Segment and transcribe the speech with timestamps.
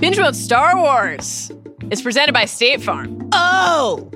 [0.00, 1.50] Binge Mode Star Wars
[1.90, 3.30] is presented by State Farm.
[3.32, 4.10] Oh!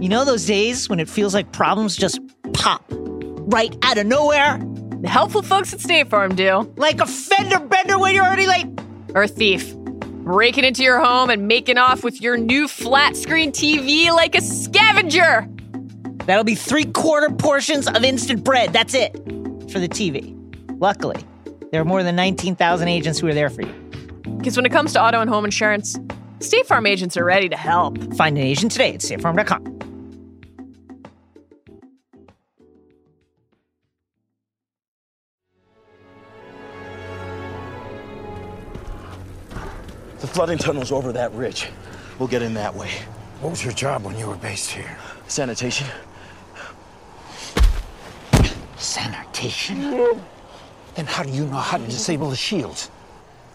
[0.00, 2.20] You know those days when it feels like problems just
[2.52, 4.60] pop right out of nowhere?
[5.00, 6.72] The helpful folks at State Farm do.
[6.76, 8.66] Like a fender bender when you're already late?
[9.12, 9.74] Or a thief.
[9.74, 14.40] Breaking into your home and making off with your new flat screen TV like a
[14.40, 15.48] scavenger.
[16.26, 18.72] That'll be three quarter portions of instant bread.
[18.72, 19.14] That's it
[19.68, 20.36] for the TV.
[20.78, 21.20] Luckily,
[21.72, 23.87] there are more than 19,000 agents who are there for you.
[24.38, 25.98] Because when it comes to auto and home insurance,
[26.40, 27.98] State Farm agents are ready to help.
[28.14, 29.78] Find an agent today at statefarm.com.
[40.20, 41.68] The flooding tunnel's over that ridge.
[42.18, 42.90] We'll get in that way.
[43.40, 44.96] What was your job when you were based here?
[45.28, 45.86] Sanitation.
[48.76, 49.80] Sanitation?
[50.94, 52.90] Then how do you know how to disable the shields?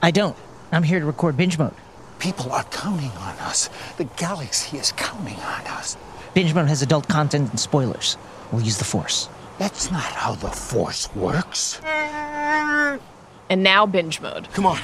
[0.01, 0.37] I don't.
[0.73, 1.75] I'm here to record binge mode.
[2.17, 3.69] People are counting on us.
[3.97, 5.95] The galaxy is counting on us.
[6.33, 8.17] Binge mode has adult content and spoilers.
[8.51, 9.29] We'll use the Force.
[9.59, 11.79] That's not how the Force works.
[11.83, 14.47] And now binge mode.
[14.53, 14.79] Come on.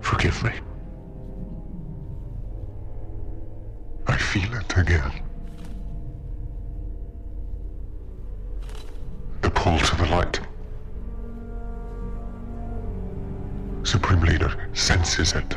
[0.00, 0.52] Forgive me.
[4.06, 5.21] I feel it again.
[9.54, 10.40] Pull to the light.
[13.84, 15.56] Supreme Leader senses it.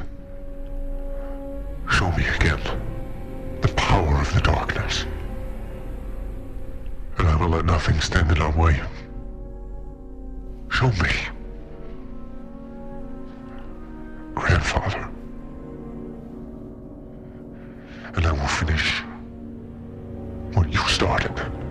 [1.90, 2.60] Show me again
[3.62, 5.06] the power of the darkness.
[7.18, 8.82] And I will let nothing stand in our way.
[10.70, 11.12] Show me.
[14.34, 15.10] Grandfather.
[18.16, 19.02] And I will finish
[20.54, 21.65] what you started.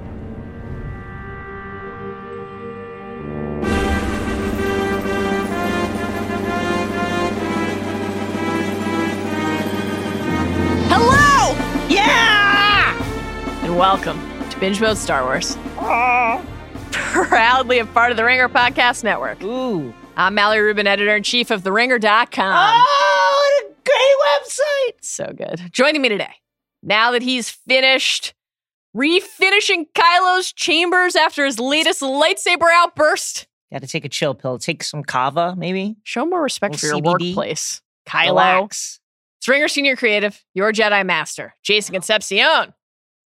[10.88, 11.54] Hello!
[11.88, 12.94] Yeah!
[13.64, 14.20] And welcome
[14.50, 15.56] to Binge Mode Star Wars.
[16.92, 19.42] Proudly a part of the Ringer Podcast Network.
[19.42, 19.92] Ooh.
[20.16, 22.54] I'm Mallory Rubin, editor in chief of TheRinger.com.
[22.56, 25.04] Oh, what a great website!
[25.04, 25.72] So good.
[25.72, 26.34] Joining me today,
[26.82, 28.34] now that he's finished
[28.96, 34.58] refinishing Kylo's chambers after his latest lightsaber outburst, Got to take a chill pill.
[34.58, 35.96] Take some kava, maybe.
[36.04, 37.04] show more respect for your CBD.
[37.34, 37.82] workplace.
[38.06, 38.26] Kylo.
[38.26, 39.00] Relax.
[39.38, 42.72] It's Ringer Senior Creative, your Jedi Master, Jason Concepcion.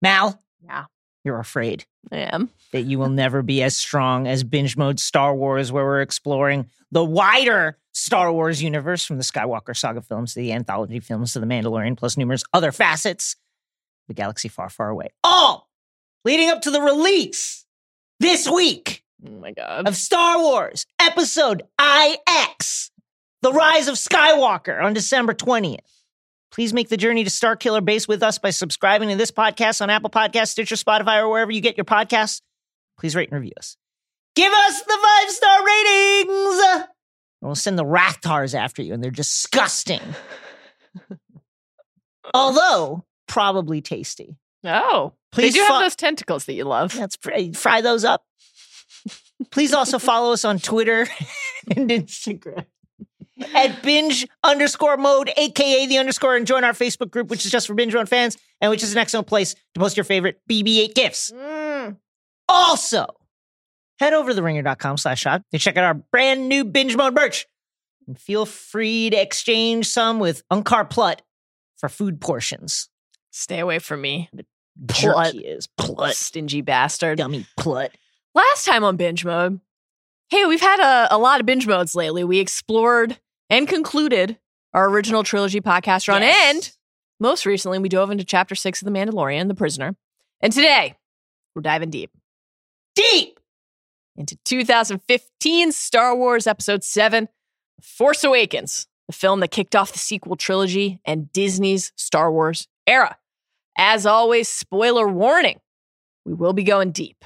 [0.02, 0.84] Mal, Yeah,
[1.24, 2.50] you're afraid I am.
[2.72, 6.66] that you will never be as strong as binge mode Star Wars, where we're exploring
[6.92, 11.40] the wider Star Wars universe from the Skywalker saga films to the anthology films to
[11.40, 13.36] the Mandalorian, plus numerous other facets
[14.08, 15.08] the galaxy far, far away.
[15.22, 15.68] All
[16.24, 17.64] leading up to the release
[18.20, 19.86] this week Oh my God.
[19.88, 22.90] of Star Wars Episode IX,
[23.42, 25.78] The Rise of Skywalker on December 20th.
[26.52, 29.80] Please make the journey to Star Killer Base with us by subscribing to this podcast
[29.82, 32.42] on Apple Podcasts, Stitcher, Spotify, or wherever you get your podcasts.
[32.98, 33.76] Please rate and review us.
[34.36, 36.60] Give us the five star ratings!
[37.42, 40.00] And we'll send the Rathtars after you, and they're disgusting.
[42.34, 43.04] Although,
[43.34, 44.36] probably tasty.
[44.64, 46.96] Oh, Please they do fo- have those tentacles that you love.
[46.96, 48.24] Let's fry, fry those up.
[49.50, 51.08] Please also follow us on Twitter
[51.76, 52.64] and Instagram
[53.52, 57.66] at binge underscore mode, aka the underscore, and join our Facebook group, which is just
[57.66, 60.94] for binge mode fans, and which is an excellent place to post your favorite BB-8
[60.94, 61.32] gifts.
[61.32, 61.96] Mm.
[62.48, 63.06] Also,
[63.98, 67.46] head over to theringer.com slash shop to check out our brand new binge mode merch.
[68.06, 71.22] And feel free to exchange some with Unkar Plut
[71.76, 72.88] for food portions.
[73.36, 74.30] Stay away from me,
[74.86, 75.32] Plut.
[75.34, 76.14] Jerky is Plut.
[76.14, 77.18] stingy bastard.
[77.18, 77.90] Gummy Plut.
[78.32, 79.58] Last time on binge mode,
[80.30, 82.22] hey, we've had a, a lot of binge modes lately.
[82.22, 83.18] We explored
[83.50, 84.38] and concluded
[84.72, 86.54] our original trilogy podcast run, Yes.
[86.54, 86.72] and
[87.18, 89.96] most recently, we dove into chapter six of The Mandalorian, The Prisoner.
[90.40, 90.94] And today,
[91.56, 92.10] we're diving deep
[92.94, 93.40] Deep!
[94.16, 97.28] into 2015 Star Wars Episode 7,
[97.82, 103.16] Force Awakens, the film that kicked off the sequel trilogy and Disney's Star Wars era.
[103.76, 105.60] As always, spoiler warning
[106.24, 107.24] we will be going deep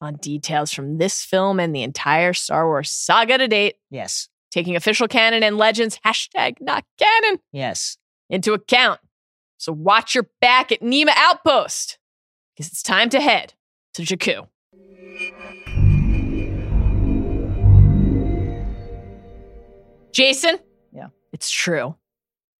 [0.00, 4.28] on details from this film and the entire Star Wars saga to date, Yes.
[4.50, 7.96] taking official canon and legends, hashtag not canon, Yes.
[8.28, 9.00] into account.
[9.58, 11.98] So watch your back at Niima Outpost
[12.56, 13.54] because it's time to head
[13.94, 14.46] to Jakku.
[20.12, 20.58] Jason?
[20.92, 21.08] Yeah.
[21.32, 21.94] It's true.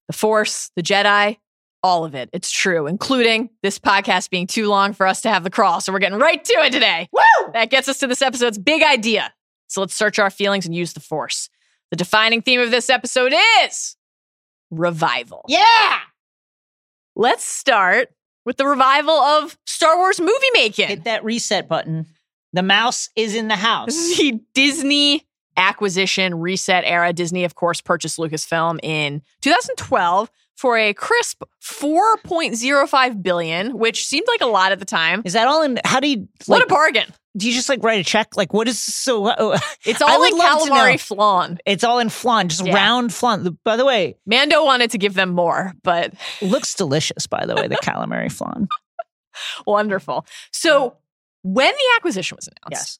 [0.08, 1.36] The Force, the Jedi,
[1.82, 2.28] All of it.
[2.32, 5.80] It's true, including this podcast being too long for us to have the crawl.
[5.80, 7.08] So we're getting right to it today.
[7.12, 7.52] Woo!
[7.54, 9.32] That gets us to this episode's big idea.
[9.68, 11.48] So let's search our feelings and use the force.
[11.90, 13.32] The defining theme of this episode
[13.64, 13.96] is
[14.70, 15.44] revival.
[15.48, 16.00] Yeah.
[17.16, 18.08] Let's start
[18.44, 20.88] with the revival of Star Wars movie making.
[20.88, 22.06] Hit that reset button.
[22.52, 23.86] The mouse is in the house.
[23.86, 25.26] This is the Disney
[25.56, 27.12] acquisition reset era.
[27.12, 30.30] Disney, of course, purchased Lucasfilm in 2012
[30.60, 35.22] for a crisp 4.05 billion, which seemed like a lot at the time.
[35.24, 35.78] Is that all in?
[35.84, 36.28] How do you?
[36.46, 37.04] what Like, a bargain!
[37.36, 38.36] do you just like write a check?
[38.36, 39.26] Like, what is so?
[39.26, 40.74] Uh, It's all in love to know.
[40.74, 41.58] calamari flan.
[41.64, 42.74] It's all in flan, just Yeah.
[42.74, 43.58] round flan.
[43.64, 46.12] By the way, Mando wanted to give them more, but
[46.42, 47.26] looks delicious.
[47.26, 48.68] By the way, the calamari flan.
[49.66, 50.26] wonderful.
[50.52, 50.96] So
[51.42, 52.98] when the acquisition was announced, Yes.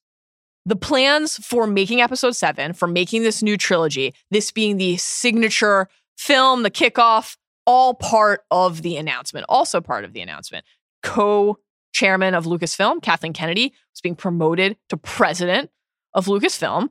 [0.64, 5.88] the plans for making episode seven, for making this new trilogy, this being the signature
[6.16, 7.36] film, the kickoff,
[7.70, 10.64] all part of the announcement, also part of the announcement.
[11.04, 11.56] Co
[11.92, 15.70] chairman of Lucasfilm, Kathleen Kennedy, was being promoted to president
[16.12, 16.88] of Lucasfilm.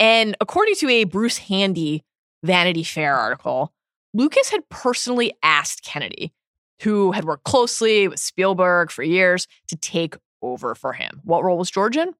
[0.00, 2.02] And according to a Bruce Handy
[2.42, 3.74] Vanity Fair article,
[4.14, 6.32] Lucas had personally asked Kennedy,
[6.80, 11.20] who had worked closely with Spielberg for years, to take over for him.
[11.24, 12.14] What role was George in?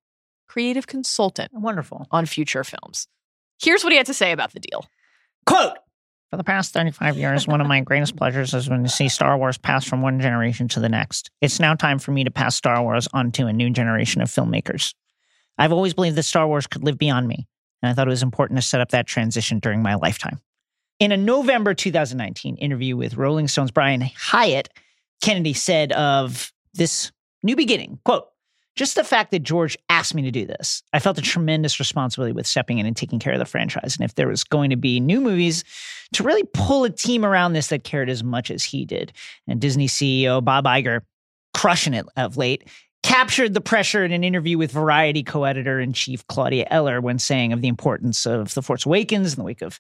[0.49, 2.08] Creative consultant Wonderful.
[2.11, 3.08] on future films.
[3.58, 4.85] Here's what he had to say about the deal.
[5.47, 5.79] Quote
[6.32, 9.37] For the past 35 years, one of my greatest pleasures has been to see Star
[9.37, 11.31] Wars pass from one generation to the next.
[11.43, 14.31] It's now time for me to pass Star Wars on to a new generation of
[14.31, 14.94] filmmakers.
[15.58, 17.46] I've always believed that Star Wars could live beyond me,
[17.82, 20.40] and I thought it was important to set up that transition during my lifetime.
[20.99, 24.70] In a November 2019 interview with Rolling Stone's Brian Hiatt,
[25.20, 27.12] Kennedy said of this
[27.43, 28.29] new beginning, quote,
[28.75, 32.33] just the fact that George asked me to do this, I felt a tremendous responsibility
[32.33, 33.97] with stepping in and taking care of the franchise.
[33.97, 35.65] And if there was going to be new movies,
[36.15, 39.13] to really pull a team around this that cared as much as he did.
[39.47, 41.03] And Disney CEO Bob Iger,
[41.55, 42.69] crushing it of late,
[43.03, 47.19] captured the pressure in an interview with Variety co editor in chief Claudia Eller when
[47.19, 49.79] saying of the importance of The Force Awakens in the wake of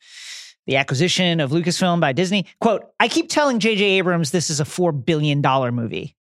[0.66, 2.46] the acquisition of Lucasfilm by Disney.
[2.60, 3.84] Quote, I keep telling J.J.
[3.84, 5.40] Abrams this is a $4 billion
[5.74, 6.14] movie.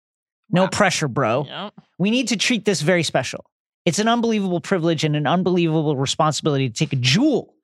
[0.52, 1.46] No pressure, bro.
[1.48, 1.74] Yep.
[1.98, 3.44] We need to treat this very special.
[3.84, 7.54] It's an unbelievable privilege and an unbelievable responsibility to take a jewel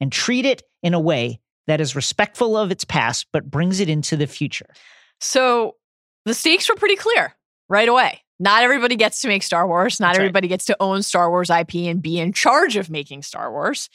[0.00, 3.88] and treat it in a way that is respectful of its past, but brings it
[3.88, 4.66] into the future.
[5.18, 5.76] So
[6.24, 7.34] the stakes were pretty clear
[7.68, 8.20] right away.
[8.38, 9.98] Not everybody gets to make Star Wars.
[9.98, 10.24] Not That's right.
[10.24, 13.88] everybody gets to own Star Wars IP and be in charge of making Star Wars.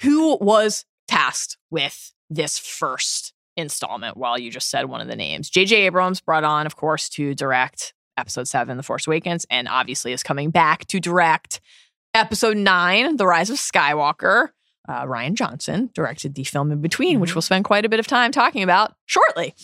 [0.00, 4.16] Who was tasked with this first installment?
[4.16, 5.48] while you just said one of the names.
[5.50, 5.76] J.J.
[5.86, 10.22] Abrams brought on, of course, to direct episode seven, The Force Awakens, and obviously is
[10.22, 11.60] coming back to direct
[12.14, 14.48] episode nine, The Rise of Skywalker.
[14.88, 18.06] Uh, Rian Johnson directed the film in between, which we'll spend quite a bit of
[18.06, 19.54] time talking about shortly.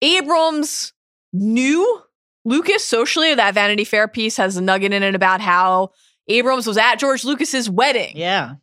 [0.00, 0.92] Abrams
[1.32, 2.02] knew
[2.44, 3.34] Lucas socially.
[3.34, 5.90] That Vanity Fair piece has a nugget in it about how
[6.28, 8.16] Abrams was at George Lucas's wedding.
[8.16, 8.54] Yeah.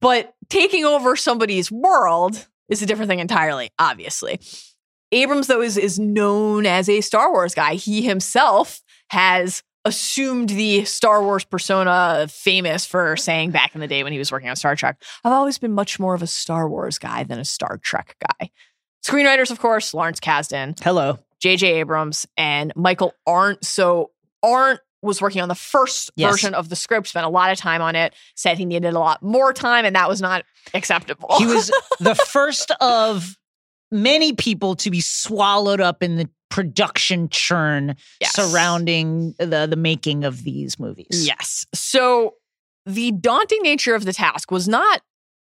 [0.00, 4.40] But taking over somebody's world is a different thing entirely, obviously.
[5.12, 7.74] Abrams, though, is, is known as a Star Wars guy.
[7.74, 14.02] He himself has assumed the Star Wars persona, famous for saying back in the day
[14.02, 16.68] when he was working on Star Trek, I've always been much more of a Star
[16.68, 18.50] Wars guy than a Star Trek guy.
[19.04, 21.18] Screenwriters, of course, Lawrence Kasdan, Hello.
[21.40, 21.74] J.J.
[21.74, 23.64] Abrams and Michael Arndt.
[23.64, 24.12] So
[24.42, 26.30] Arndt was working on the first Yes.
[26.32, 28.98] version of the script, spent a lot of time on it, said he needed a
[28.98, 30.44] lot more time, and that was not
[30.74, 31.28] acceptable.
[31.38, 31.70] He was
[32.00, 33.36] the first of
[33.92, 38.32] many people to be swallowed up in the production churn Yes.
[38.34, 41.06] surrounding the, the making of these movies.
[41.26, 41.66] Yes.
[41.74, 42.34] So
[42.86, 45.00] the daunting nature of the task was not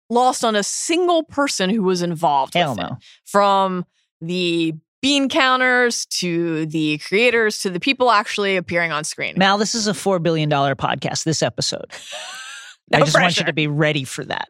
[0.09, 2.89] lost on a single person who was involved Hell with it.
[2.89, 2.97] no.
[3.25, 3.85] From
[4.21, 9.33] the bean counters to the creators to the people actually appearing on screen.
[9.37, 11.85] Mal, this is a $4 billion podcast, this episode.
[12.91, 14.49] No I just want you to be ready for that.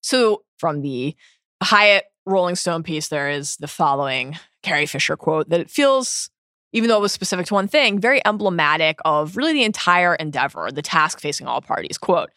[0.00, 1.14] So from the
[1.62, 6.30] Hiatt Rolling Stone piece, there is the following Carrie Fisher quote that it feels,
[6.72, 10.70] even though it was specific to one thing, very emblematic of really the entire endeavor,
[10.72, 11.98] the task facing all parties.
[11.98, 12.30] Quote,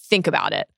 [0.00, 0.68] think about it.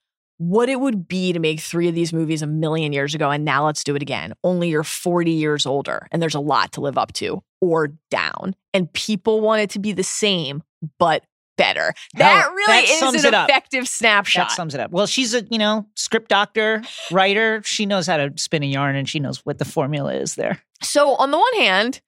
[0.42, 3.44] What it would be to make three of these movies a million years ago, and
[3.44, 4.34] now let's do it again.
[4.42, 8.56] Only you're 40 years older, and there's a lot to live up to or down.
[8.74, 10.64] And people want it to be the same,
[10.98, 11.24] but
[11.56, 11.94] better.
[12.14, 14.48] That Hell, really that is an effective snapshot.
[14.48, 14.90] That sums it up.
[14.90, 16.82] Well, she's a, you know, script doctor,
[17.12, 17.62] writer.
[17.64, 20.60] She knows how to spin a yarn and she knows what the formula is there.
[20.82, 22.00] So, on the one hand,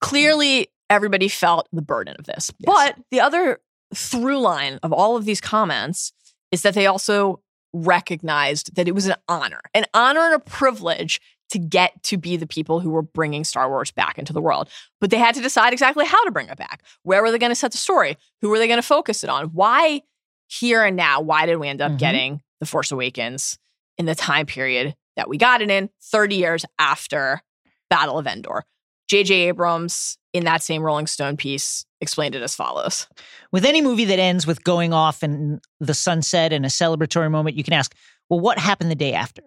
[0.00, 2.52] clearly everybody felt the burden of this.
[2.58, 2.66] Yes.
[2.66, 3.60] But the other
[3.94, 6.12] through line of all of these comments
[6.52, 7.40] is that they also
[7.74, 12.36] recognized that it was an honor, an honor and a privilege to get to be
[12.36, 14.70] the people who were bringing Star Wars back into the world.
[15.00, 16.82] But they had to decide exactly how to bring it back.
[17.02, 18.16] Where were they going to set the story?
[18.40, 19.46] Who were they going to focus it on?
[19.48, 20.02] Why
[20.48, 21.20] here and now?
[21.20, 21.98] Why did we end up Mhm.
[21.98, 23.58] getting The Force Awakens
[23.98, 27.42] in the time period that we got it in 30 years after
[27.90, 28.64] Battle of Endor?
[29.08, 29.34] J.J.
[29.48, 33.06] Abrams, in that same Rolling Stone piece, explained it as follows.
[33.52, 37.56] With any movie that ends with going off in the sunset and a celebratory moment,
[37.56, 37.94] you can ask,
[38.28, 39.42] well, what happened the day after?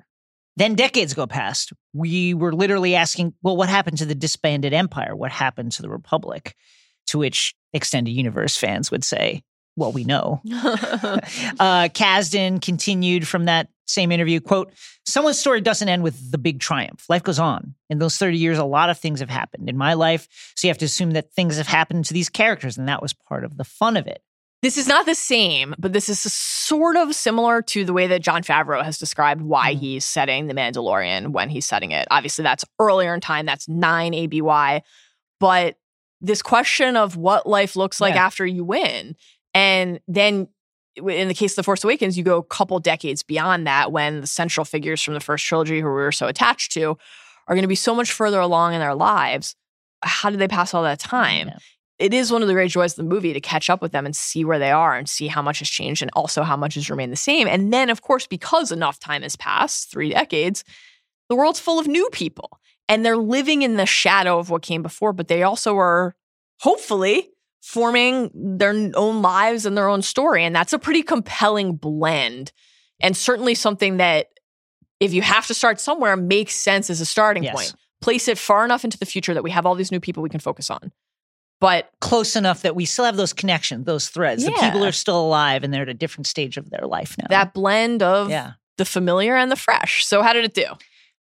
[0.56, 1.72] Then decades go past.
[1.94, 5.16] We were literally asking, well, what happened to the disbanded empire?
[5.16, 6.56] What happened to the Republic?
[7.08, 9.44] To which extended universe fans would say,
[9.78, 10.42] well, we know.
[11.60, 14.74] Uh, Kasdan continued from that same interview, quote,
[15.06, 17.06] someone's story doesn't end with the big triumph.
[17.10, 17.74] Life goes on.
[17.90, 20.28] In those 30 years, a lot of things have happened in my life.
[20.56, 22.78] So you have to assume that things have happened to these characters.
[22.78, 24.22] And that was part of the fun of it.
[24.62, 28.22] This is not the same, but this is sort of similar to the way that
[28.24, 29.80] Jon Favreau has described why Mhm.
[29.80, 32.08] he's setting The Mandalorian when he's setting it.
[32.12, 34.82] Obviously, that's earlier in time, that's 9 ABY.
[35.40, 35.76] But
[36.20, 38.26] this question of what life looks like Yeah.
[38.26, 39.16] after you win.
[39.58, 40.50] And then
[40.98, 44.22] in the case of The Force Awakens, you go a couple decades beyond that when
[44.22, 46.96] the central figures from the first trilogy who we were so attached to
[47.48, 49.56] are going to be so much further along in their lives.
[50.04, 51.48] How did they pass all that time?
[51.48, 51.58] Yeah.
[51.98, 54.06] it is one of the great joys of the movie to catch up with them
[54.06, 56.76] and see where they are and see how much has changed and also how much
[56.76, 57.48] has remained the same.
[57.48, 60.64] And then, of course, because enough time has passed, three decades,
[61.30, 64.84] the world's full of new people and they're living in the shadow of what came
[64.84, 66.16] before, but they also are
[66.60, 70.44] hopefully forming their own lives and their own story.
[70.44, 72.52] And that's a pretty compelling blend
[73.00, 74.28] and certainly something that
[75.00, 77.54] if you have to start somewhere makes sense as a starting Yes.
[77.56, 77.76] point.
[78.02, 80.30] Place it far enough into the future that we have all these new people we
[80.30, 80.92] can focus on.
[81.60, 84.46] But Close enough that we still have those connections, those threads.
[84.46, 87.26] The people are still alive and they're at a different stage of their life now.
[87.30, 88.54] that blend of yeah.
[88.78, 90.06] the familiar and the fresh.
[90.06, 90.66] So how did it do?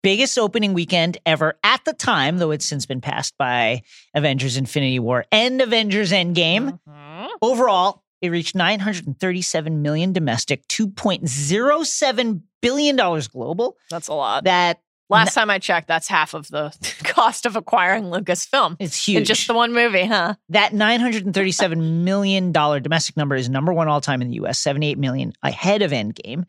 [0.03, 3.81] Biggest opening weekend ever at the time, though it's since been passed by
[4.13, 6.79] Avengers Infinity War and Avengers Endgame.
[6.87, 7.27] Mm-hmm.
[7.41, 13.77] Overall, it reached 937 million domestic, 2.07 billion dollars global.
[13.89, 14.43] That's a lot.
[14.45, 18.75] That Last time I checked, that's half of the cost of acquiring Lucasfilm.
[18.79, 19.19] It's huge.
[19.19, 20.35] In just the one movie, huh?
[20.49, 24.97] that 937 million dollar domestic number is number one all time in the US, 78
[24.97, 26.45] million ahead of Endgame.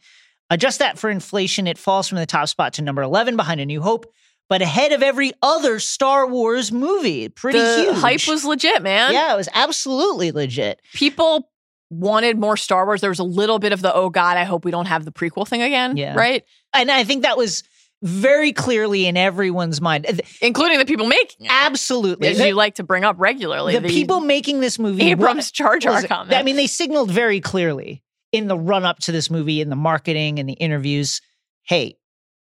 [0.51, 3.67] Adjust that for inflation, it falls from the top spot to number 11 behind A
[3.67, 4.07] New Hope,
[4.49, 7.29] but ahead of every other Star Wars movie.
[7.29, 7.97] Pretty the huge.
[7.97, 9.13] hype was legit, man.
[9.13, 10.81] yeah, it was absolutely legit.
[10.95, 11.51] People
[11.91, 13.01] wanted more Star Wars.
[13.01, 15.13] There was a little bit of the, oh God, I hope we don't have the
[15.13, 15.97] prequel thing again.
[15.97, 16.15] Yeah.
[16.15, 16.45] Right?
[16.75, 17.63] And I think that was
[18.03, 20.21] very clearly in everyone's mind.
[20.41, 21.51] Including the people making it.
[21.53, 22.29] Absolutely.
[22.29, 23.77] As The, you like to bring up regularly.
[23.79, 26.35] the people making this movie Abrams Jar Jar comment.
[26.37, 29.77] I mean, they signaled very clearly in the run up to this movie, in the
[29.77, 31.21] marketing and the interviews,
[31.65, 31.97] hey,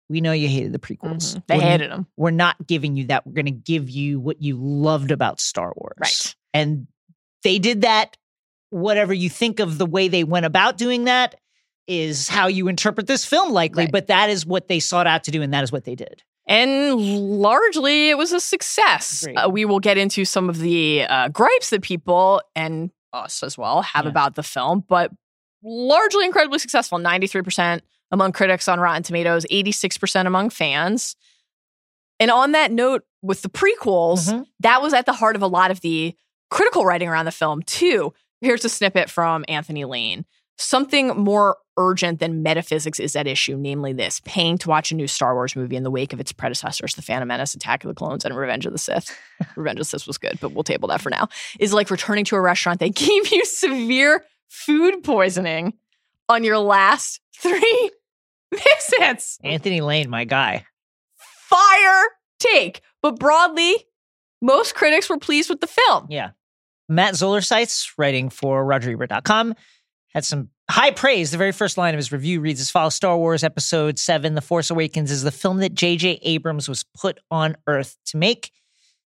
[0.08, 1.34] we know you hated the prequels.
[1.36, 1.46] Mhm.
[1.46, 2.06] They We're- hated him.
[2.16, 3.26] We're not giving you that.
[3.26, 5.94] We're going to give you what you loved about Star Wars.
[6.00, 6.34] Right.
[6.52, 6.86] And
[7.42, 8.16] they did that.
[8.70, 11.36] Whatever you think of the way they went about doing that
[11.86, 13.84] is how you interpret this film, likely.
[13.84, 13.92] Right.
[13.92, 16.22] But that is what they sought out to do, and that is what they did.
[16.46, 19.26] And largely, it was a success.
[19.36, 23.56] Uh, we will get into some of the uh, gripes that people and us as
[23.56, 24.10] well have Yeah.
[24.10, 25.10] about the film, but
[25.64, 27.80] largely incredibly successful 93%
[28.10, 31.16] among critics on Rotten Tomatoes, 86% among fans.
[32.20, 34.46] And on that note, with the prequels, Mhm.
[34.60, 36.14] that was at the heart of a lot of the
[36.50, 38.12] critical writing around the film, too.
[38.40, 40.24] Here's a snippet from Anthony Lane.
[40.56, 45.08] Something more urgent than metaphysics is at issue, namely this paying to watch a new
[45.08, 47.94] Star Wars movie in the wake of its predecessors, The Phantom Menace, Attack of the
[47.94, 49.18] Clones, and Revenge of the Sith.
[49.56, 51.28] Revenge of the Sith was good, but we'll table that for now.
[51.58, 54.24] Is like returning to a restaurant that gave you severe
[54.54, 55.74] food poisoning
[56.28, 57.90] on your last three
[58.52, 59.38] visits.
[59.42, 60.64] Anthony Lane, my guy.
[61.16, 62.04] Fire
[62.38, 62.80] take.
[63.02, 63.74] But broadly,
[64.40, 66.06] most critics were pleased with the film.
[66.08, 66.30] Yeah.
[66.88, 67.40] Matt Zoller
[67.96, 69.54] writing for RogerEbert.com,
[70.08, 71.30] had some high praise.
[71.30, 74.40] The very first line of his review reads as follows Star Wars Episode 7 The
[74.40, 76.20] Force Awakens is the film that J.J.
[76.22, 78.50] Abrams was put on Earth to make.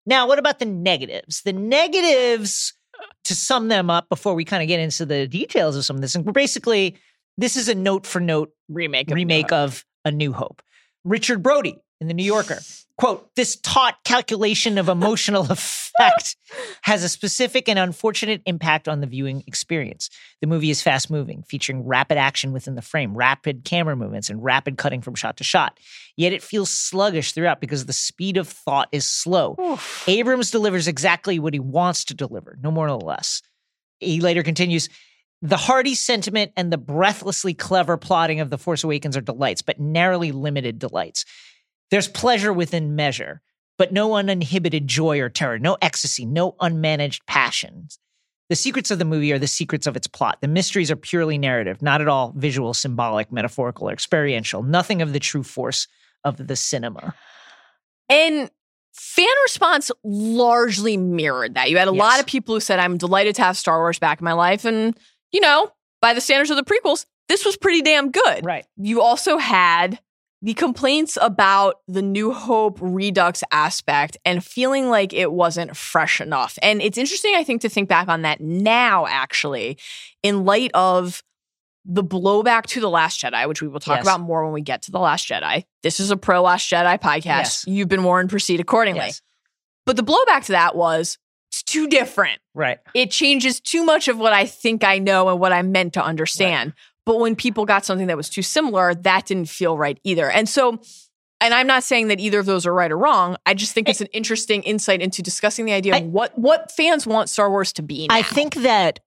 [0.05, 1.43] Now, what about the negatives?
[1.43, 2.75] The negatives,
[3.25, 6.02] to sum them up before we kind of get into the details of some of
[6.02, 6.97] this, and basically,
[7.37, 9.11] this is a note for note Remake.
[9.11, 10.62] of remake of A New Hope.
[11.04, 12.59] Richard Brody in The New Yorker.
[13.00, 16.37] Quote, this taut calculation of emotional effect
[16.83, 20.11] has a specific and unfortunate impact on the viewing experience.
[20.42, 24.45] The movie is fast moving, featuring rapid action within the frame, rapid camera movements, and
[24.45, 25.78] rapid cutting from shot to shot.
[26.14, 29.57] Yet it feels sluggish throughout because the speed of thought is slow.
[29.59, 30.04] Oof.
[30.07, 33.40] Abrams delivers exactly what he wants to deliver, no more, no less.
[33.99, 34.90] He later continues
[35.40, 39.80] The hearty sentiment and the breathlessly clever plotting of The Force Awakens are delights, but
[39.80, 41.25] narrowly limited delights.
[41.91, 43.43] There's pleasure within measure,
[43.79, 47.99] but no uninhibited joy or terror, no ecstasy, no unmanaged passions.
[48.49, 50.39] The secrets of the movie are the secrets of its plot.
[50.41, 54.63] The mysteries are purely narrative, not at all visual, symbolic, metaphorical, or experiential.
[54.63, 55.87] Nothing of the true force
[56.25, 57.15] of the cinema.
[58.09, 58.51] And
[58.93, 61.71] fan response largely mirrored that.
[61.71, 64.21] You had a lot of people who said, I'm delighted to have Star Wars back
[64.21, 64.65] in my life.
[64.65, 64.99] And,
[65.31, 65.71] you know,
[66.03, 68.45] by the standards of the prequels, this was pretty damn good.
[68.45, 68.67] Right.
[68.77, 70.01] You also had
[70.43, 76.59] the complaints about the New Hope Redux aspect and feeling like it wasn't fresh enough.
[76.63, 79.77] And it's interesting, I think, to think back on that now, actually,
[80.23, 81.23] in light of
[81.85, 84.05] the blowback to The Last Jedi, which we will talk Yes.
[84.05, 85.65] about more when we get to The Last Jedi.
[85.83, 87.25] This is a pro Last Jedi podcast.
[87.25, 87.65] Yes.
[87.67, 89.01] You've been warned, proceed accordingly.
[89.07, 89.23] Yes.
[89.87, 91.19] But the blowback to that was
[91.51, 92.79] it's too different Right.
[92.95, 96.05] it changes too much of what I think I know and what I'm meant to
[96.05, 96.75] understand.
[97.11, 100.31] But when people got something that was too similar, that didn't feel right either.
[100.31, 100.81] And so,
[101.40, 103.37] and I'm not saying that either of those are right or wrong.
[103.45, 106.71] I just think it's an interesting insight into discussing the idea I- of what what
[106.71, 108.07] fans want Star Wars to be.
[108.11, 109.00] I think that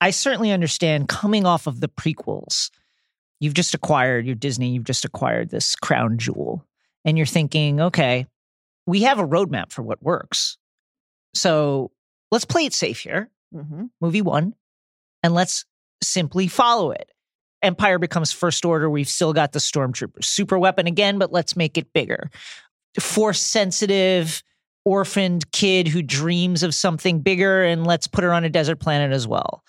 [0.00, 2.70] I certainly understand coming off of the prequels.
[3.38, 6.66] You've just acquired your Disney, you've just acquired this crown jewel,
[7.04, 8.26] and you're thinking, okay,
[8.84, 10.58] we have a roadmap for what works.
[11.34, 11.92] So
[12.32, 13.30] let's play it safe here.
[13.54, 13.90] Mhm.
[14.00, 14.54] Movie one,
[15.22, 15.66] and let's
[16.02, 17.10] simply follow it.
[17.64, 18.88] Empire becomes first order.
[18.88, 20.24] We've still got the stormtroopers.
[20.24, 22.30] Super weapon again, but let's make it bigger.
[23.00, 24.42] Force sensitive,
[24.84, 29.12] orphaned kid who dreams of something bigger, and let's put her on a desert planet
[29.12, 29.64] as well.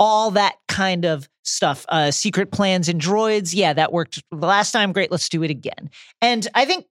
[0.00, 1.86] All that kind of stuff.
[1.88, 3.54] Uh, secret plans and droids.
[3.54, 4.92] Yeah, that worked the last time.
[4.92, 5.10] Great.
[5.10, 5.90] Let's do it again.
[6.20, 6.86] And I think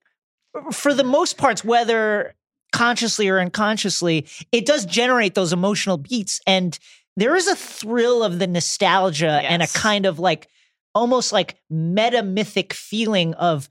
[0.72, 2.34] for the most parts, whether
[2.72, 6.40] consciously or unconsciously, it does generate those emotional beats.
[6.46, 6.78] And
[7.18, 10.48] there is a thrill of the nostalgia and a kind of like
[10.94, 13.68] almost like meta mythic feeling of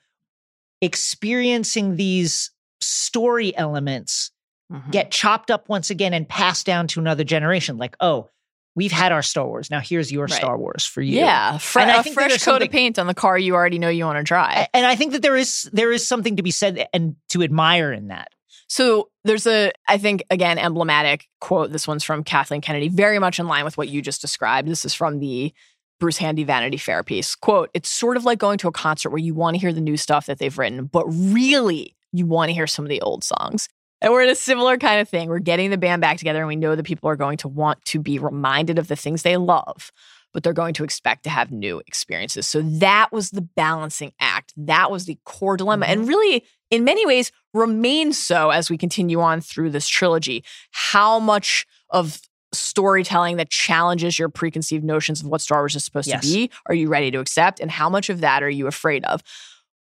[0.82, 2.51] experiencing these
[2.82, 4.32] story elements
[4.72, 4.92] Mhm.
[4.92, 7.77] get chopped up once again and passed down to another generation.
[7.77, 8.30] Like, oh,
[8.75, 9.72] we've had our Star Wars.
[9.72, 10.34] Now here's your Right.
[10.34, 11.18] Star Wars for you.
[11.18, 13.90] yeah, fre- And I a fresh coat of paint on the car you already know
[13.90, 14.68] you want to drive.
[14.74, 17.92] And I think that there is there is something to be said and to admire
[17.94, 18.27] in that.
[18.68, 21.72] So there's a, I think, again, emblematic quote.
[21.72, 24.68] This one's from Kathleen Kennedy, very much in line with what you just described.
[24.68, 25.53] This is from the
[26.00, 27.36] Bruce Handy Vanity Fair piece.
[27.36, 29.82] Quote, it's sort of like going to a concert where you want to hear the
[29.82, 33.24] new stuff that they've written, but really you want to hear some of the old
[33.24, 33.68] songs.
[34.00, 35.27] And we're in a similar kind of thing.
[35.27, 37.84] We're getting the band back together and we know that people are going to want
[37.86, 39.92] to be reminded of the things they love,
[40.34, 42.48] but they're going to expect to have new experiences.
[42.48, 44.53] So that was the balancing act.
[44.56, 45.88] That was the core dilemma.
[45.88, 46.10] And mm-hmm.
[46.10, 50.44] really, in many ways, remains so as we continue on through this trilogy.
[50.72, 52.22] How much of
[52.53, 56.22] storytelling that challenges your preconceived notions of what Star Wars is supposed Yes.
[56.22, 57.60] to be are you ready to accept?
[57.60, 59.22] And how much of that are you afraid of?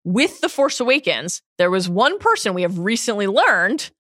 [0.05, 3.91] With The Force Awakens, there was one person we have recently learned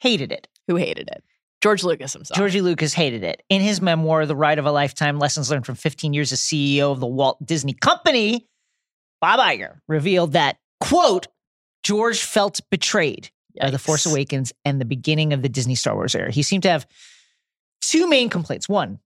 [0.00, 0.48] Hated it.
[0.66, 1.22] who hated it
[1.62, 2.36] George Lucas himself.
[2.36, 3.42] George Lucas hated it.
[3.48, 6.90] In his memoir, The Ride of a Lifetime Lessons Learned from 15 Years as CEO
[6.90, 8.48] of the Walt Disney Company,
[9.20, 11.28] Bob Iger revealed that, quote,
[11.82, 16.14] George felt betrayed by The Force Awakens and the beginning of the Disney Star Wars
[16.14, 16.30] era.
[16.30, 16.86] He seemed to have
[17.80, 18.68] two main complaints.
[18.68, 18.98] One,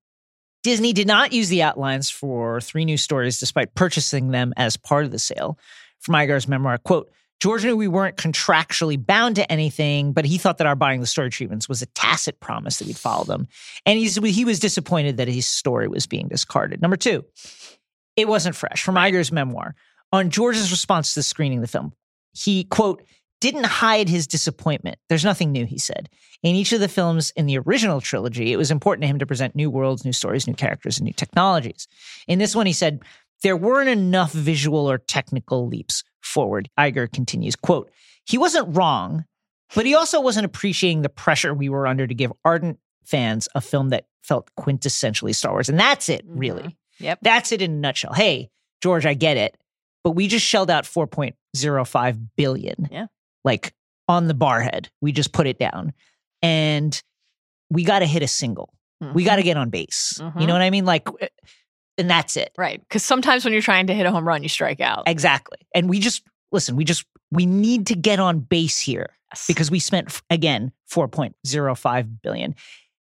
[0.62, 5.04] Disney did not use the outlines for three new stories despite purchasing them as part
[5.04, 5.58] of the sale.
[6.00, 10.58] From Iger's memoir, quote, George knew we weren't contractually bound to anything, but he thought
[10.58, 13.46] that our buying the story treatments was a tacit promise that we'd follow them.
[13.84, 16.80] And he's, he was disappointed that his story was being discarded.
[16.80, 17.24] Number two,
[18.16, 18.82] it wasn't fresh.
[18.82, 19.74] From Iger's memoir,
[20.12, 21.92] on George's response to the screening of the film,
[22.36, 23.02] he, quote,
[23.40, 24.98] didn't hide his disappointment.
[25.08, 26.08] There's nothing new, he said.
[26.42, 29.26] In each of the films in the original trilogy, it was important to him to
[29.26, 31.86] present new worlds, new stories, new characters, and new technologies.
[32.26, 33.00] In this one, he said,
[33.42, 36.70] there weren't enough visual or technical leaps forward.
[36.78, 37.90] Iger continues, quote,
[38.24, 39.24] he wasn't wrong,
[39.74, 43.60] but he also wasn't appreciating the pressure we were under to give ardent fans a
[43.60, 45.68] film that felt quintessentially Star Wars.
[45.68, 46.62] And that's it, really.
[46.62, 46.76] Mhm.
[46.98, 47.18] Yep.
[47.22, 48.14] That's it in a nutshell.
[48.14, 48.50] Hey,
[48.82, 49.56] George, I get it,
[50.06, 52.88] but we just shelled out 4.05 billion.
[52.92, 53.06] Yeah.
[53.44, 53.74] Like
[54.06, 54.86] on the barhead.
[55.00, 55.92] We just put it down.
[56.42, 57.02] And
[57.70, 58.72] we got to hit a single.
[59.00, 59.26] We Mhm.
[59.26, 60.14] got to get on base.
[60.20, 60.46] You Mhm.
[60.46, 60.84] know what I mean?
[60.84, 61.08] Like,
[61.98, 62.52] and that's it.
[62.56, 62.80] Right.
[62.80, 65.02] Because sometimes when you're trying to hit a home run, you strike out.
[65.08, 65.58] Exactly.
[65.74, 69.44] And we just, listen, we just, we need to get on base here Yes.
[69.48, 72.54] because we spent, again, 4.05 billion.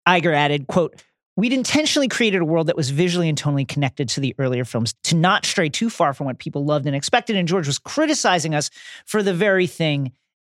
[0.09, 1.03] Iger added, quote,
[1.37, 4.93] We'd intentionally created a world that was visually and tonally connected to the earlier films
[5.03, 7.35] to not stray too far from what people loved and expected.
[7.35, 8.69] And George was criticizing us
[9.05, 10.11] for the very thing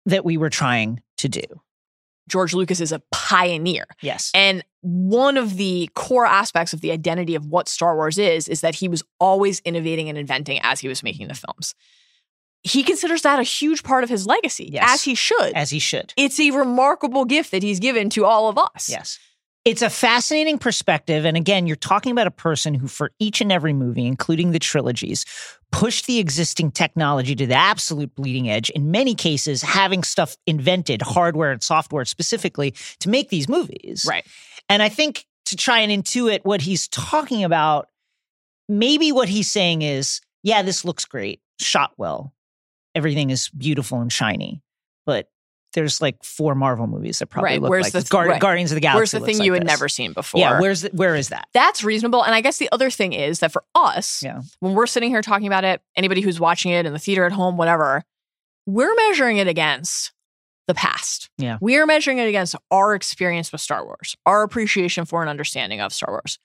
[0.06, 1.42] that we were trying to do.
[2.30, 3.86] George Lucas is a pioneer.
[4.02, 4.32] Yes.
[4.34, 8.62] And one of the core aspects of the identity of what Star Wars is, is
[8.62, 11.76] that he was always innovating and inventing as he was making the films.
[12.62, 14.90] he considers that a huge part of his legacy, Yes.
[14.94, 15.54] as he should.
[15.56, 16.14] as he should.
[16.18, 18.90] it's a remarkable gift that he's given to all of us.
[18.90, 19.18] Yes.
[19.66, 21.26] It's a fascinating perspective.
[21.26, 24.60] And again, you're talking about a person who, for each and every movie, including the
[24.60, 25.26] trilogies,
[25.72, 28.70] pushed the existing technology to the absolute bleeding edge.
[28.70, 34.06] In many cases, having stuff invented, hardware and software specifically, to make these movies.
[34.08, 34.26] Right.
[34.70, 37.90] And I think to try and intuit what he's talking about,
[38.70, 42.34] maybe what he's saying is, yeah, this looks great, shot well,
[42.96, 44.62] everything is beautiful and shiny,
[45.74, 48.10] there's like four Marvel movies that probably Right, look where's like the- this.
[48.10, 48.42] Guard- right.
[48.42, 48.98] Guardians of the Galaxy.
[49.00, 49.68] Where's the thing like you had this.
[49.68, 50.40] never seen before?
[50.42, 51.48] Yeah, where's the, where is that?
[51.54, 52.24] That's reasonable.
[52.24, 54.42] And I guess the other thing is that for us, Yeah.
[54.60, 57.32] when we're sitting here talking about it, anybody who's watching it in the theater at
[57.32, 58.04] home, whatever,
[58.66, 60.12] we're measuring it against
[60.68, 61.30] the past.
[61.38, 61.58] Yeah.
[61.62, 65.82] We are measuring it against our experience with Star Wars, our appreciation for and understanding
[65.82, 66.38] of Star Wars.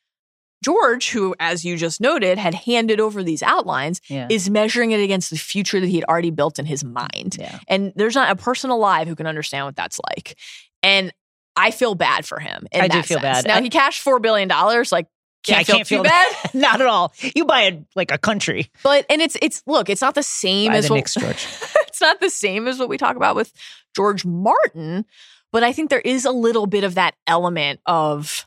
[0.65, 4.27] George, who, as you just noted, had handed over these outlines, Yeah.
[4.31, 7.37] is measuring it against the future that he had already built in his mind.
[7.39, 7.59] Yeah.
[7.69, 10.39] And there's not a person alive who can understand what that's like.
[10.83, 11.13] And
[11.55, 12.67] I feel bad for him.
[12.75, 13.43] I do feel sense.
[13.43, 13.47] bad.
[13.47, 14.91] Now I- he cashed four billion dollars.
[14.91, 15.07] Like,
[15.45, 16.35] can't I feel can't feel bad.
[16.55, 17.13] Not at all.
[17.37, 20.73] You buy a like a country But and it's it's look, it's not the same
[20.73, 21.47] by as the what, Knicks, George.
[21.87, 23.53] it's not the same as what we talk about with
[23.95, 25.05] George Martin,
[25.53, 28.47] but I think there is a little bit of that element of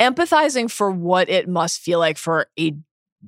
[0.00, 2.74] empathizing for what it must feel like for a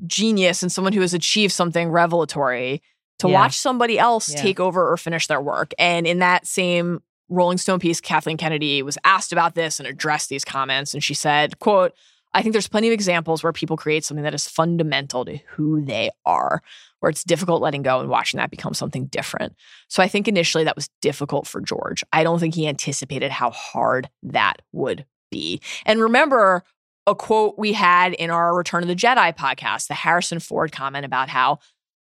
[0.06, 2.82] genius and someone who has achieved something revelatory
[3.18, 3.34] to Yeah.
[3.34, 4.42] watch somebody else Yeah.
[4.42, 5.72] take over or finish their work.
[5.78, 10.28] And in that same Rolling Stone piece, Kathleen Kennedy was asked about this and addressed
[10.28, 10.94] these comments.
[10.94, 11.92] And she said, quote,
[12.34, 15.80] I think there's plenty of examples where people create something that is fundamental to who
[15.80, 16.62] they are,
[17.00, 19.54] where it's difficult letting go and watching that become something different.
[19.88, 22.04] So I think initially that was difficult for George.
[22.12, 25.60] I don't think he anticipated how hard that would be.
[25.84, 26.64] And remember
[27.06, 31.04] a quote we had in our Return of the Jedi podcast, the Harrison Ford comment
[31.04, 31.58] about how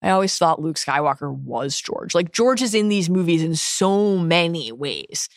[0.02, 2.14] I always thought Luke Skywalker was George.
[2.14, 5.28] Like George is in these movies in so many ways.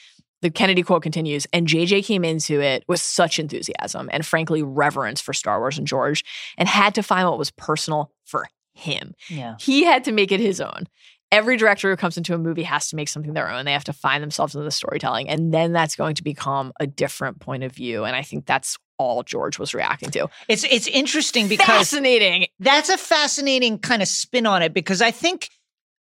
[0.41, 5.21] The Kennedy quote continues, and JJ came into it with such enthusiasm and frankly reverence
[5.21, 6.25] for Star Wars and George
[6.57, 9.13] and had to find what was personal for him.
[9.29, 9.55] Yeah.
[9.59, 10.87] He had to make it his own.
[11.33, 13.65] Every director who comes into a movie has to make something their own.
[13.65, 15.27] They have to find themselves in the storytelling.
[15.29, 18.05] And then that's going to become a different point of view.
[18.05, 20.29] And I think that's all George was reacting to.
[20.47, 22.45] It's it's interesting because Fascinating.
[22.59, 25.49] that's a fascinating kind of spin on it because I think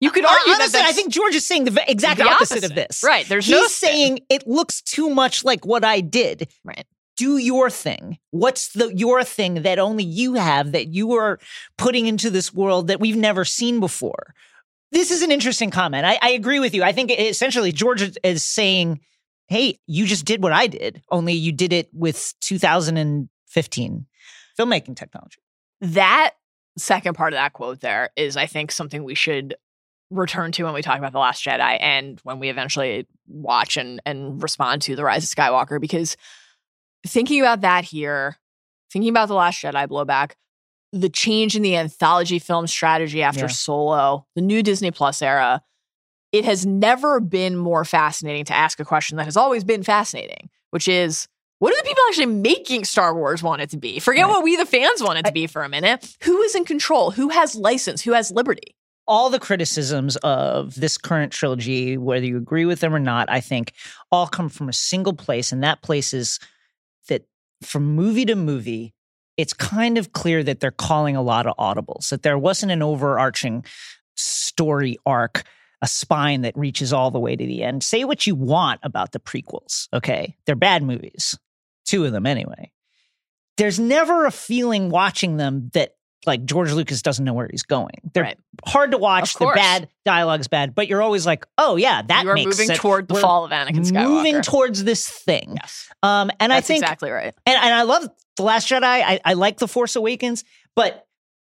[0.02, 2.76] You could argue honestly, that I think George is saying the exact the opposite, of
[2.76, 3.02] this.
[3.04, 3.26] Right.
[3.26, 6.50] There's He's no saying it looks too much like what I did.
[6.66, 6.86] Right.
[7.16, 8.18] Do your thing.
[8.32, 11.40] What's the your thing that only you have that you are
[11.78, 14.34] putting into this world that we've never seen before?
[14.94, 16.06] This is an interesting comment.
[16.06, 16.84] I, I agree with you.
[16.84, 19.00] I think essentially George is- saying,
[19.48, 24.06] "Hey, you just did what I did, only you did it with 2015
[24.58, 25.40] filmmaking technology."
[25.82, 26.36] that
[26.78, 29.56] second part of that quote there is, I think, something we should
[30.10, 34.02] return to when we talk about The Last Jedi and when we eventually watch and,
[34.06, 35.80] and respond to The Rise of Skywalker.
[35.82, 36.16] Because
[37.06, 38.38] thinking about that here,
[38.92, 40.34] thinking about The Last Jedi blowback,
[40.94, 43.48] the change in the anthology film strategy after Yeah.
[43.48, 45.62] Solo, the new Disney Plus era,
[46.32, 50.50] it has never been more fascinating to ask a question that has always been fascinating,
[50.70, 51.28] which is
[51.60, 54.00] what do the people actually making Star Wars want it to be?
[54.00, 54.32] Forget Right.
[54.32, 56.16] what we, the fans, want it to be for a minute.
[56.24, 57.12] Who is in control?
[57.12, 58.02] Who has license?
[58.04, 58.76] Who has liberty?
[59.06, 63.42] all the criticisms of this current trilogy, whether you agree with them or not, I
[63.42, 63.74] think
[64.14, 65.52] all come from a single place.
[65.52, 66.40] And that place is
[67.10, 67.24] that
[67.62, 68.94] from movie to movie,
[69.38, 72.82] it's kind of clear that they're calling a lot of audibles, that there wasn't an
[72.82, 73.66] overarching
[74.16, 75.44] story arc,
[75.82, 77.84] a spine that reaches all the way to the end.
[77.84, 80.36] Say what you want about the prequels, okay?
[80.46, 81.38] They're bad movies,
[81.86, 82.72] two of them anyway.
[83.58, 87.96] There's never a feeling watching them that like George Lucas doesn't know where he's going.
[88.14, 88.38] They're Right.
[88.66, 89.34] hard to watch.
[89.36, 92.68] The bad dialogue's bad, but you're always like, oh yeah, that you are makes moving
[92.68, 92.80] sense.
[92.80, 94.10] toward the We're fall of Anakin Skywalker.
[94.10, 95.58] Moving towards this thing.
[95.62, 97.34] yes, Um, and I think, exactly right.
[97.46, 98.08] and, and I love
[98.38, 98.84] the Last Jedi.
[98.84, 100.44] I, I like the Force Awakens,
[100.76, 101.06] but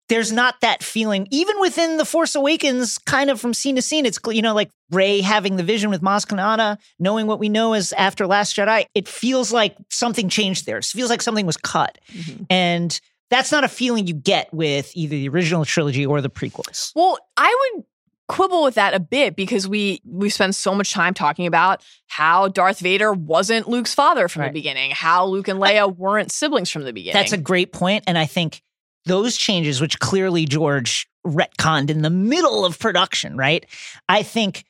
[0.08, 4.04] there's not that feeling, even within the Force Awakens, kind of from scene to scene.
[4.04, 7.72] It's you know like Rey having the vision with Maz Kanata, knowing what we know
[7.72, 8.84] as after Last Jedi.
[8.94, 10.78] It feels like something changed there.
[10.78, 12.46] It feels like something was cut, Mhm.
[12.50, 13.00] and
[13.32, 16.92] that's not a feeling you get with either the original trilogy or the prequels.
[16.94, 17.84] Well, I would
[18.28, 22.48] quibble with that a bit because we we spend so much time talking about how
[22.48, 24.48] Darth Vader wasn't Luke's father from Right.
[24.48, 27.14] the beginning, how Luke and Leia weren't siblings from the beginning.
[27.20, 28.62] That's a great point, and I think
[29.04, 33.66] those changes, which clearly George retconned in the middle of production, right?
[34.08, 34.64] I think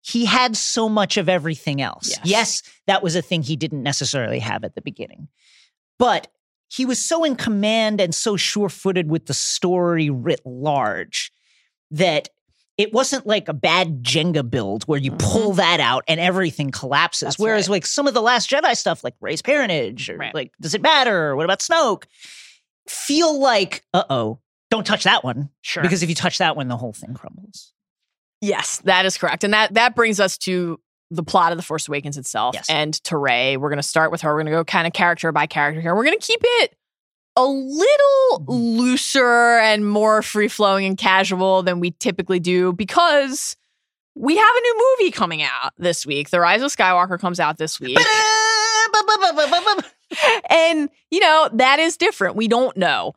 [0.00, 2.08] he had so much of everything else.
[2.08, 2.20] Yes.
[2.24, 5.28] Yes, that was a thing he didn't necessarily have at the beginning,
[5.98, 6.28] but
[6.68, 11.30] he was so in command and so sure-footed with the story writ large
[11.90, 12.28] that
[12.76, 15.18] it wasn't like a bad Jenga build where you Mhm.
[15.20, 17.20] pull that out and everything collapses.
[17.26, 17.74] That's Whereas right.
[17.74, 20.34] like some of the Last Jedi stuff, like Rey's parentage, or Right.
[20.34, 21.28] like does it matter?
[21.30, 22.04] Or what about Snoke?
[22.88, 25.82] Feel like, uh oh, don't touch that one Sure.
[25.84, 27.72] because if you touch that one, the whole thing crumbles.
[28.40, 29.44] Yes, that is correct.
[29.44, 30.80] And that that brings us to
[31.16, 32.66] the plot of The Force Awakens itself Yes.
[32.68, 33.56] and to Rey.
[33.56, 34.30] We're going to start with her.
[34.32, 35.94] We're going to go kind of character by character here.
[35.94, 36.76] We're going to keep it
[37.36, 37.90] a little
[38.40, 38.52] Mm-hmm.
[38.52, 43.54] looser and more free flowing and casual than we typically do because
[44.16, 46.30] we have a new movie coming out this week.
[46.30, 47.98] The Rise of Skywalker comes out this week.
[50.50, 52.36] and, you know, that is different.
[52.36, 53.14] We don't know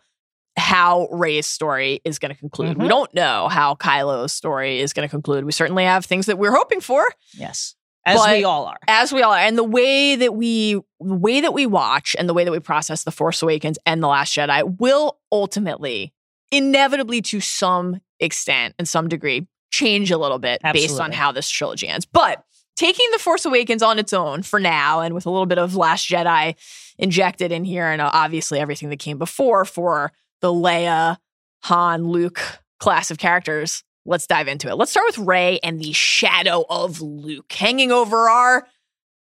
[0.57, 2.77] how Rey's story is going to conclude.
[2.77, 2.89] We Mhm.
[2.89, 5.45] don't know how Kylo's story is going to conclude.
[5.45, 7.75] We certainly have things that we're hoping for, yes,
[8.08, 8.78] as But- we all are.
[8.88, 9.39] as we all are.
[9.39, 12.60] And the way that we the way that we watch and the way that we
[12.60, 16.12] process The Force Awakens and The Last Jedi will ultimately,
[16.52, 21.48] inevitably to some extent and some degree, change a little bit based on how this
[21.50, 22.06] trilogy ends.
[22.06, 22.43] But
[22.76, 25.76] taking The Force Awakens on its own for now and with a little bit of
[25.76, 26.56] Last Jedi
[26.98, 31.17] injected in here and uh, obviously everything that came before for the Leia,
[31.63, 32.41] Han, Luke
[32.80, 33.84] class of characters.
[34.08, 34.76] Let's dive into it.
[34.76, 38.67] Let's start with Rey and the shadow of Luke hanging over our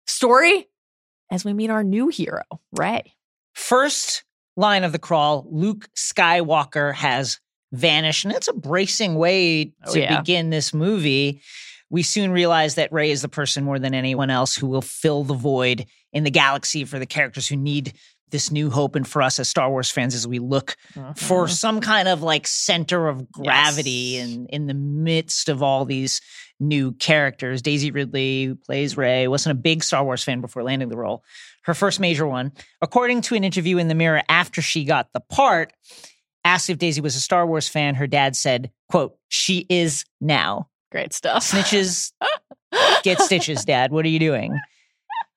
[0.07, 0.69] story
[1.31, 3.15] as we meet our new hero, Rey.
[3.55, 4.25] First
[4.57, 7.41] line of the crawl Luke Skywalker has
[7.73, 8.25] vanished.
[8.25, 10.19] And it's a bracing way Oh, to yeah.
[10.21, 11.43] begin this movie.
[11.91, 15.25] We soon realize that Rey is the person more than anyone else who will fill
[15.25, 17.93] the void in the galaxy for the characters who need
[18.31, 20.77] this new hope and for us as Star Wars fans as we look
[21.17, 21.53] for mm-hmm.
[21.53, 24.27] some kind of like center of gravity Yes.
[24.29, 26.21] and in the midst of all these
[26.59, 27.63] new characters.
[27.63, 31.23] Daisy Ridley, plays Rey, wasn't a big Star Wars fan before landing the role.
[31.65, 35.21] Her first major one, according to an interview in the Mirror after she got the
[35.21, 35.73] part,
[36.45, 37.95] asked if Daisy was a Star Wars fan.
[37.97, 41.43] Her dad said, "quote She is now." Great stuff.
[41.45, 42.13] Snitches
[43.03, 43.91] get stitches, Dad.
[43.91, 44.59] What are you doing?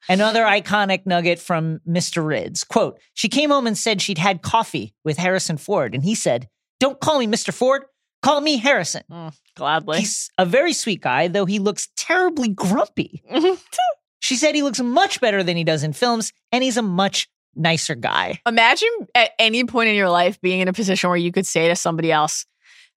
[0.10, 2.26] Another iconic nugget from Mr.
[2.26, 2.63] Rids.
[2.63, 5.93] Quote, she came home and said she'd had coffee with Harrison Ford.
[5.93, 6.48] And he said,
[6.80, 7.54] Don't call me Mr.
[7.54, 7.84] Ford,
[8.22, 9.04] call me Harrison.
[9.12, 10.00] Mm, gladly.
[10.00, 13.24] He's a very sweet guy, though he looks terribly grumpy.
[14.22, 17.30] She said he looks much better than he does in films, and he's a much
[17.56, 18.41] nicer guy.
[18.45, 21.67] Imagine at any point in your life being in a position where you could say
[21.67, 22.45] to somebody else,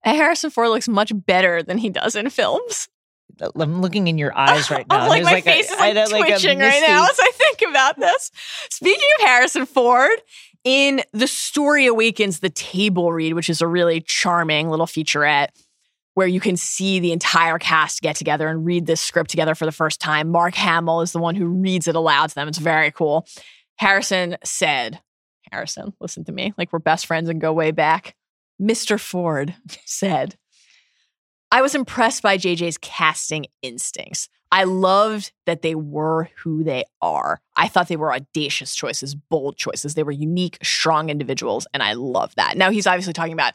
[0.03, 2.89] Harrison Ford looks much better than he does in films.
[3.41, 5.01] I'm looking in your eyes right now.
[5.01, 7.63] I'm like, my a- face is like, know, a twitching right now as I think
[7.71, 8.31] about this.
[8.71, 10.11] Speaking of Harrison Ford,
[10.65, 15.49] in The Story Awakens, the table read, which is a really charming little featurette
[16.15, 19.65] where you can see the entire cast get together and read this script together for
[19.65, 20.29] the first time.
[20.29, 22.49] Mark Hamill is the one who reads it aloud to them.
[22.49, 23.27] It's very cool.
[23.77, 25.01] Harrison said,
[25.51, 28.15] Harrison, listen to me, like we're best friends and go way back.
[28.61, 29.01] Mr.
[29.01, 30.37] Ford said,
[31.53, 34.31] I was impressed by JJ's casting instincts.
[34.51, 37.43] I loved that they were who they are.
[37.57, 39.95] I thought they were audacious choices, bold choices.
[39.95, 42.57] They were unique, strong individuals, and I love that.
[42.57, 43.53] Now he's obviously talking about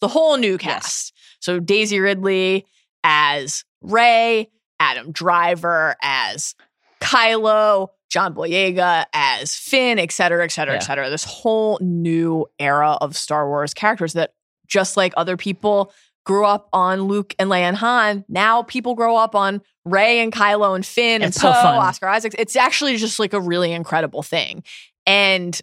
[0.00, 1.14] the whole new cast.
[1.40, 2.66] So Daisy Ridley
[3.02, 6.54] as Rey, Adam Driver as
[7.00, 11.08] Kylo, John Boyega as Finn, et cetera, et cetera, et cetera.
[11.08, 14.32] This whole new era of Star Wars characters that
[14.66, 15.92] just like other people
[16.28, 20.30] grew up on Luke and Leia and Han, now people grow up on Rey and
[20.30, 21.74] Kylo and Finn It's and so Poe, fun.
[21.76, 22.36] Oscar Isaacs.
[22.38, 24.62] It's actually just like a really incredible thing.
[25.06, 25.58] And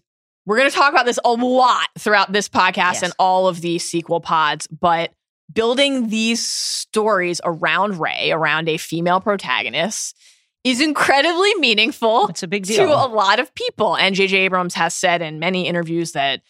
[0.47, 3.03] we're going to talk about this a lot throughout this podcast Yes.
[3.03, 5.11] and all of these sequel pods, but
[5.53, 10.17] building these stories around Rey, around a female protagonist,
[10.63, 12.87] is incredibly meaningful It's a big deal.
[12.87, 13.95] to a lot of people.
[13.95, 14.35] And J.J.
[14.37, 16.41] Abrams has said in many interviews that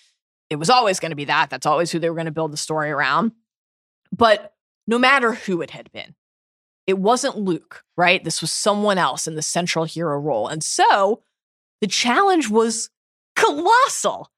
[0.50, 1.50] it was always going to be that.
[1.50, 3.34] That's always who they were going to build the story around.
[4.16, 4.54] But
[4.88, 6.16] no matter who it had been,
[6.88, 8.24] it wasn't Luke, right?
[8.24, 10.48] This was someone else in the central hero role.
[10.48, 11.24] And so
[11.82, 12.90] the challenge was
[13.36, 14.30] colossal,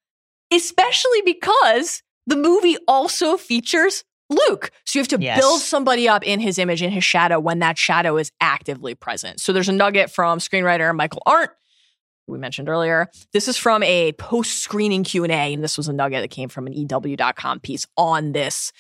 [0.51, 4.71] especially because the movie also features Luke.
[4.85, 5.39] So you have to Yes.
[5.39, 9.39] build somebody up in his image, in his shadow, when that shadow is actively present.
[9.39, 11.51] So there's a nugget from screenwriter Michael Arndt,
[12.27, 13.09] we mentioned earlier.
[13.31, 16.73] This is from a post-screening Q&A, and this was a nugget that came from an
[16.73, 18.73] EW.com piece on this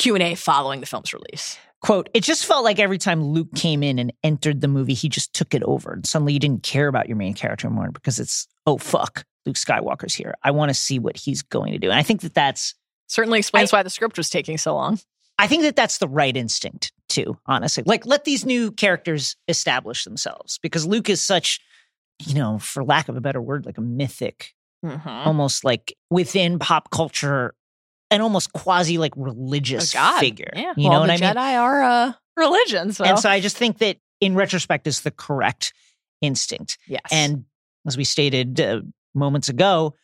[0.00, 1.58] Q&A following the film's release.
[1.82, 5.08] Quote, it just felt like every time Luke came in and entered the movie, he
[5.08, 5.92] just took it over.
[5.92, 9.56] And suddenly you didn't care about your main character anymore because it's, oh, fuck, Luke
[9.56, 10.34] Skywalker's here.
[10.42, 11.88] I want to see what he's going to do.
[11.90, 12.74] And I think that that's,
[13.08, 15.00] Certainly explains why the script was taking so long.
[15.38, 17.82] I think that that's the right instinct too, honestly.
[17.86, 21.60] Like, let these new characters establish themselves because Luke is such,
[22.24, 25.26] you know, for lack of a better word, like a mythic, Mhm.
[25.26, 27.54] almost like within pop culture
[28.10, 30.50] an almost quasi like religious figure.
[30.54, 30.72] Yeah.
[30.76, 31.34] You well, know what I mean?
[31.34, 32.92] Jedi are a religion.
[32.92, 35.72] So, And so I just think that in retrospect is the correct
[36.20, 36.78] instinct.
[36.86, 37.02] yes.
[37.10, 37.44] And
[37.86, 38.80] as we stated uh,
[39.14, 39.94] moments ago,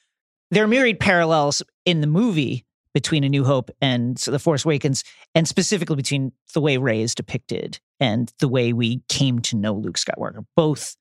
[0.50, 2.64] there are myriad parallels in the movie
[2.94, 7.14] between A New Hope and The Force Awakens, and specifically between the way Rey is
[7.14, 10.46] depicted and the way we came to know Luke Skywalker.
[10.56, 10.96] Both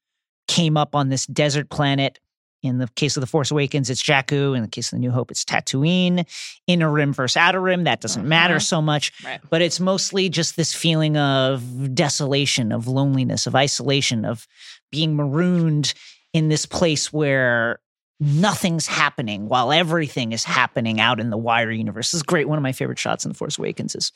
[0.50, 2.20] came up on this desert planet.
[2.66, 4.56] In the case of The Force Awakens, it's Jakku.
[4.56, 6.26] In the case of The New Hope, it's Tatooine.
[6.68, 8.62] Inner rim versus outer rim, that doesn't matter Mhm.
[8.64, 9.12] so much.
[9.24, 9.40] Right.
[9.50, 14.48] But it's mostly just this feeling of desolation, of loneliness, of isolation, of
[14.92, 15.94] being marooned
[16.34, 17.80] in this place where
[18.20, 22.08] nothing's happening while everything is happening out in the wider universe.
[22.12, 22.48] This is great.
[22.48, 24.12] One of my favorite shots in The Force Awakens is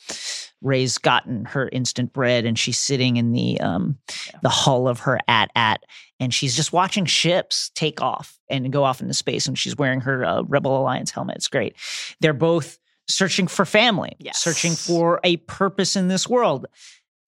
[0.61, 3.97] Rey's gotten her instant bread and she's sitting in the um
[4.41, 5.83] the hull of her AT-AT
[6.19, 10.01] and she's just watching ships take off and go off into space and she's wearing
[10.01, 11.35] her uh, Rebel Alliance helmet.
[11.37, 11.75] It's great.
[12.21, 14.39] They're both searching for family, Yes.
[14.39, 16.67] searching for a purpose in this world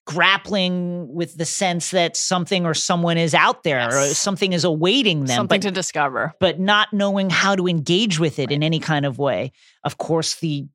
[0.04, 5.20] grappling with the sense that something or someone is out there or something is awaiting
[5.20, 6.34] them something but, to discover.
[6.40, 9.52] but not knowing how to engage with it in any kind of way.
[9.84, 10.66] Of course the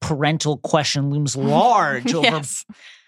[0.00, 2.42] parental question looms large over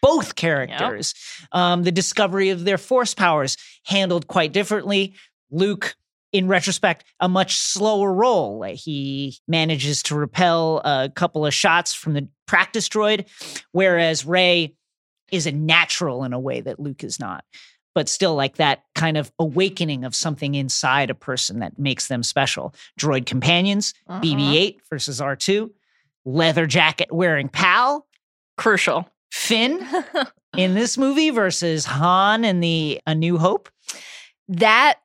[0.00, 1.14] both characters.
[1.52, 5.14] Um, the discovery of their force powers handled quite differently.
[5.50, 5.96] Luke
[6.33, 8.62] in retrospect a much slower role.
[8.62, 13.26] He manages to repel a couple of shots from the practice droid
[13.72, 14.74] whereas Rey
[15.32, 17.44] is a natural in a way that luke is not
[17.94, 22.22] but still like that kind of awakening of something inside a person that makes them
[22.22, 24.20] special droid companions Uh-huh.
[24.20, 25.70] bb8 versus r2
[26.24, 28.06] leather jacket wearing pal
[28.56, 29.08] Crucial.
[29.30, 29.86] Finn
[30.56, 33.68] in this movie versus Han in the A New Hope.
[34.48, 34.98] that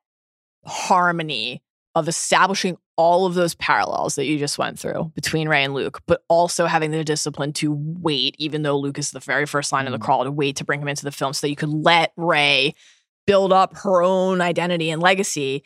[0.66, 1.62] harmony
[1.96, 6.02] of establishing all of those parallels that you just went through between Rey and Luke,
[6.08, 9.86] but also having the discipline to wait, even though Luke is the very first line
[9.86, 10.04] of the Mm.
[10.04, 12.74] crawl, to wait to bring him into the film so that you could let Rey
[13.26, 15.64] build up her own identity and legacy.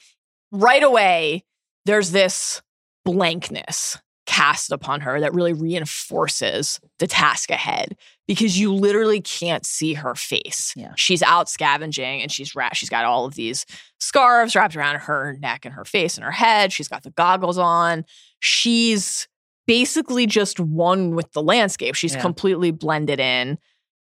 [0.52, 1.44] Right away,
[1.86, 2.62] there's this
[3.04, 7.96] blankness cast upon her that really reinforces the task ahead
[8.28, 10.74] because you literally can't see her face.
[10.76, 10.92] Yeah.
[10.96, 13.66] She's out scavenging and she's wrapped, she's got all of these
[14.00, 16.72] scarves wrapped around her neck and her face and her head.
[16.72, 18.06] She's got the goggles on.
[18.40, 19.28] She's
[19.66, 21.96] basically just one with the landscape.
[21.96, 22.22] She's Yeah.
[22.22, 23.58] completely blended in,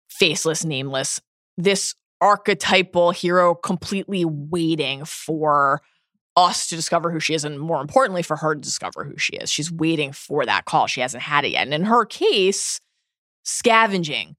[0.09, 1.21] faceless, nameless.
[1.57, 5.81] This archetypal hero completely waiting for
[6.38, 9.34] us to discover who she is and more importantly for her to discover who she
[9.38, 9.50] is.
[9.50, 10.88] She's waiting for that call.
[10.88, 11.63] She hasn't had it yet.
[11.63, 12.82] And in her case,
[13.43, 14.36] scavenging,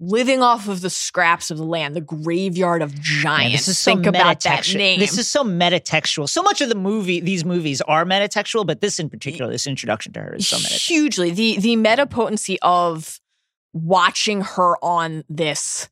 [0.00, 3.66] living off of the scraps of the land, the graveyard of Man, giants.
[3.66, 4.98] this is so Think about that name.
[4.98, 6.28] This is so metatextual.
[6.28, 10.12] So much of the movie, these movies are metatextual, but this in particular, this introduction
[10.14, 10.86] to her is so metatextual.
[10.86, 13.20] hugely the the meta potency of
[13.72, 15.88] watching her on this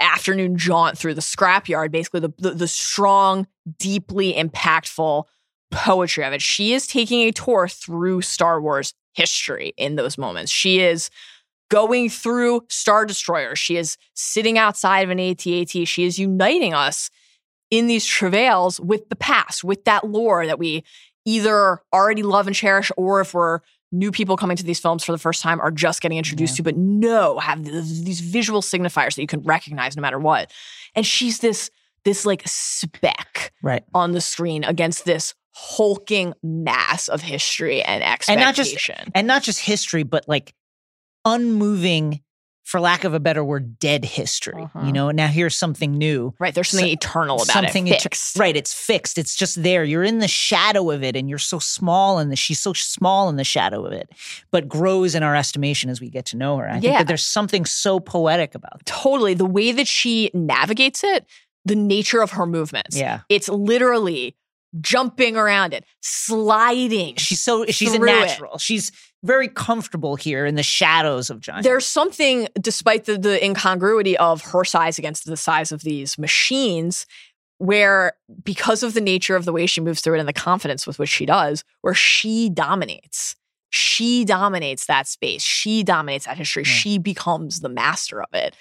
[0.00, 3.46] afternoon jaunt through the scrapyard basically the, the the strong
[3.78, 5.24] deeply impactful
[5.70, 6.42] poetry of it.
[6.42, 10.50] She is taking a tour through star wars history in those moments.
[10.50, 11.10] She is
[11.70, 17.10] going through star destroyers she is sitting outside of an AT-AT she is uniting us
[17.70, 20.82] in these travails with the past with that lore that we
[21.24, 23.60] either already love and cherish or if we're
[23.92, 26.62] new people coming to these films for the first time are just getting introduced to
[26.62, 27.74] but no have th-
[28.04, 30.52] these visual signifiers that you can recognize no matter what.
[30.94, 31.70] And she's this
[32.04, 33.82] this like speck Right.
[33.94, 39.26] on the screen against this hulking mass of history and expectation And not just and
[39.26, 40.54] not just history, but like
[41.24, 42.20] unmoving,
[42.70, 44.62] for lack of a better word, dead history.
[44.62, 44.86] Uh-huh.
[44.86, 46.32] You know, now here's something new.
[46.38, 48.38] right there's something so- eternal about something it et- fixed.
[48.38, 51.58] right it's fixed it's just there you're in the shadow of it and you're so
[51.58, 54.08] small and she's so small in the shadow of it
[54.52, 56.98] but grows in our estimation as we get to know her i think Yeah.
[56.98, 61.26] that there's something so poetic about that totally the way that she navigates it
[61.64, 64.36] the nature of her movements yeah it's literally
[64.80, 68.12] jumping around it sliding she's so she's a Through it.
[68.26, 68.58] natural.
[68.58, 71.66] She's very comfortable here in the shadows of giants.
[71.66, 77.06] There's something despite the, the incongruity of her size against the size of these machines
[77.58, 80.86] where because of the nature of the way she moves through it and the confidence
[80.86, 83.36] with which she does where she dominates.
[83.68, 85.42] She dominates that space.
[85.42, 86.62] She dominates that history.
[86.64, 86.72] Yeah.
[86.72, 88.56] she becomes the master of it.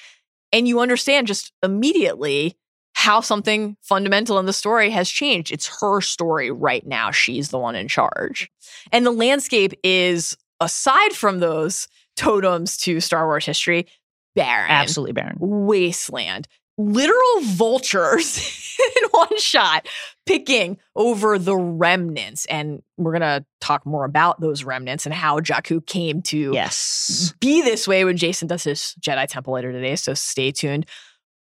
[0.51, 2.57] And you understand just immediately
[2.99, 7.57] how something fundamental in the story has changed it's her story right now she's the
[7.57, 8.49] one in charge
[8.91, 11.87] and the landscape is aside from those
[12.17, 13.87] totems to Star Wars history,
[14.35, 16.47] barren, absolutely barren wasteland,
[16.77, 19.87] literal vultures in one shot,
[20.25, 22.45] picking over the remnants.
[22.47, 27.33] And we're going to talk more about those remnants and how Jakku came to Yes.
[27.39, 29.95] be this way when Jason does his Jedi Temple later today.
[29.95, 30.85] So stay tuned.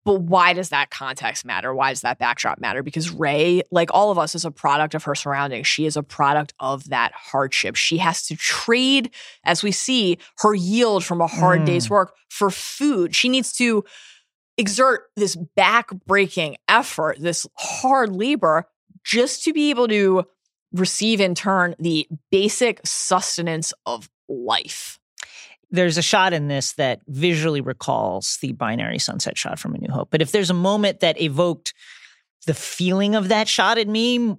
[0.05, 1.74] But why does that context matter?
[1.74, 2.82] Why does that backdrop matter?
[2.82, 5.66] Because Rey, like all of us, is a product of her surroundings.
[5.66, 7.74] She is a product of that hardship.
[7.74, 11.66] She has to trade, as we see, her yield from a hard Mm.
[11.66, 13.16] day's work for food.
[13.16, 13.82] She needs to
[14.59, 18.68] exert this back-breaking effort, this hard labor,
[19.05, 20.24] just to be able to
[20.72, 24.98] receive in turn the basic sustenance of life.
[25.75, 29.93] There's a shot in this that visually recalls the binary sunset shot from A New
[29.93, 30.09] Hope.
[30.11, 31.75] But if there's a moment that evoked
[32.47, 34.37] the feeling of that shot in me,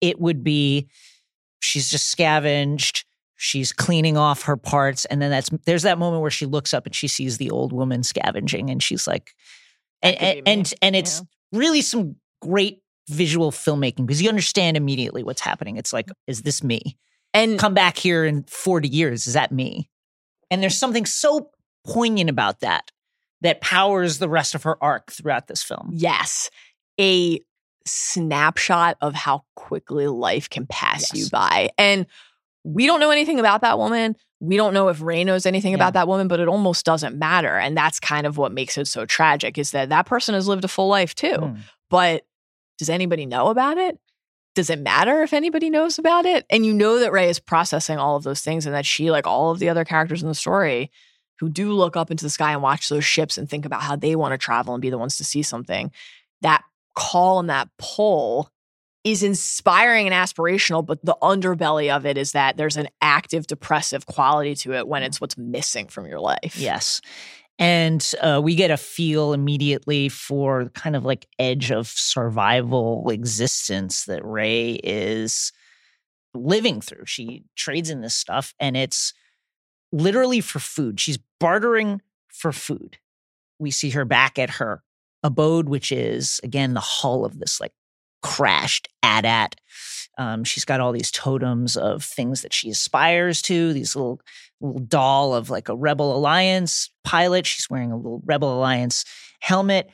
[0.00, 0.88] it would be
[1.60, 3.04] she's just scavenged.
[3.36, 6.86] She's cleaning off her parts, and then that's there's that moment where she looks up
[6.86, 9.34] and she sees the old woman scavenging, and she's like,
[10.02, 11.22] and That could be and and, and it's
[11.52, 15.76] really some great visual filmmaking because you understand immediately what's happening.
[15.76, 16.96] It's like, is this me?
[17.32, 19.26] And come back here in 40 years.
[19.26, 19.90] Is that me?
[20.50, 21.50] And there's something so
[21.86, 22.90] poignant about that
[23.42, 25.90] that powers the rest of her arc throughout this film.
[25.92, 26.50] yes,
[27.00, 27.40] a
[27.86, 31.68] snapshot of how quickly life can pass you by.
[31.76, 32.06] And
[32.64, 34.16] we don't know anything about that woman.
[34.40, 35.76] We don't know if Rey knows anything Yeah.
[35.76, 37.56] about that woman, but it almost doesn't matter.
[37.58, 40.64] And that's kind of what makes it so tragic is that that person has lived
[40.64, 41.26] a full life too.
[41.36, 41.58] Mm.
[41.90, 42.24] But
[42.78, 43.98] does anybody know about it?
[44.54, 46.46] Does it matter if anybody knows about it?
[46.48, 49.26] And you know that Rey is processing all of those things and that she, like
[49.26, 50.90] all of the other characters in the story,
[51.40, 53.96] who do look up into the sky and watch those ships and think about how
[53.96, 55.90] they want to travel and be the ones to see something,
[56.42, 56.62] that
[56.94, 58.48] call and that pull
[59.02, 64.06] is inspiring and aspirational, but the underbelly of it is that there's an active depressive
[64.06, 66.56] quality to it when it's what's missing from your life.
[66.56, 67.02] Yes.
[67.58, 74.06] And uh, we get a feel immediately for kind of like edge of survival existence
[74.06, 75.52] that Rey is
[76.34, 77.06] living through.
[77.06, 79.14] She trades in this stuff and it's
[79.92, 81.00] literally for food.
[81.00, 82.98] She's bartering for food.
[83.60, 84.82] We see her back at her
[85.22, 87.72] abode, which is again the hull of this like
[88.22, 89.56] crashed AT-AT.
[90.18, 94.20] Um, she's got all these totems of things that she aspires to, these little
[94.60, 97.46] little doll of like a Rebel Alliance pilot.
[97.46, 99.04] She's wearing a little Rebel Alliance
[99.40, 99.90] helmet,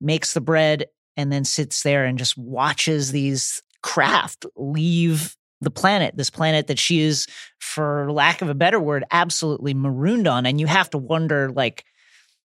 [0.00, 0.86] makes the bread,
[1.16, 6.78] and then sits there and just watches these craft leave the planet, this planet that
[6.78, 7.26] she is,
[7.58, 10.44] for lack of a better word, absolutely marooned on.
[10.46, 11.84] And you have to wonder, like,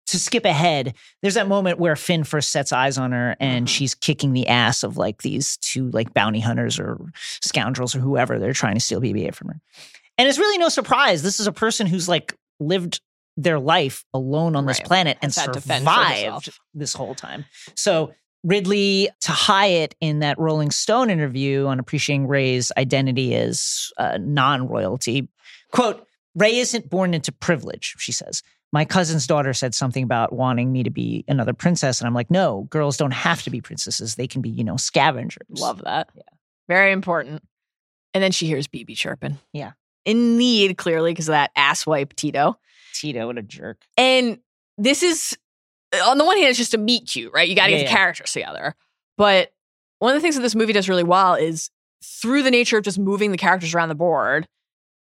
[0.08, 3.70] to skip ahead, there's that moment where Finn first sets eyes on her and Mhm.
[3.70, 6.98] she's kicking the ass of like these two like bounty hunters or
[7.42, 9.60] scoundrels or whoever they're trying to steal BB-8 from her.
[10.16, 11.22] And it's really no surprise.
[11.22, 13.00] This is a person who's like lived
[13.36, 17.14] their life alone on this planet and Has had to fend for survived this whole
[17.14, 17.44] time.
[17.76, 18.12] So
[18.44, 25.28] Ridley to Hiatt in that Rolling Stone interview on appreciating Rey's identity as uh, non-royalty,
[25.72, 26.04] quote,
[26.34, 28.42] Rey isn't born into privilege, she says.
[28.72, 32.00] My cousin's daughter said something about wanting me to be another princess.
[32.00, 34.16] And I'm like, no, girls don't have to be princesses.
[34.16, 35.46] They can be, you know, scavengers.
[35.48, 36.10] Love that.
[36.14, 36.22] Yeah.
[36.68, 37.42] Very important.
[38.12, 39.38] And then she hears BB chirping.
[39.52, 39.72] Yeah.
[40.04, 42.56] In need, clearly, because of that asswipe Teedo.
[42.94, 43.78] Teedo, what a jerk.
[43.96, 44.38] And
[44.76, 45.36] this is,
[46.04, 47.48] on the one hand, it's just a meet cute, right?
[47.48, 47.96] You got to Yeah, get the yeah.
[47.96, 48.74] characters together.
[49.16, 49.52] But
[49.98, 51.70] one of the things that this movie does really well is
[52.04, 54.46] through the nature of just moving the characters around the board,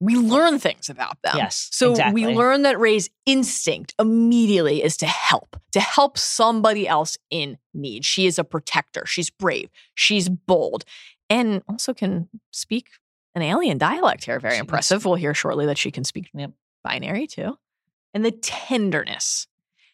[0.06, 1.36] we learn things about them.
[1.38, 2.26] Yes, So exactly.
[2.26, 8.06] we learn that Rey's instinct immediately is to help, to help somebody else in need.
[8.06, 9.06] She is a protector.
[9.06, 9.70] She's brave.
[9.96, 10.86] She's bold,
[11.30, 12.88] and also can speak
[13.34, 14.40] an alien dialect here.
[14.40, 15.04] Very She- impressive.
[15.06, 16.52] We'll hear shortly that she can speak Yep.
[16.84, 17.58] binary too.
[18.14, 19.48] And the tenderness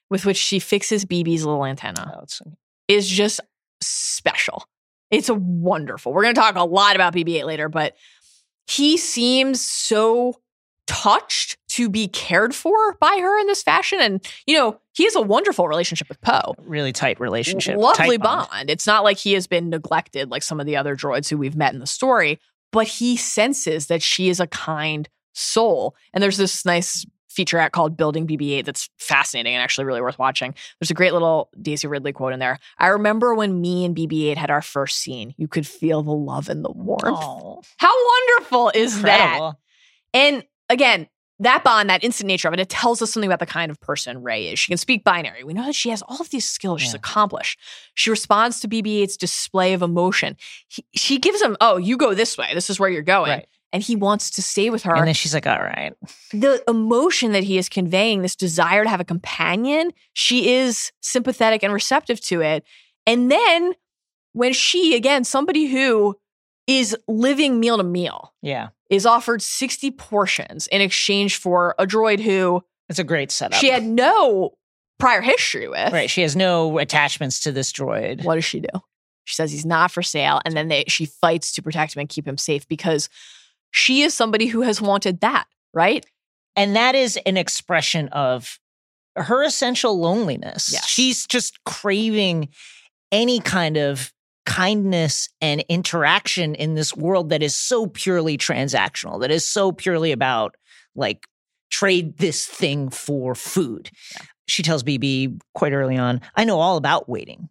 [0.09, 2.51] with which she fixes BB's little antenna Oh,
[2.87, 3.39] is just
[3.81, 4.65] special.
[5.09, 6.13] It's a wonderful.
[6.13, 7.95] We're going to talk a lot about BB-8 later, but
[8.71, 10.35] he seems so
[10.87, 15.15] touched to be cared for by her in this fashion and you know, he has
[15.15, 16.53] a wonderful relationship with Poe.
[16.65, 17.77] really tight relationship.
[17.77, 18.69] Lovely tight bond.
[18.69, 21.55] It's not like he has been neglected like some of the other droids who we've
[21.55, 22.39] met in the story,
[22.71, 25.95] but he senses that she is a kind soul.
[26.13, 27.05] And there's this nice
[27.37, 30.53] featurette called Building BB-8 that's fascinating and actually really worth watching.
[30.79, 32.59] There's a great little Daisy Ridley quote in there.
[32.77, 35.33] I remember when me and BB-8 had our first scene.
[35.37, 37.03] You could feel the love and the warmth.
[37.05, 39.53] Oh, How wonderful is that?
[40.13, 41.07] And again,
[41.39, 43.79] that bond, that instant nature of it, it tells us something about the kind of
[43.79, 44.59] person Rey is.
[44.59, 45.43] She can speak binary.
[45.43, 46.97] We know that she has all of these skills she's Yeah.
[46.97, 47.57] accomplished.
[47.95, 50.37] She responds to BB 8's display of emotion.
[50.67, 52.49] He, she gives him, oh, you go this way.
[52.53, 53.31] This is where you're going.
[53.31, 53.47] Right.
[53.73, 54.95] And he wants to stay with her.
[54.95, 55.93] And then she's like, all right.
[56.31, 61.63] the emotion that he is conveying, this desire to have a companion, she is sympathetic
[61.63, 62.63] and receptive to it.
[63.07, 63.73] And then
[64.33, 66.15] when she, again, somebody who
[66.67, 68.69] is living meal to meal, Yeah.
[68.89, 73.59] is offered 60 portions in exchange for a droid who It's a great setup.
[73.59, 74.51] she had no
[74.99, 75.91] prior history with.
[75.91, 76.09] Right.
[76.09, 78.23] She has no attachments to this droid.
[78.23, 78.67] What does she do?
[79.23, 82.09] She says he's not for sale, and then they, she fights to protect him and
[82.09, 83.07] keep him safe because
[83.71, 86.05] she is somebody who has wanted that, right?
[86.55, 88.59] And that is an expression of
[89.15, 90.71] her essential loneliness.
[90.71, 90.87] Yes.
[90.87, 92.49] She's just craving
[93.11, 94.13] any kind of
[94.45, 100.11] kindness and interaction in this world that is so purely transactional, that is so purely
[100.11, 100.55] about
[100.95, 101.25] like
[101.69, 103.89] trade this thing for food.
[104.47, 107.49] She tells BB quite early on, I know all about waiting.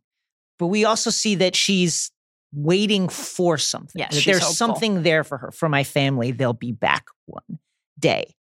[0.59, 2.11] But we also see that she's
[2.53, 3.99] waiting for something.
[3.99, 4.55] Yes, there's hopeful.
[4.55, 5.51] something there for her.
[5.51, 7.59] For my family, they'll be back one
[7.99, 8.35] day.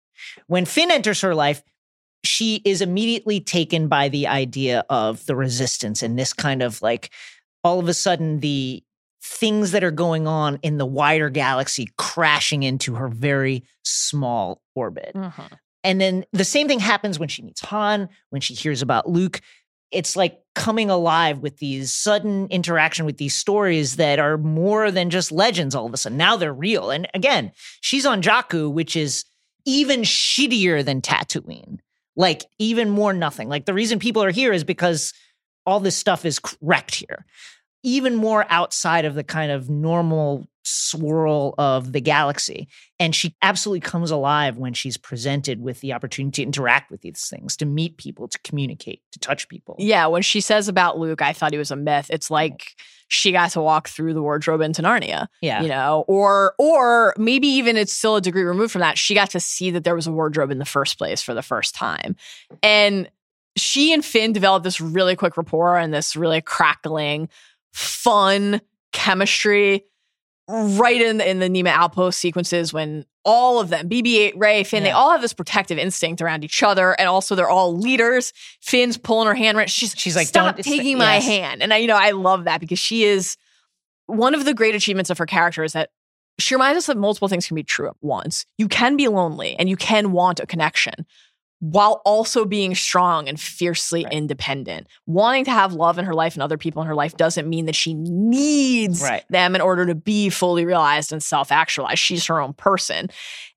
[0.48, 1.64] When Finn enters her life,
[2.24, 7.12] she is immediately taken by the idea of the resistance and this kind of like
[7.64, 8.84] all of a sudden the
[9.22, 15.12] things that are going on in the wider galaxy crashing into her very small orbit.
[15.16, 15.54] Mm-hmm.
[15.84, 19.42] And then the same thing happens when she meets Han, when she hears about Luke.
[19.92, 25.10] It's like coming alive with these sudden interaction with these stories that are more than
[25.10, 26.18] just legends all of a sudden.
[26.18, 26.90] Now they're real.
[26.90, 29.24] And again, she's on Jakku, which is
[29.66, 31.78] even shittier than Tatooine.
[32.16, 33.50] Like even more nothing.
[33.50, 35.14] Like the reason people are here is because
[35.66, 37.26] all this stuff is wrecked here.
[37.84, 42.68] Even more outside of the kind of normal swirl of the galaxy.
[43.00, 47.28] And she absolutely comes alive when she's presented with the opportunity to interact with these
[47.30, 49.76] things, to meet people, to communicate, to touch people.
[49.80, 52.08] Yeah, when she says about Luke, I thought he was a myth.
[52.10, 52.76] It's like
[53.08, 55.28] she got to walk through the wardrobe into Narnia.
[55.42, 55.62] Yeah.
[55.62, 58.98] You know, or or maybe even it's still a degree removed from that.
[58.98, 61.44] She got to see that there was a wardrobe in the first place for the
[61.44, 62.16] first time.
[62.62, 63.10] And
[63.56, 67.30] she and Finn developed this really quick rapport and this really crackling,
[67.74, 68.62] fun
[68.92, 69.84] chemistry
[70.48, 74.84] right in the, in the Niima Outpost sequences when all of them, BB-8, Rey, Finn,
[74.84, 78.32] they all have this protective instinct around each other, and also they're all leaders.
[78.62, 79.70] Finn's pulling her hand right.
[79.70, 82.46] She's She's like, stop "Don't- taking my yes." hand, and I, you know, I love
[82.46, 83.36] that because she is
[84.06, 85.90] one of the great achievements of her character is that
[86.40, 88.46] she reminds us that multiple things can be true at once.
[88.58, 90.94] You can be lonely and you can want a connection
[91.60, 94.14] while also being strong and fiercely Right.
[94.14, 94.88] independent.
[95.08, 97.66] Wanting to have love in her life and other people in her life doesn't mean
[97.66, 99.24] that she needs Right.
[99.30, 102.00] them in order to be fully realized and self actualized.
[102.00, 103.10] She's her own person.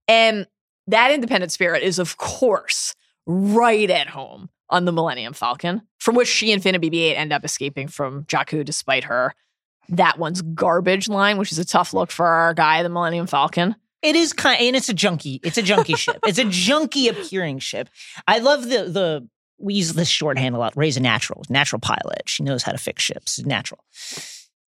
[0.09, 0.47] And
[0.87, 2.95] that independent spirit is, of course,
[3.27, 7.17] right at home on the Millennium Falcon, from which she and Finn and BB 8
[7.17, 9.35] end up escaping from Jakku despite her.
[9.91, 13.75] That one's garbage line, which is a tough look for our guy, the Millennium Falcon.
[14.03, 15.41] It is kind, and it's a junky.
[15.43, 16.19] It's a junky ship.
[16.27, 17.89] It's a junky appearing ship.
[18.27, 19.29] I love the the.
[19.59, 20.75] We use this shorthand a lot.
[20.75, 22.23] Rey's a natural, natural pilot.
[22.27, 23.39] She knows how to fix ships.
[23.45, 23.85] Natural.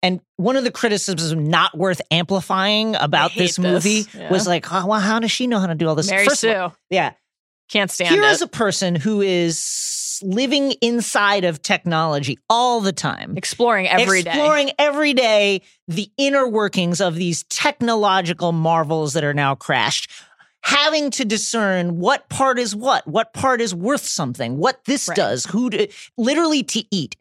[0.03, 4.31] And one of the criticisms not worth amplifying about this this, movie yeah.
[4.31, 6.11] was like, oh, well, how does she know how to do all this?
[6.11, 6.53] Mary First Sue.
[6.53, 7.13] all- yeah.
[7.71, 8.33] Can't stand Here it.
[8.33, 9.63] is a person who is
[10.23, 14.31] living inside of technology all the time Exploring every day.
[14.31, 20.11] exploring every day the inner workings of these technological marvels that are now crashed
[20.65, 25.17] having to discern what part is what what part is worth something what this Right.
[25.17, 27.17] does who to, literally to eat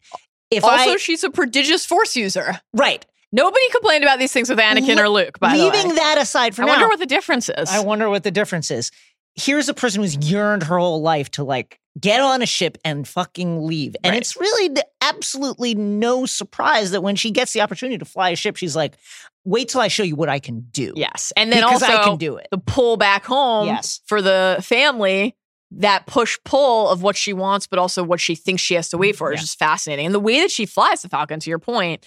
[0.52, 2.60] if Also, I she's a prodigious force user.
[2.74, 6.18] right Nobody complained about these things with Anakin Le- or Luke, by the leaving that
[6.20, 7.70] aside for I now I wonder what the difference is.
[7.70, 8.91] I wonder what the difference is.
[9.36, 13.08] Here's a person who's yearned her whole life to like get on a ship and
[13.08, 13.96] fucking leave.
[14.04, 14.22] And Right.
[14.22, 18.56] it's really absolutely no surprise that when she gets the opportunity to fly a ship,
[18.56, 18.96] she's like,
[19.44, 20.94] wait till I show you what I can do.
[20.96, 21.34] yes.
[21.36, 22.48] And then because also I can do it.
[22.52, 24.02] the pull back home Yes.
[24.06, 25.36] for the family,
[25.72, 28.98] that push pull of what she wants, but also what she thinks she has to
[28.98, 29.18] wait mm-hmm.
[29.20, 30.06] for is just fascinating.
[30.06, 32.06] And the way that she flies the Falcon, to your point,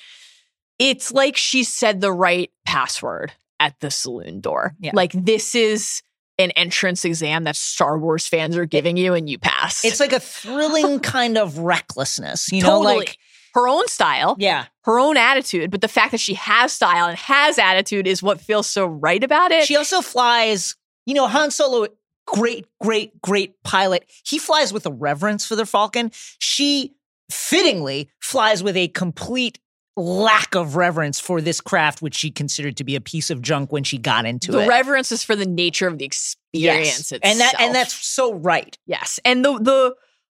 [0.78, 4.74] it's like she said the right password at the saloon door.
[4.78, 4.90] Yeah.
[4.94, 6.02] Like this is
[6.38, 9.84] an entrance exam that Star Wars fans are giving you and you pass.
[9.84, 13.18] It's like a thrilling kind of recklessness, you know, totally like
[13.54, 14.36] her own style.
[14.38, 14.66] yeah.
[14.82, 18.40] her own attitude, but the fact that she has style and has attitude is what
[18.40, 19.64] feels so right about it.
[19.64, 20.74] She also flies,
[21.06, 21.86] you know, Han Solo,
[22.26, 24.10] great, great, great pilot.
[24.26, 26.10] He flies with a reverence for the Falcon.
[26.40, 26.94] She
[27.30, 29.58] fittingly flies with a complete
[29.96, 33.70] lack of reverence for this craft, which she considered to be a piece of junk
[33.72, 34.62] when she got into the it.
[34.62, 37.12] The reverence is for the nature of the experience Yes.
[37.12, 37.20] itself.
[37.24, 38.76] And that and that's so right.
[38.86, 39.20] yes.
[39.24, 39.94] And the the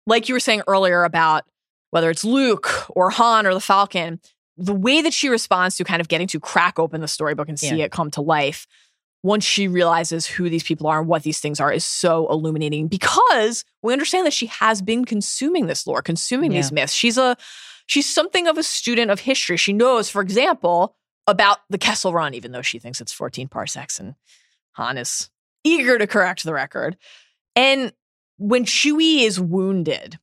[0.07, 1.45] like you were saying earlier about
[1.91, 4.21] whether it's Luke or Han or the Falcon,
[4.57, 7.59] the way that she responds to kind of getting to crack open the storybook and
[7.59, 7.85] see Yeah.
[7.85, 8.67] it come to life
[9.23, 12.89] once she realizes who these people are and what these things are is so illuminating
[12.89, 16.59] because we understand that she has been consuming this lore, consuming Yeah.
[16.59, 16.93] these myths.
[16.93, 17.37] She's a
[17.87, 19.57] she's something of a student of history.
[19.57, 23.99] She knows, for example, about the Kessel Run, even though she thinks it's 14 parsecs,
[23.99, 24.15] and
[24.73, 25.31] Han is
[25.65, 26.97] eager to correct the record.
[27.57, 27.93] And
[28.37, 30.19] when Chewie is wounded,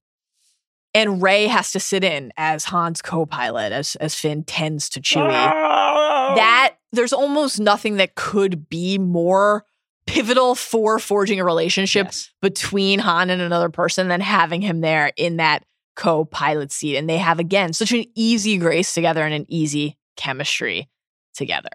[0.93, 5.29] and Rey has to sit in as Han's co-pilot, as as Finn tends to Chewie
[6.35, 9.63] that there's almost nothing that could be more
[10.05, 12.31] pivotal for forging a relationship Yes.
[12.41, 15.63] between Han and another person than having him there in that
[15.95, 16.97] co-pilot seat.
[16.97, 20.89] And they have again such an easy grace together and an easy chemistry
[21.33, 21.69] together.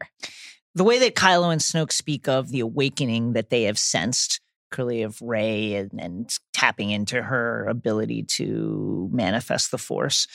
[0.74, 4.40] the way that Kylo and Snoke speak of the awakening that they have sensed,
[4.70, 10.26] clearly of Rey and, and tapping into her ability to manifest the Force,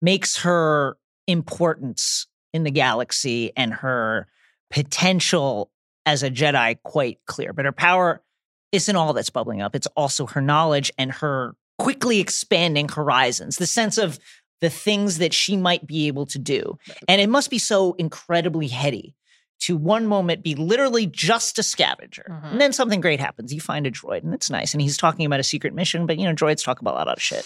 [0.00, 4.28] makes her importance in the galaxy and her
[4.70, 5.70] potential
[6.06, 7.52] as a Jedi quite clear.
[7.52, 8.22] But her power
[8.70, 13.66] isn't all that's bubbling up, it's also her knowledge and her quickly expanding horizons, the
[13.66, 14.18] sense of
[14.60, 16.76] the things that she might be able to do.
[17.06, 19.14] And it must be so incredibly heady
[19.60, 22.24] to one moment be literally just a scavenger.
[22.30, 22.52] Mhm.
[22.52, 23.52] And then something great happens.
[23.52, 24.72] You find a droid and it's nice.
[24.72, 27.08] And he's talking about a secret mission, but you know, droids talk about a lot
[27.08, 27.44] of shit.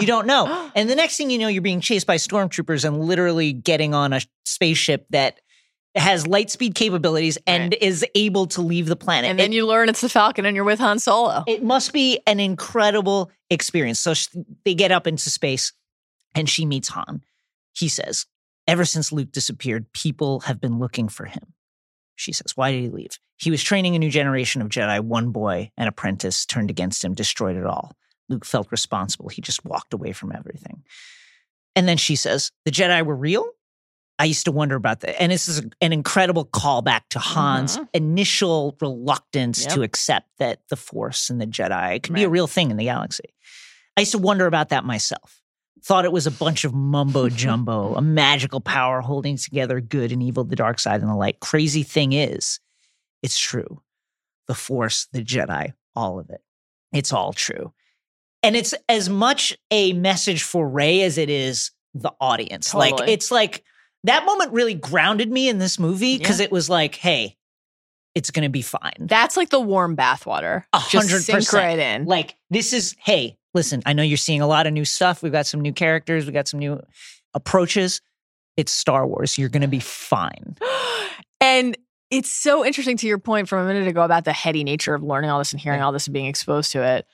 [0.00, 0.70] You don't know.
[0.74, 4.14] And the next thing you know, you're being chased by stormtroopers and literally getting on
[4.14, 5.40] a spaceship that
[5.94, 9.30] has light speed capabilities and is able to leave the planet.
[9.30, 11.44] and then It- you learn it's the Falcon and you're with Han Solo.
[11.46, 14.00] it must be an incredible experience.
[14.00, 14.28] So sh-
[14.64, 15.72] they get up into space
[16.34, 17.22] and she meets Han.
[17.74, 18.26] He says,
[18.66, 21.52] Ever since Luke disappeared, people have been looking for him.
[22.14, 23.18] She says, Why did he leave?
[23.36, 25.00] He was training a new generation of Jedi.
[25.00, 27.92] One boy, an apprentice, turned against him, destroyed it all.
[28.28, 29.28] Luke felt responsible.
[29.28, 30.84] He just walked away from everything.
[31.74, 33.44] And then she says, The Jedi were real?
[34.22, 35.20] I used to wonder about that.
[35.20, 37.88] And this is an incredible callback to Han's Mhm.
[37.92, 39.74] initial reluctance Yep.
[39.74, 42.84] to accept that the Force and the Jedi could be a real thing in the
[42.84, 43.34] galaxy.
[43.96, 45.42] I used to wonder about that myself.
[45.82, 50.22] Thought it was a bunch of mumbo jumbo, a magical power holding together good and
[50.22, 51.40] evil, the dark side and the light.
[51.40, 52.60] Crazy thing is,
[53.24, 53.82] it's true.
[54.46, 56.42] The Force, the Jedi, all of it.
[56.92, 57.72] It's all true.
[58.44, 62.72] And it's as much a message for Rey as it is the audience.
[62.72, 63.64] Like, it's like
[64.04, 67.36] that moment really grounded me in this movie because it was like, hey,
[68.14, 68.96] it's going to be fine.
[68.98, 70.64] That's like the warm bathwater.
[70.72, 71.52] A Just hundred percent.
[71.52, 72.04] right in.
[72.04, 75.22] Like this is hey, listen, I know you're seeing a lot of new stuff.
[75.22, 76.80] We've got some new characters, We've got some new
[77.34, 78.00] approaches.
[78.56, 79.38] It's Star Wars.
[79.38, 80.56] You're going to be fine.
[81.40, 81.76] and
[82.10, 85.02] it's so interesting to your point from a minute ago about the heady nature of
[85.02, 87.06] learning all this and hearing all this and being exposed to it.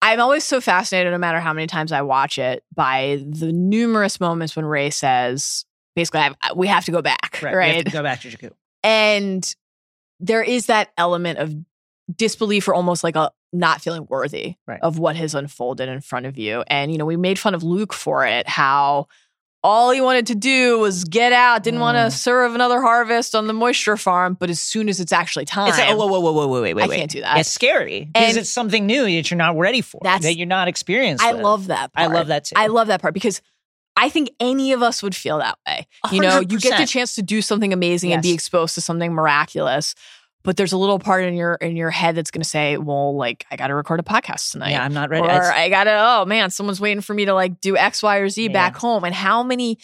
[0.00, 4.20] I'm always so fascinated, no matter how many times I watch it, by the numerous
[4.20, 5.64] moments when Rey says,
[5.96, 7.68] basically, I, we have to go back, right?
[7.70, 8.50] We have to go back to Jakku.
[8.82, 9.54] and
[10.20, 11.54] there is that element of
[12.14, 14.80] disbelief or almost like a not feeling worthy Right.
[14.82, 16.64] of what has unfolded in front of you.
[16.68, 19.08] And, you know, we made fun of Luke for it, how
[19.64, 22.04] all he wanted to do was get out, didn't want Mm.
[22.06, 24.34] to serve another harvest on the moisture farm.
[24.38, 26.62] But as soon as it's actually time, It's like, oh, whoa, whoa, whoa, whoa, whoa,
[26.62, 26.96] wait, wait, I wait.
[26.98, 27.38] can't do that.
[27.38, 30.00] It's scary because it's something new that you're not ready for.
[30.02, 31.22] That's- that you're not experienced.
[31.24, 31.42] I with.
[31.42, 32.54] love that I love that too.
[32.56, 33.40] I love that part because
[33.96, 35.86] I think any of us would feel that way.
[36.10, 39.12] You know, you get the chance to do something amazing and be exposed to something
[39.12, 39.94] miraculous.
[40.44, 43.14] But there's a little part in your in your head that's going to say, "Well,
[43.16, 45.24] like I got to record a podcast tonight." Yeah, I'm not ready.
[45.28, 48.28] or I gotta, oh man, someone's waiting for me to like do X, Y, or
[48.28, 48.48] Z Yeah.
[48.48, 49.04] back home.
[49.04, 49.78] And how many,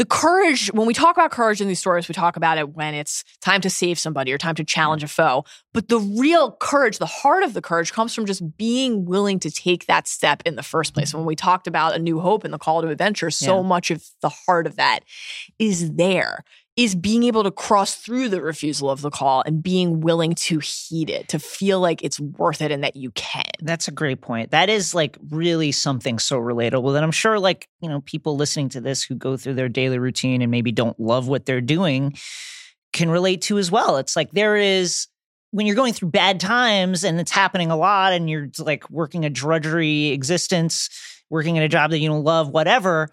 [0.00, 2.94] the courage, when we talk about courage in these stories, we talk about it when
[2.94, 5.44] it's time to save somebody or time to challenge a foe.
[5.74, 9.50] But the real courage, the heart of the courage comes from just being willing to
[9.50, 11.12] take that step in the first place.
[11.12, 13.68] When we talked about A New Hope and the call to adventure, so Yeah.
[13.68, 15.00] much of the heart of that
[15.58, 16.44] is there.
[16.80, 20.60] Is being able to cross through the refusal of the call and being willing to
[20.60, 23.44] heed it, to feel like it's worth it and that you can.
[23.60, 24.50] That's a great point.
[24.52, 28.70] That is like really something so relatable that I'm sure like, you know, people listening
[28.70, 32.16] to this who go through their daily routine and maybe don't love what they're doing
[32.94, 33.98] can relate to as well.
[33.98, 35.06] It's like there is
[35.50, 39.26] when you're going through bad times and it's happening a lot and you're like working
[39.26, 40.88] a drudgery existence,
[41.28, 43.10] working at a job that you don't love, whatever,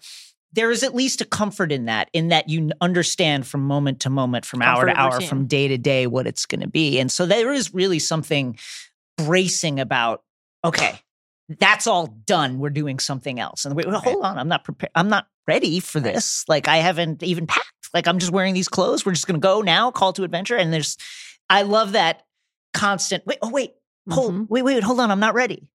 [0.52, 4.10] there is at least a comfort in that, in that you understand from moment to
[4.10, 5.28] moment, from hour to hour, routine.
[5.28, 6.98] from day to day what it's going to be.
[6.98, 8.56] And so there is really something
[9.16, 10.22] bracing about,
[10.64, 11.00] okay,
[11.58, 12.58] that's all done.
[12.58, 13.64] We're doing something else.
[13.64, 14.90] And wait, hold on, I'm not prepared.
[14.94, 16.44] I'm not ready for this.
[16.48, 17.64] Like I haven't even packed.
[17.94, 19.04] Like I'm just wearing these clothes.
[19.06, 19.90] We're just going to go now.
[19.90, 20.56] Call to adventure.
[20.56, 20.96] And there's,
[21.48, 22.22] I love that
[22.74, 23.26] constant.
[23.26, 23.72] Wait, oh wait,
[24.10, 24.46] hold, Mhm.
[24.50, 25.10] wait, wait, hold on.
[25.10, 25.68] I'm not ready.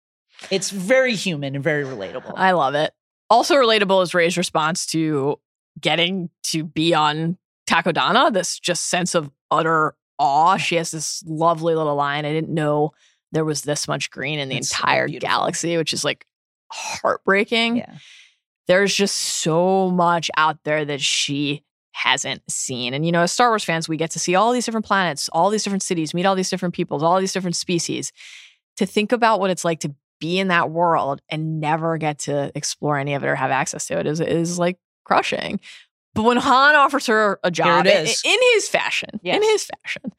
[0.50, 2.32] It's very human and very relatable.
[2.36, 2.92] I love it.
[3.32, 5.38] Also relatable is Rey's response to
[5.80, 10.58] getting to be on Takodana, this just sense of utter awe.
[10.58, 12.26] She has this lovely little line.
[12.26, 12.92] I didn't know
[13.32, 15.28] there was this much green in the It's entire beautiful.
[15.28, 16.26] galaxy, which is like
[16.70, 17.78] heartbreaking.
[17.78, 17.94] Yeah.
[18.68, 22.92] There's just so much out there that she hasn't seen.
[22.92, 25.30] And you know, as Star Wars fans, we get to see all these different planets,
[25.32, 28.12] all these different cities, meet all these different peoples, all these different species.
[28.76, 32.52] To think about what it's like to be in that world and never get to
[32.54, 35.58] explore any of it or have access to it is is like crushing.
[36.14, 39.36] But when Han offers her a job it in, in his fashion, yes.
[39.36, 40.12] in his fashion,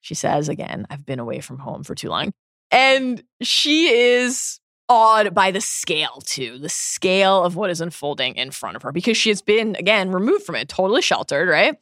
[0.00, 2.32] she says again, I've been away from home for too long.
[2.70, 4.58] And she is
[4.88, 8.92] awed by the scale, too, the scale of what is unfolding in front of her
[8.92, 11.76] because she has been, again, removed from it, totally sheltered, right?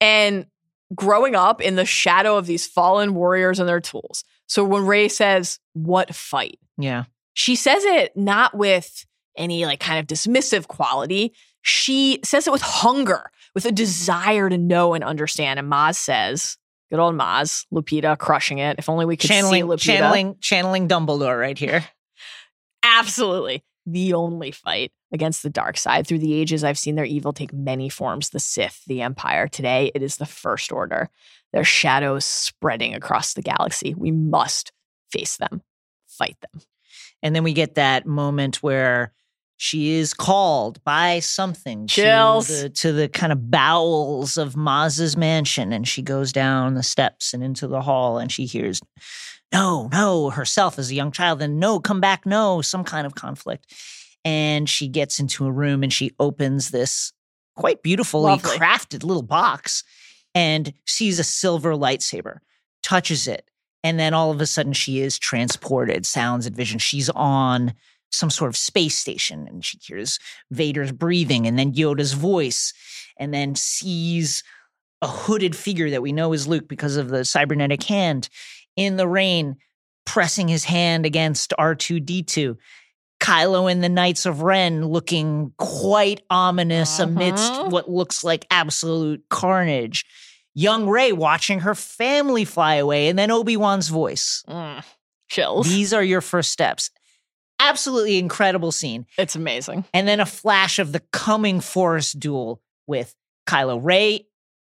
[0.00, 0.46] And
[0.94, 4.22] growing up in the shadow of these fallen warriors and their tools.
[4.46, 6.60] So when Rey says, What fight?
[6.78, 7.04] Yeah.
[7.32, 9.06] she says it not with
[9.36, 11.34] any like kind of dismissive quality.
[11.62, 15.58] She says it with hunger, with a desire to know and understand.
[15.58, 16.56] And Maz says,
[16.90, 18.78] good old Maz, Lupita crushing it.
[18.78, 19.78] If only we could see Lupita.
[19.80, 21.84] channeling, channeling Dumbledore right here.
[22.82, 23.64] Absolutely.
[23.84, 26.06] The only fight against the dark side.
[26.06, 29.48] Through the ages, I've seen their evil take many forms the Sith, the Empire.
[29.48, 31.10] Today, it is the First Order.
[31.52, 33.94] Their shadows spreading across the galaxy.
[33.94, 34.72] We must
[35.10, 35.62] face them,
[36.16, 36.62] fight them.
[37.22, 39.12] And then we get that moment where
[39.58, 42.46] she is called by something Chills.
[42.48, 45.72] to the, to the kind of bowels of Maz's mansion.
[45.72, 48.80] And she goes down the steps and into the hall and she hears,
[49.52, 51.40] no, no, herself as a young child.
[51.40, 53.72] And no, come back, no, some kind of conflict.
[54.24, 57.12] And she gets into a room and she opens this
[57.54, 58.58] quite beautifully Lovely.
[58.58, 59.84] crafted little box
[60.34, 62.38] and sees a silver lightsaber,
[62.82, 63.48] touches it,
[63.86, 66.78] and then all of a sudden she is transported, sounds and vision.
[66.80, 67.72] She's on
[68.10, 70.18] some sort of space station and she hears
[70.50, 72.72] Vader's breathing and then Yoda's voice
[73.18, 74.42] and then sees
[75.02, 78.28] a hooded figure that we know is Luke because of the cybernetic hand
[78.76, 79.56] in the rain
[80.04, 82.56] pressing his hand against R2D2.
[83.20, 87.68] Kylo and the Knights of Ren looking quite ominous amidst Uh-huh.
[87.70, 90.04] what looks like absolute carnage.
[90.58, 94.42] Young Rey watching her family fly away, and then Obi Wan's voice.
[94.48, 94.82] Mm,
[95.28, 95.68] chills.
[95.68, 96.90] These are your first steps.
[97.60, 99.04] Absolutely incredible scene.
[99.18, 99.84] it's amazing.
[99.92, 103.14] And then a flash of the coming Force duel with
[103.46, 103.78] Kylo.
[103.82, 104.26] Rey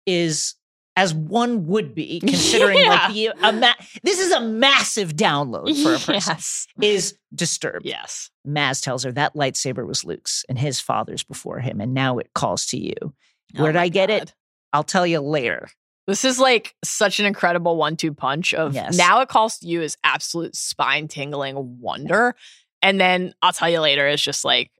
[0.05, 0.55] is,
[0.97, 3.73] as one would be, considering like the a ma-
[4.03, 6.35] this is a massive download for a person.
[6.35, 6.67] Yes.
[6.81, 7.85] Is disturbed.
[7.85, 8.29] Yes.
[8.45, 12.31] Maz tells her that lightsaber was Luke's and his father's before him, and now it
[12.35, 12.95] calls to you.
[13.01, 14.33] Oh Where'd my I get it?
[14.73, 14.77] God.
[14.77, 15.69] I'll tell you later.
[16.07, 18.97] This is like such an incredible one two punch of Yes.
[18.97, 22.35] now it calls to you as absolute spine tingling wonder.
[22.81, 24.71] And then I'll tell you later, it's just like,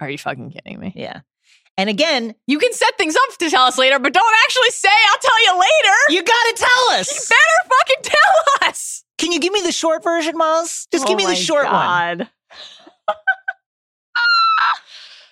[0.00, 0.92] are you fucking kidding me?
[0.96, 1.20] Yeah.
[1.76, 4.88] And again, You can set things up to tell us later, but don't actually say,
[5.10, 5.96] I'll tell you later.
[6.10, 7.30] you gotta tell us.
[7.30, 8.02] You better fucking
[8.62, 9.04] tell us.
[9.18, 10.86] Can you give me the short version, Maz?
[10.92, 12.28] Just oh give Oh me the short one.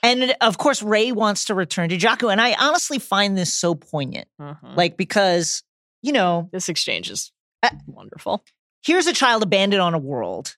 [0.03, 2.31] And of course, Rey wants to return to Jakku.
[2.31, 4.29] And I honestly find this so poignant.
[4.41, 4.77] Mhm.
[4.77, 5.63] Like, because,
[6.03, 7.33] you know, This exchange is
[7.63, 8.45] Uh, wonderful.
[8.83, 10.57] here's a child abandoned on a world.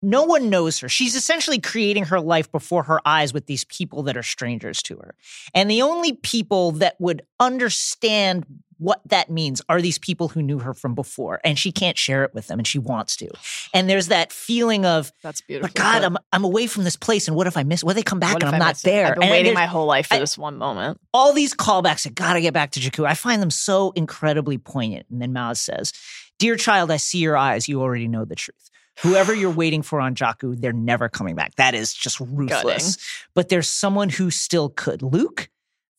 [0.00, 0.88] No one knows her.
[0.88, 4.96] She's essentially creating her life before her eyes with these people that are strangers to
[4.98, 5.14] her.
[5.54, 8.46] And the only people that would understand
[8.78, 11.40] what that means are these people who knew her from before.
[11.44, 13.28] And she can't share it with them and she wants to.
[13.74, 15.72] And there's that feeling of, That's beautiful.
[15.74, 17.28] God, I'm, I'm away from this place.
[17.28, 17.82] And what if I miss?
[17.84, 18.90] What if they come back what and I'm I not miss it?
[18.90, 19.06] there?
[19.08, 21.00] I've been And waiting my whole life for I- this one moment.
[21.12, 23.06] all these callbacks that gotta get back to Jakku.
[23.06, 25.06] I find them so incredibly poignant.
[25.10, 25.92] And then Maz says,
[26.38, 27.68] Dear child, I see your eyes.
[27.68, 28.70] You already know the truth.
[29.02, 31.56] Whoever you're waiting for on Jakku, they're never coming back.
[31.56, 32.96] That is just ruthless.
[33.34, 35.02] But there's someone who still could.
[35.02, 35.48] Luke,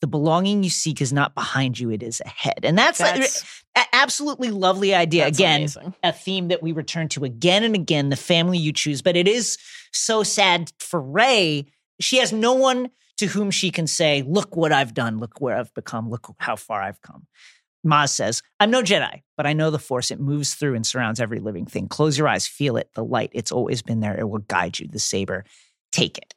[0.02, 2.60] the belonging you seek is not behind you, it is ahead.
[2.64, 5.28] And that's, That's, an absolutely lovely idea.
[5.28, 5.94] Again, amazing.
[6.04, 9.02] a theme that we return to again and again the family you choose.
[9.02, 9.58] But it is
[9.92, 11.66] so sad for Rey.
[12.00, 15.20] She has no one to whom she can say, Look what I've done.
[15.20, 16.10] Look where I've become.
[16.10, 17.28] Look how far I've come.
[17.86, 20.12] Maz says, I'm no Jedi, but I know the Force.
[20.12, 21.88] It moves through and surrounds every living thing.
[21.88, 23.32] Close your eyes, feel it, the light.
[23.34, 24.20] It's always been there.
[24.20, 24.88] It will guide you.
[24.88, 25.46] The saber,
[25.92, 26.34] take it.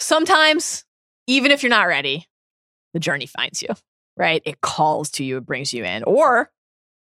[0.00, 0.84] Sometimes,
[1.26, 2.26] even if you're not ready,
[2.92, 3.68] the journey finds you,
[4.16, 4.42] right?
[4.44, 6.04] It calls to you, it brings you in.
[6.04, 6.50] Or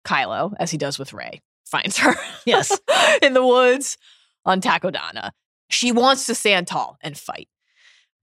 [0.07, 2.15] Kylo, as he does with Rey, finds her.
[2.45, 2.79] Yes.
[3.23, 3.97] in the woods
[4.45, 5.31] on Takodana.
[5.71, 7.49] She wants to stand tall and fight.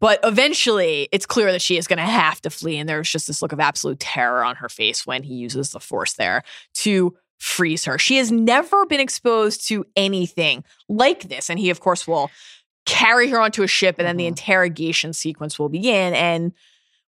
[0.02, 2.78] But eventually, it's clear that she is going to have to flee.
[2.78, 5.80] And there's just this look of absolute terror on her face when he uses the
[5.80, 6.44] force there
[6.76, 7.98] to freeze her.
[7.98, 11.50] She has never been exposed to anything like this.
[11.50, 12.30] And he, of course, will
[12.86, 14.30] carry her onto a ship, and then the Mhm.
[14.30, 16.14] interrogation sequence will begin.
[16.14, 16.54] And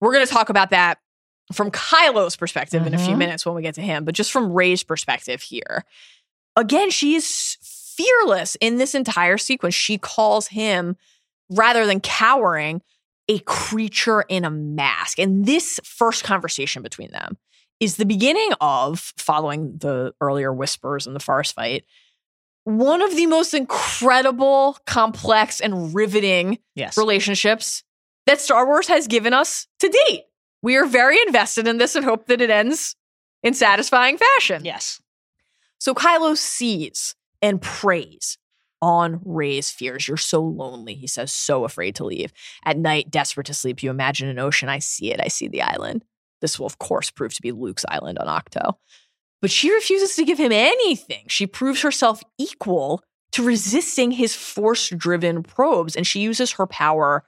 [0.01, 0.99] we're going to talk about that
[1.53, 3.19] from Kylo's perspective in a few Mhm.
[3.19, 5.85] minutes when we get to him, but just from Rey's perspective here.
[6.55, 9.73] Again, she is fearless in this entire sequence.
[9.75, 10.97] She calls him,
[11.49, 12.81] rather than cowering,
[13.29, 15.19] a creature in a mask.
[15.19, 17.37] And this first conversation between them
[17.79, 21.85] is the beginning of, following the earlier whispers in the forest fight,
[22.63, 26.97] one of the most incredible, complex, and riveting Yes.
[26.97, 27.83] relationships
[28.27, 30.23] that Star Wars has given us to date.
[30.61, 32.95] We are very invested in this and hope that it ends
[33.41, 34.63] in satisfying fashion.
[34.63, 35.01] Yes.
[35.79, 38.37] So Kylo sees and preys
[38.81, 40.07] on Rey's fears.
[40.07, 42.33] You're so lonely, he says, so afraid to leave.
[42.65, 44.69] At night, desperate to sleep, you imagine an ocean.
[44.69, 45.21] I see it.
[45.21, 46.03] I see the island.
[46.41, 48.73] This will, of course, prove to be Luke's island on Ahch-To.
[49.41, 51.25] But she refuses to give him anything.
[51.27, 57.23] She proves herself equal to resisting his force driven probes, and she uses her power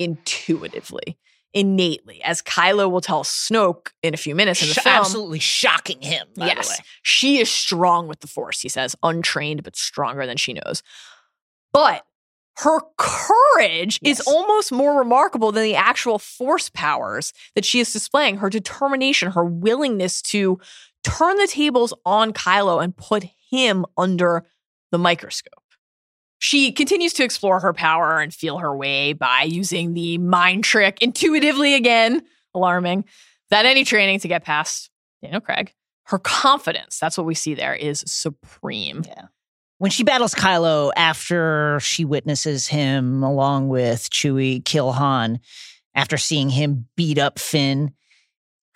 [0.00, 1.16] intuitively,
[1.54, 4.96] innately, as Kylo will tell Snoke in a few minutes in the Sh- film.
[4.96, 6.26] absolutely shocking him.
[6.36, 6.86] By yes, The way.
[7.02, 10.82] she is strong with the Force, he says, untrained, but stronger than she knows.
[11.72, 12.04] But
[12.58, 18.38] her courage is almost more remarkable than the actual force powers that she is displaying.
[18.38, 20.58] Her determination, her willingness to
[21.04, 24.44] turn the tables on Kylo and put him under
[24.90, 25.54] the microscope.
[26.42, 30.98] She continues to explore her power and feel her way by using the mind trick
[31.02, 32.22] intuitively again,
[32.54, 33.04] alarming,
[33.50, 34.90] without any training to get past
[35.22, 35.74] Daniel Craig.
[36.04, 39.02] Her confidence, that's what we see there, is supreme.
[39.06, 39.26] Yeah.
[39.76, 45.40] When she battles Kylo after she witnesses him along with Chewie kill Han,
[45.94, 47.92] after seeing him beat up Finn,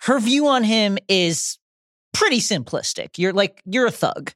[0.01, 1.57] her view on him is
[2.13, 3.17] pretty simplistic.
[3.17, 4.33] You're like, you're a thug.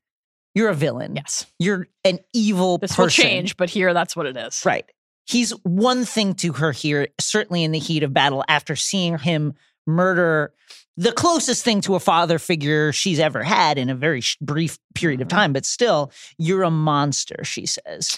[0.55, 1.15] You're a villain.
[1.15, 1.45] Yes.
[1.59, 3.23] You're an evil This person.
[3.23, 4.63] will change, but here that's what it is.
[4.65, 4.85] Right.
[5.25, 9.53] He's one thing to her here, certainly in the heat of battle, after seeing him
[9.85, 10.53] murder
[10.97, 14.77] the closest thing to a father figure she's ever had in a very sh- brief
[14.95, 15.37] period of mm-hmm.
[15.37, 15.53] time.
[15.53, 18.17] But still, you're a monster, she says.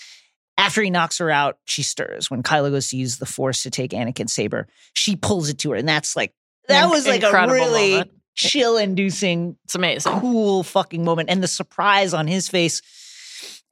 [0.58, 2.32] After he knocks her out, she stirs.
[2.32, 5.72] When Kylo goes to use the Force to take Anakin's saber, she pulls it to
[5.72, 5.76] her.
[5.76, 6.34] And that's like,
[6.68, 8.12] that was like a really moment.
[8.36, 10.20] Chill inducing It's amazing.
[10.20, 11.30] cool fucking moment.
[11.30, 12.82] And the surprise on his face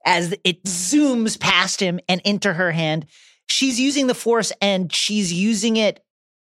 [0.04, 3.06] as it zooms past him and into her hand.
[3.46, 6.00] She's using the force and she's using it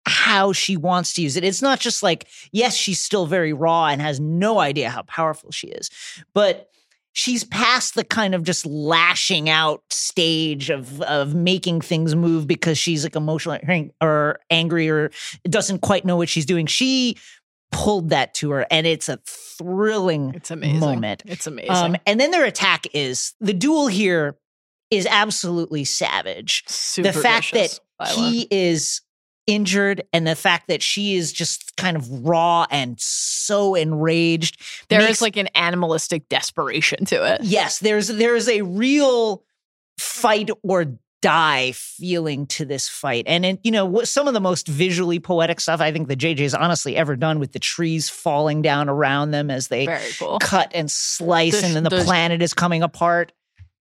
[0.05, 1.43] how she wants to use it.
[1.43, 5.51] It's not just like yes she's still very raw and has no idea how powerful
[5.51, 5.89] she is
[6.33, 6.71] but
[7.13, 12.77] she's past the kind of just lashing out stage of of making things move because
[12.77, 13.57] she's like emotional
[14.01, 15.11] or angry or
[15.49, 16.65] doesn't quite know what she's doing.
[16.65, 17.17] She
[17.71, 20.79] pulled that to her and it's a thrilling It's amazing.
[20.79, 21.71] moment It's amazing.
[21.71, 24.37] um, and then their attack is the duel here
[24.89, 28.33] is absolutely savage Super the fact vicious, that violent.
[28.33, 29.01] he is
[29.47, 34.59] injured and the fact that she is just kind of raw and so enraged
[34.89, 37.41] there is makes- like an animalistic desperation to it.
[37.43, 39.43] yes there's there is a real
[39.97, 44.67] fight or die feeling to this fight and it, you know some of the most
[44.67, 48.89] visually poetic stuff i think that jj's honestly ever done with the trees falling down
[48.89, 49.85] around them as they
[50.17, 50.39] cool.
[50.39, 53.31] cut and slice The- and then the, the- planet is coming apart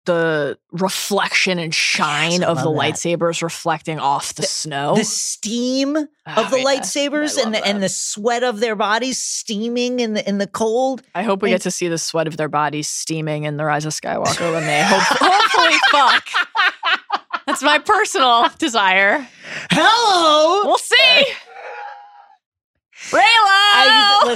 [0.07, 2.79] The reflection and shine I of the that.
[2.81, 4.97] lightsabers reflecting off the, snow.
[4.97, 6.65] the steam Oh, of the yeah.
[6.65, 11.03] lightsabers and the and the sweat of their bodies steaming in the in the cold.
[11.15, 13.65] I hope we and- get to see the sweat of their bodies steaming in the
[13.65, 16.27] Rise of Skywalker when they hope, hopefully fuck.
[17.49, 19.27] That's my personal desire.
[19.71, 20.63] Hello.
[20.67, 21.25] We'll see.
[23.11, 24.29] Reylo, I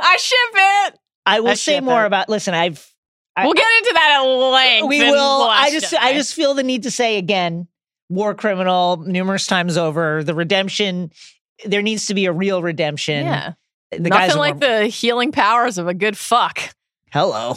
[0.00, 0.98] I, ship it.
[1.24, 2.06] I will I say more it.
[2.06, 2.28] about.
[2.28, 2.86] Listen, I've.
[3.36, 4.88] I- We'll get into that at length.
[4.88, 5.42] we will.
[5.44, 5.94] I just.
[5.94, 5.98] Jedi.
[5.98, 7.68] I just feel the need to say again.
[8.10, 10.22] War criminal numerous times over.
[10.24, 11.10] The redemption.
[11.64, 13.24] There needs to be a real redemption.
[13.26, 13.52] yeah.
[13.90, 16.60] The guys Nothing are like more- the healing powers of a good fuck.
[17.12, 17.56] Hello.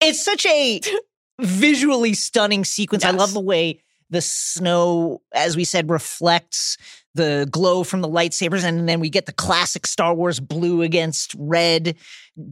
[0.00, 0.80] It's such a
[1.40, 3.04] visually stunning sequence.
[3.04, 3.80] I love the way
[4.10, 6.76] the snow, as we said, reflects
[7.14, 8.62] the glow from the lightsabers.
[8.64, 11.96] And then we get the classic Star Wars blue against red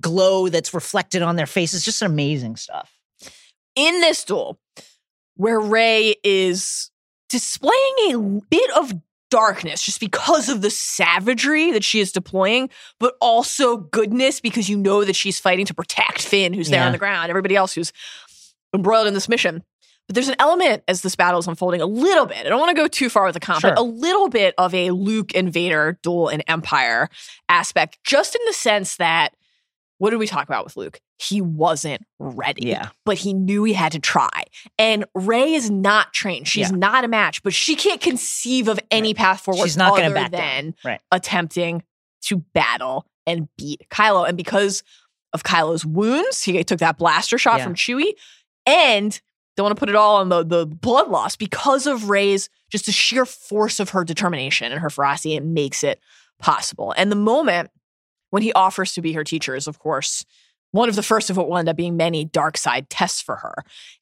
[0.00, 1.84] glow that's reflected on their faces.
[1.84, 2.90] Just amazing stuff.
[3.76, 4.58] in this duel
[5.36, 6.90] where Rey is
[7.28, 8.18] displaying a
[8.50, 8.92] bit of
[9.30, 14.76] darkness just because of the savagery that she is deploying, but also goodness because you
[14.76, 16.86] know that she's fighting to protect Finn, who's there Yeah.
[16.86, 17.92] on the ground, everybody else who's
[18.72, 19.64] embroiled in this mission.
[20.06, 22.38] But there's an element as this battle is unfolding a little bit.
[22.44, 23.70] I don't want to go too far with the comp, Sure.
[23.70, 27.08] but a little bit of a Luke and Vader duel in Empire
[27.48, 29.34] aspect, just in the sense that
[29.98, 31.00] what did we talk about with Luke?
[31.18, 32.88] He wasn't ready Yeah.
[33.06, 34.28] but he knew he had to try.
[34.78, 36.48] And Rey is not trained.
[36.48, 36.76] She's Yeah.
[36.76, 40.32] not a match, but she can't conceive of any path forward She's not other back
[40.32, 40.74] than.
[40.84, 41.00] Right.
[41.12, 41.82] attempting
[42.22, 44.28] to battle and beat Kylo.
[44.28, 44.82] And because
[45.32, 47.64] of Kylo's wounds, he took that blaster shot Yeah.
[47.64, 48.12] from Chewie,
[48.66, 49.18] and
[49.56, 52.86] don't want to put it all on the the blood loss because of Rey's just
[52.86, 55.36] the sheer force of her determination and her ferocity.
[55.36, 56.00] It makes it
[56.40, 56.92] possible.
[56.96, 57.70] And the moment
[58.30, 60.24] when he offers to be her teacher is, of course,
[60.72, 63.36] one of the first of what will end up being many dark side tests for
[63.36, 63.54] her,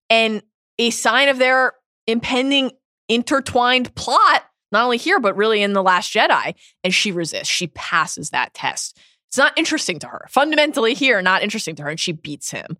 [0.08, 0.42] and
[0.78, 1.74] a sign of their
[2.06, 2.70] impending
[3.08, 4.44] intertwined plot.
[4.70, 7.48] Not only here, but really in the Last Jedi, and she resists.
[7.48, 8.98] She passes that test.
[9.28, 10.26] It's not interesting to her.
[10.30, 12.78] Fundamentally, here, not interesting to her, and she beats him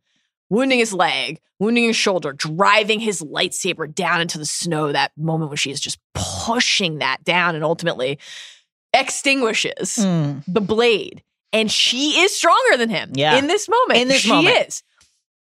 [0.53, 4.93] wounding his leg, wounding his shoulder, driving his lightsaber down into the snow.
[4.93, 8.19] That moment when she is just pushing that down and ultimately
[8.95, 10.45] extinguishes Mm.
[10.47, 11.23] the blade.
[11.53, 13.37] And she is stronger than him Yeah.
[13.37, 14.01] in this moment.
[14.01, 14.69] In this she moment.
[14.69, 14.83] is.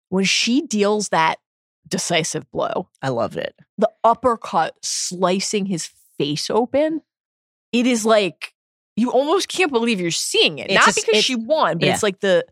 [0.08, 1.38] When she deals that
[1.88, 3.54] decisive blow, I loved it.
[3.76, 7.02] the uppercut slicing his face open,
[7.72, 8.54] it is like
[8.96, 10.70] you almost can't believe you're seeing it.
[10.70, 11.92] It's Not a- because she won, but yeah.
[11.94, 12.44] it's like the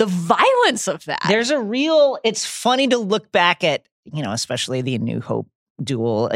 [0.00, 1.20] the violence of that.
[1.28, 5.46] There's a real, it's funny to look back at, you know, especially the New Hope
[5.84, 6.30] duel.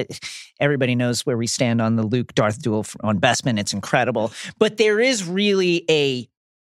[0.60, 3.58] Everybody knows where we stand on the Luke Darth duel on Bespin.
[3.58, 4.32] It's incredible.
[4.58, 6.28] But there is really a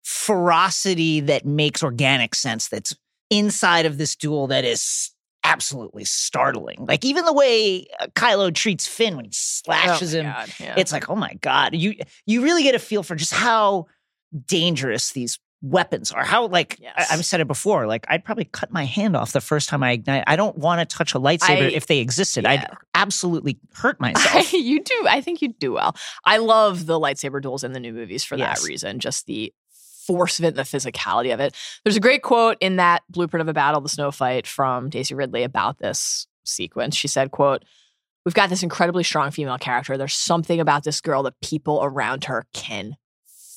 [0.03, 2.95] ferocity that makes organic sense that's
[3.29, 5.11] inside of this duel that is
[5.43, 6.85] absolutely startling.
[6.87, 10.25] Like even the way uh, Kylo treats Finn when he slashes Oh him.
[10.27, 10.75] God, yeah.
[10.77, 11.75] It's like, oh my God.
[11.75, 13.87] You you really get a feel for just how
[14.45, 16.23] dangerous these weapons are.
[16.23, 17.11] How like I, Yes.
[17.11, 19.91] I've said it before, like I'd probably cut my hand off the first time I
[19.93, 20.23] ignite.
[20.27, 22.45] I don't want to touch a lightsaber I- if they existed.
[22.45, 24.53] I'd absolutely hurt myself.
[24.53, 25.05] you do.
[25.09, 25.95] I think you do well.
[26.25, 28.61] I love the lightsaber duels in the new movies for Yes.
[28.61, 28.99] that reason.
[28.99, 29.53] Just the
[30.05, 31.53] force of it and the physicality of it.
[31.83, 35.15] There's a great quote in that blueprint of a battle, the snow fight, from Daisy
[35.15, 36.95] Ridley about this sequence.
[36.95, 37.65] She said, "quote
[38.25, 39.97] We've got this incredibly strong female character.
[39.97, 42.97] There's something about this girl that people around her can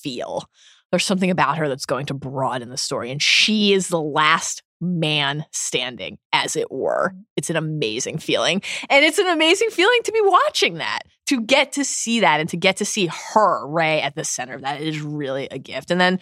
[0.00, 0.48] feel.
[0.90, 4.62] There's something about her that's going to broaden the story, and she is the last."
[4.82, 7.10] Man standing, as it were.
[7.10, 7.20] Mm-hmm.
[7.36, 8.62] It's an amazing feeling.
[8.88, 12.48] And it's an amazing feeling to be watching that, to get to see that and
[12.48, 14.80] to get to see her, Rey, at the center of that.
[14.80, 15.90] It is really a gift.
[15.90, 16.18] And then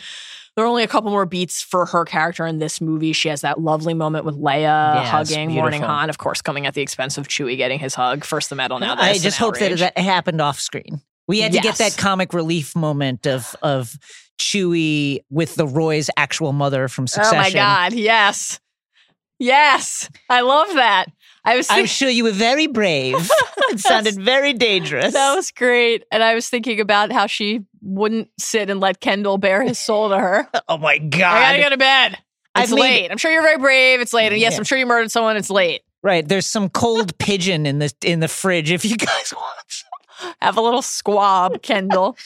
[0.56, 3.12] there are only a couple more beats for her character in this movie.
[3.12, 5.82] She has that lovely moment with Leia Yeah, hugging Mourning.
[5.82, 8.24] Han, of course, coming at the expense of Chewie getting his hug.
[8.24, 11.00] First the medal, now I just hope that that happened off screen.
[11.28, 13.96] We had to get that comic relief moment of of
[14.40, 17.38] Chewie with the Roy's actual mother from Succession.
[17.38, 17.92] Oh my God.
[17.92, 18.58] Yes.
[19.38, 20.08] Yes.
[20.28, 21.06] I love that.
[21.44, 23.14] I was I'm sure you were very brave.
[23.70, 25.12] it sounded very dangerous.
[25.14, 26.04] that was great.
[26.10, 30.08] And I was thinking about how she wouldn't sit and let Kendall bare his soul
[30.10, 30.48] to her.
[30.68, 31.22] oh my god.
[31.36, 32.18] I gotta go to bed.
[32.54, 33.10] I've It's made- late.
[33.12, 34.00] I'm sure you're very brave.
[34.00, 34.32] It's late.
[34.32, 34.58] And yes, Yeah.
[34.58, 35.36] I'm sure you murdered someone.
[35.36, 35.82] It's late.
[36.02, 39.84] Right, there's some cold pigeon in the in the fridge if you guys want.
[40.40, 42.16] Have a little squab, Kendall.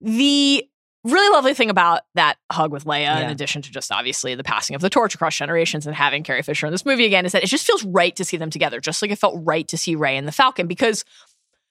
[0.00, 0.68] the
[1.04, 4.76] really lovely thing about that hug with Leia, in addition to just obviously the passing
[4.76, 7.42] of the torch across generations and having Carrie Fisher in this movie again, is that
[7.42, 9.96] it just feels right to see them together, just like it felt right to see
[9.96, 11.04] Rey and the Falcon, because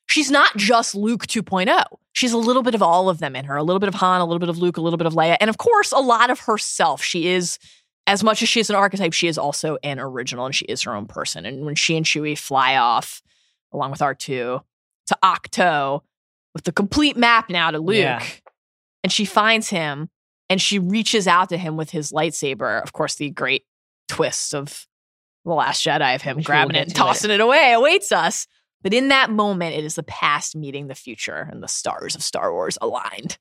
[0.08, 1.84] she's not just Luke 2.0.
[2.14, 4.20] She's a little bit of all of them in her, a little bit of Han,
[4.20, 6.30] a little bit of Luke, a little bit of Leia, and of course, a lot
[6.30, 7.02] of herself.
[7.02, 7.58] She is,
[8.08, 10.82] as much as she is an archetype, she is also an original and she is
[10.82, 11.46] her own person.
[11.46, 13.22] And when she and Chewie fly off,
[13.72, 14.62] along with R2,
[15.12, 16.02] to Ahch-To
[16.54, 18.24] with the complete map now to Luke, Yeah.
[19.04, 20.10] and she finds him
[20.50, 22.82] and she reaches out to him with his lightsaber.
[22.82, 23.66] Of course, the great
[24.10, 24.86] twist of
[25.46, 28.12] The Last Jedi of him Which we'll grabbing it and to tossing it away awaits
[28.12, 28.48] us.
[28.84, 32.24] But in that moment, it is the past meeting the future and the stars of
[32.24, 33.38] Star Wars aligned.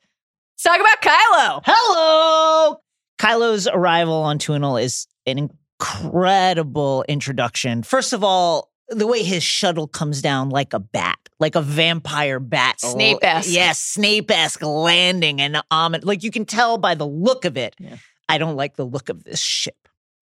[0.57, 1.63] Let's talk about Kylo.
[1.65, 2.77] Hello!
[3.19, 7.83] Kylo's arrival on Tuanul is an incredible introduction.
[7.83, 12.41] First of all, the way his shuttle comes down like a bat, like a vampire
[12.41, 12.81] bat.
[12.81, 13.51] Snape-esque.
[13.51, 16.05] Yes, Snape-esque landing and ominous.
[16.05, 17.75] Like you can tell by the look of it.
[17.79, 17.97] Yeah.
[18.29, 19.77] I don't like the look of this ship.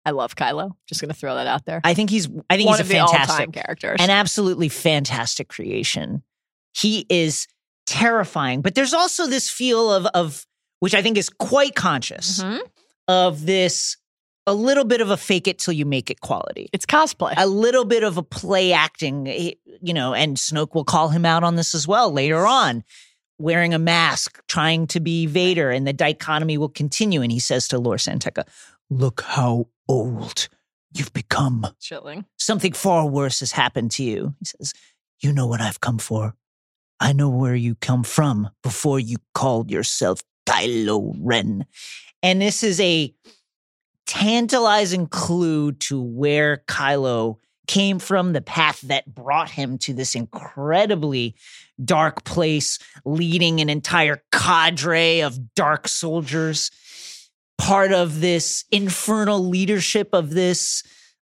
[0.06, 0.72] I love Kylo.
[0.86, 1.80] Just going to throw that out there.
[1.84, 6.22] I think he's I think One he's of a fantastic character, an absolutely fantastic creation.
[6.72, 7.46] He is
[7.86, 10.46] terrifying, but there's also this feel of of
[10.78, 12.60] which I think is quite conscious Mhm.
[13.08, 13.98] of this
[14.50, 16.68] a little bit of a fake it till you make it quality.
[16.72, 17.34] It's cosplay.
[17.36, 21.24] A little bit of a play acting, eh, you know, and Snoke will call him
[21.24, 22.82] out on this as well later on.
[23.38, 27.22] Wearing a mask, trying to be Vader, and the dichotomy will continue.
[27.22, 28.44] And he says to Lor San Tekka,
[28.90, 30.48] Look how old
[30.92, 32.24] you've become Chilling.
[32.36, 34.34] something far worse has happened to you.
[34.40, 34.74] He says,
[35.20, 36.34] You know what I've come for.
[36.98, 41.66] I know where you come from before you called yourself Kylo Ren.
[42.22, 43.14] And this is a
[44.10, 47.36] tantalizing clue to where Kylo
[47.68, 51.36] came from, the path that brought him to this incredibly
[51.84, 56.72] dark place, leading an entire cadre of dark soldiers,
[57.56, 60.82] part of this infernal leadership of this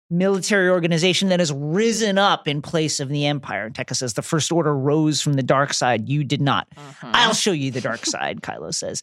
[0.08, 3.66] military organization that has risen up in place of the empire.
[3.66, 6.08] And Tekka says the first order rose from the dark side.
[6.08, 6.70] You did not.
[6.70, 7.10] Mm-hmm.
[7.14, 9.02] I'll show you the dark side, Kylo says.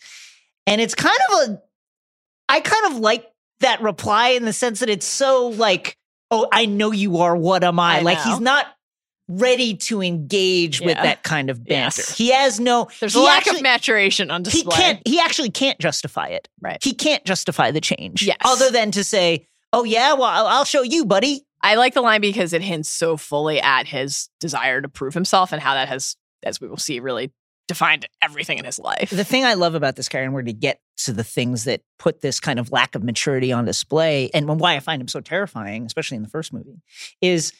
[0.65, 1.61] And it's kind of a
[2.47, 5.97] I kind of like that reply in the sense that it's so like,
[6.31, 7.97] oh, I know you are, what am I?
[7.97, 8.31] I like know.
[8.31, 8.67] he's not
[9.29, 12.01] ready to engage with that kind of banter.
[12.01, 12.17] Yes.
[12.17, 14.75] He has no There's a lack actually- of maturation on display.
[14.75, 16.49] he can't he actually can't justify it.
[16.61, 16.77] Right.
[16.83, 18.23] He can't justify the change.
[18.23, 18.37] Yes.
[18.43, 21.45] Other than to say, oh yeah, well, I'll, I'll show you, buddy.
[21.61, 25.53] I like the line because it hints so fully at his desire to prove himself
[25.53, 27.31] and how that has, as we will see, really
[27.69, 29.09] defined everything in his life.
[29.09, 31.81] The thing I love about this character, and we're to get to the things that
[31.99, 35.19] put this kind of lack of maturity on display, and why I find him so
[35.21, 36.81] terrifying, especially in the first movie,
[37.21, 37.53] is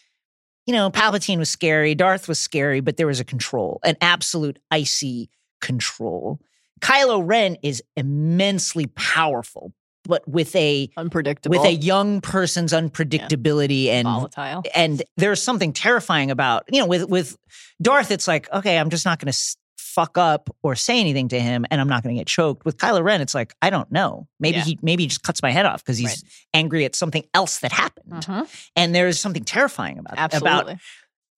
[0.65, 4.59] you know, Palpatine was scary, Darth was scary, but there was a control, an absolute
[4.71, 5.29] icy
[5.59, 6.39] control.
[6.79, 9.73] Kylo Ren is immensely powerful,
[10.05, 11.57] but with a Unpredictable.
[11.57, 14.63] with a young person's unpredictability and volatile.
[14.75, 17.37] and there's something terrifying about you know with with
[17.81, 19.55] Darth it's like okay I'm just not going to
[19.93, 22.77] fuck up or say anything to him and I'm not going to get choked with
[22.77, 24.63] Kylo Ren it's like I don't know maybe Yeah.
[24.63, 26.23] he maybe he just cuts my head off because he's
[26.53, 28.69] angry at something else that happened Mhm.
[28.75, 30.75] and there's something terrifying about about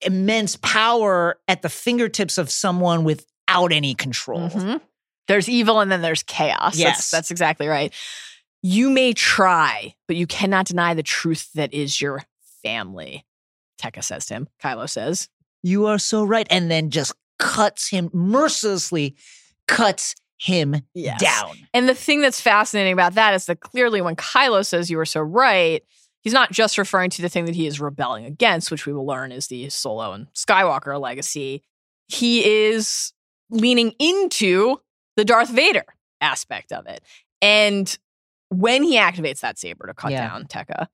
[0.01, 4.81] immense power at the fingertips of someone without any control Mhm.
[5.27, 6.77] There's evil and then there's chaos.
[6.77, 6.97] Yes.
[6.97, 7.91] That's, that's exactly right.
[8.61, 12.21] You may try, but you cannot deny the truth that is your
[12.63, 13.25] family.
[13.81, 14.47] Tekka says to him.
[14.63, 15.27] Kylo says,
[15.63, 19.15] you are so right and then just cuts him mercilessly
[19.67, 21.19] cuts him Yes.
[21.21, 24.97] down And the thing that's fascinating about that is that clearly when Kylo says you
[24.97, 25.81] were so right,
[26.21, 29.05] he's not just referring to the thing that he is rebelling against, which we will
[29.05, 31.63] learn is the Solo and Skywalker legacy.
[32.07, 33.13] He is
[33.49, 34.77] leaning into
[35.15, 35.85] the Darth Vader
[36.21, 37.01] aspect of it.
[37.41, 37.97] And
[38.49, 40.27] when he activates that saber to cut Yeah.
[40.27, 40.87] down Tekka,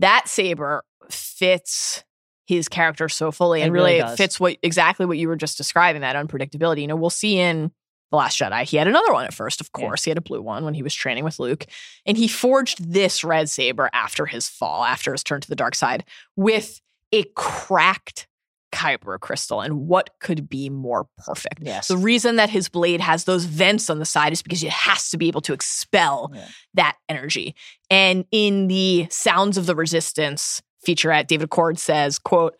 [0.00, 2.02] that saber fits
[2.48, 5.56] his character so fully It and really really, fits what exactly what you were just
[5.58, 6.80] describing that unpredictability.
[6.80, 7.70] You know, we'll see in
[8.10, 8.64] the Last Jedi.
[8.64, 9.80] He had another one at first, of Yeah.
[9.82, 10.02] course.
[10.04, 11.66] He had a blue one when he was training with Luke.
[12.06, 15.74] And he forged this red saber after his fall, after his turn to the dark
[15.74, 16.80] side, with
[17.12, 18.26] a cracked
[18.72, 19.60] Kyber crystal.
[19.60, 21.60] And what could be more perfect?
[21.62, 24.70] yes The reason that his blade has those vents on the side is because it
[24.70, 26.46] has to be able to expel Yeah.
[26.74, 27.54] that energy.
[27.90, 32.56] And in the Sounds of the Resistance featurette, David Acord says, quote,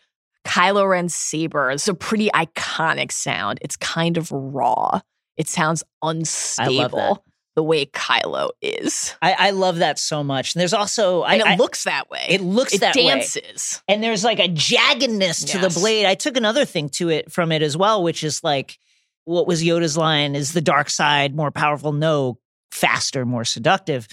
[0.46, 3.58] Kylo Ren's saber is a pretty iconic sound.
[3.62, 5.00] It's kind of raw.
[5.36, 9.14] It sounds unstable the way Kylo is.
[9.20, 10.54] I, I love that so much.
[10.54, 12.24] And there's also I, And it I- looks that way.
[12.28, 13.02] it looks it that way.
[13.02, 13.82] It dances.
[13.88, 16.06] and there's like a jaggedness to the blade.
[16.06, 18.78] I took another thing to it from it as well, which is like
[19.24, 20.34] what was Yoda's line?
[20.34, 21.92] Is the dark side more powerful?
[21.92, 22.38] No,
[22.70, 24.08] faster, more seductive.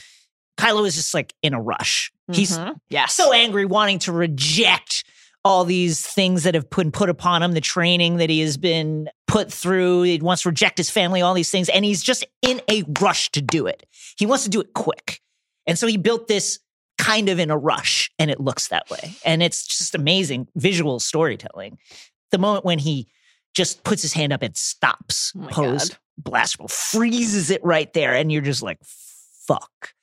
[0.58, 2.12] Kylo is just like in a rush.
[2.32, 2.76] He's Mhm.
[2.90, 3.14] yes.
[3.14, 5.04] so angry, wanting to reject
[5.44, 9.08] all these things that have been put upon him, the training that he has been
[9.28, 10.02] put through.
[10.04, 13.30] He wants to reject his family, all these things, and he's just in a rush
[13.32, 13.86] to do it.
[14.18, 15.22] He wants to do it quick.
[15.68, 16.58] And so he built this
[16.98, 19.16] kind of in a rush, and it looks that way.
[19.24, 21.78] And it's just amazing visual storytelling.
[22.32, 23.08] The moment when he
[23.54, 25.92] just puts his hand up and stops, Oh pose,
[26.70, 28.80] freezes it right there, and you're just like,
[29.48, 29.94] fuck.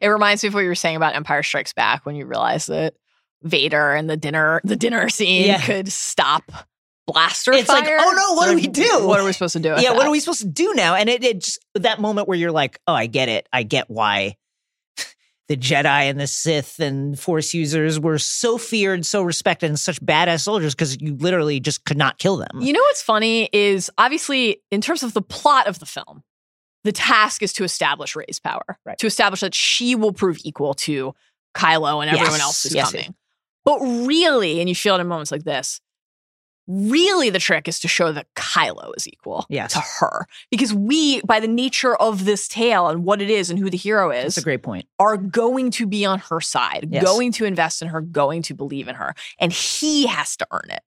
[0.00, 2.66] It reminds me of what you were saying about Empire Strikes Back when you realize
[2.66, 2.94] that
[3.42, 5.60] Vader and the dinner the dinner scene Yeah.
[5.60, 6.50] could stop
[7.06, 7.98] blaster It's like, fire.
[8.00, 9.06] oh no, what do we do?
[9.06, 9.72] What are we supposed to do?
[9.72, 10.94] with yeah, what are we supposed to do now?
[10.94, 13.46] And it, it just that moment where you're like, oh, I get it.
[13.52, 14.36] I get why
[15.48, 20.00] the Jedi and the Sith and Force users were so feared, so respected, and such
[20.00, 22.60] badass soldiers because you literally just could not kill them.
[22.62, 26.22] You know what's funny is obviously in terms of the plot of the film,
[26.84, 28.98] the task is to establish Rey's power, Right.
[28.98, 31.14] to establish that she will prove equal to
[31.54, 33.14] Kylo and everyone Yes, else who's yes, coming.
[33.64, 35.80] But really, and you feel it in moments like this,
[36.66, 39.72] really the trick is to show that Kylo is equal Yes.
[39.74, 40.26] to her.
[40.50, 43.76] Because we, by the nature of this tale and what it is and who the
[43.76, 44.86] hero is, That's a great point.
[44.98, 47.02] are going to be on her side, Yes.
[47.04, 49.14] going to invest in her, going to believe in her.
[49.38, 50.82] And he has to earn it.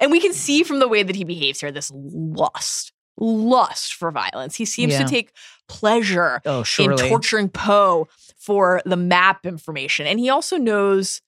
[0.00, 0.38] And we can mm-hmm.
[0.38, 4.56] see from the way that he behaves here this lust, lust for violence.
[4.56, 5.04] He seems Yeah.
[5.04, 5.32] to take
[5.68, 10.06] pleasure Oh, in torturing Poe for the map information.
[10.06, 11.20] And he also knows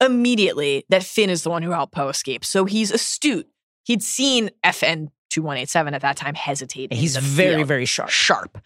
[0.00, 2.44] immediately that Finn is the one who helped Poe escape.
[2.44, 3.48] So he's astute.
[3.84, 6.92] He'd seen FN 2187 at that time hesitate.
[6.92, 7.68] He's very, field.
[7.68, 8.10] very sharp.
[8.10, 8.58] sharp.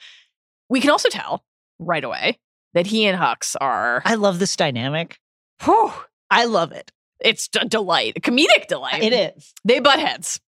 [0.69, 1.45] We can also tell
[1.79, 2.39] right away
[2.75, 5.19] that he and Hux are I love this dynamic.
[5.65, 5.93] whew,
[6.31, 6.91] I love it.
[7.21, 9.03] It's a delight, a comedic delight.
[9.03, 9.53] It is.
[9.65, 10.41] They butt heads.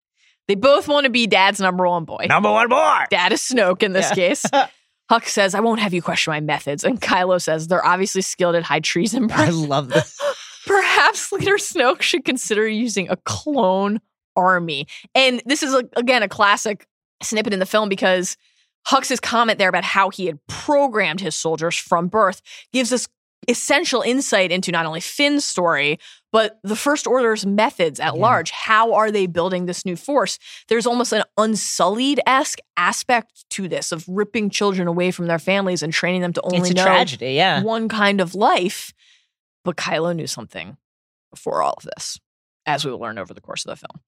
[0.47, 2.26] They both want to be dad's number one boy.
[2.30, 3.03] Number one boy.
[3.09, 4.15] Dad is Snoke in this Yeah.
[4.15, 4.43] case.
[5.11, 6.84] Hux says, I won't have you question my methods.
[6.84, 9.30] And Kylo says, they're obviously skilled at high treason.
[9.31, 10.19] I love this.
[10.65, 14.01] Perhaps Leader Snoke should consider using a clone
[14.35, 14.88] army.
[15.13, 16.88] And this is, a, again, a classic
[17.22, 18.35] snippet in the film because
[18.88, 22.41] Hux's comment there about how he had programmed his soldiers from birth
[22.73, 23.07] gives us
[23.47, 25.99] essential insight into not only Finn's story,
[26.36, 28.22] but the First Order's methods at Yeah.
[28.22, 28.52] large.
[28.52, 30.38] How are they building this new force?
[30.68, 35.82] There's almost an unsullied esque aspect to this of ripping children away from their families
[35.82, 37.64] and training them to only know tragedy, yeah.
[37.64, 38.91] one kind of life.
[39.64, 40.76] But Kylo knew something
[41.32, 42.20] before all of this,
[42.66, 44.03] as we will learn over the course of the film.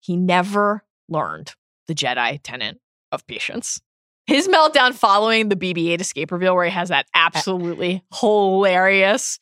[0.00, 1.54] He never learned
[1.86, 2.80] the Jedi tenet
[3.12, 3.80] of patience.
[4.26, 9.38] His meltdown following the BB 8 escape reveal, where he has that absolutely hilarious,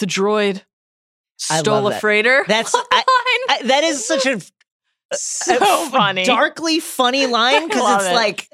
[0.00, 0.64] the droid
[1.42, 2.44] stole a freighter.
[2.48, 2.82] That's- line.
[2.92, 4.40] I- that is such a
[5.14, 6.24] so a funny.
[6.24, 8.14] darkly funny line because it's it.
[8.14, 8.48] like,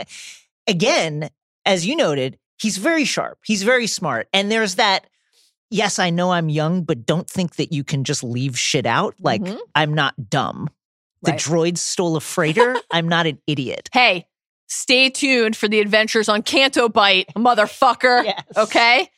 [0.66, 1.30] again,
[1.64, 3.38] as you noted, he's very sharp.
[3.44, 4.28] He's very smart.
[4.32, 5.06] And there's that,
[5.70, 9.14] yes, I know I'm young, but don't think that you can just leave shit out.
[9.20, 9.58] Like, Mhm.
[9.74, 10.68] I'm not dumb.
[11.22, 11.40] The Right.
[11.40, 12.76] droid stole a freighter.
[12.90, 13.88] I'm not an idiot.
[13.92, 14.26] Hey,
[14.68, 18.24] stay tuned for the adventures on Canto Bight, motherfucker.
[18.24, 18.42] Yes.
[18.56, 19.10] Okay.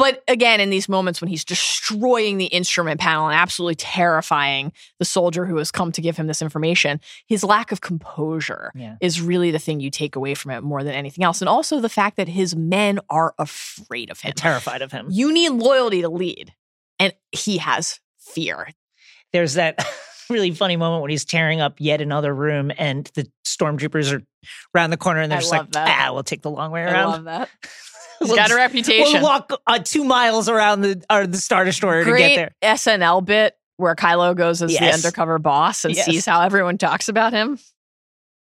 [0.00, 5.04] But again, in these moments when he's destroying the instrument panel and absolutely terrifying the
[5.04, 8.96] soldier who has come to give him this information, his lack of composure Yeah.
[9.00, 11.40] is really the thing you take away from it more than anything else.
[11.42, 14.32] And also the fact that his men are afraid of him.
[14.36, 15.08] Terrified of him.
[15.10, 16.54] You need loyalty to lead,
[16.98, 18.68] and he has fear.
[19.32, 19.78] There's that
[20.30, 24.22] really funny moment when he's tearing up yet another room and the stormtroopers are
[24.74, 26.06] around the corner and they're I just like, that.
[26.08, 27.10] ah, we'll take the long way I around.
[27.10, 27.48] love that.
[28.20, 29.14] He's We'll got a reputation.
[29.14, 32.54] We'll walk uh, two miles around the or the Star Destroyer to get there.
[32.74, 36.04] SNL bit where Kylo goes as the undercover boss and Yes.
[36.04, 37.58] sees how everyone talks about him.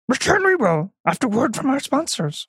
[0.08, 2.46] Return we will after word from our sponsors.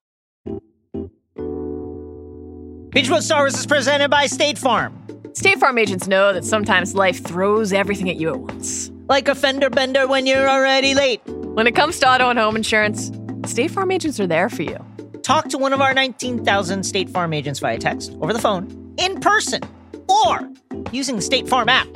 [2.90, 5.02] Binge Mode Star Wars is presented by State Farm.
[5.34, 8.92] State Farm agents know that sometimes life throws everything at you at once.
[9.08, 11.22] Like a fender bender when you're already late.
[11.28, 13.12] When it comes to auto and home insurance,
[13.46, 14.78] State Farm agents are there for you.
[15.26, 19.20] Talk to one of our 19,000 State Farm agents via text, over the phone, in
[19.20, 19.60] person,
[20.08, 20.48] or
[20.92, 21.88] using the State Farm app.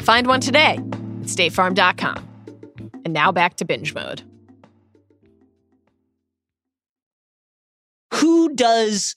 [0.00, 2.28] Find one today at statefarm.com.
[3.06, 4.20] And now back to binge mode.
[8.12, 9.16] Who does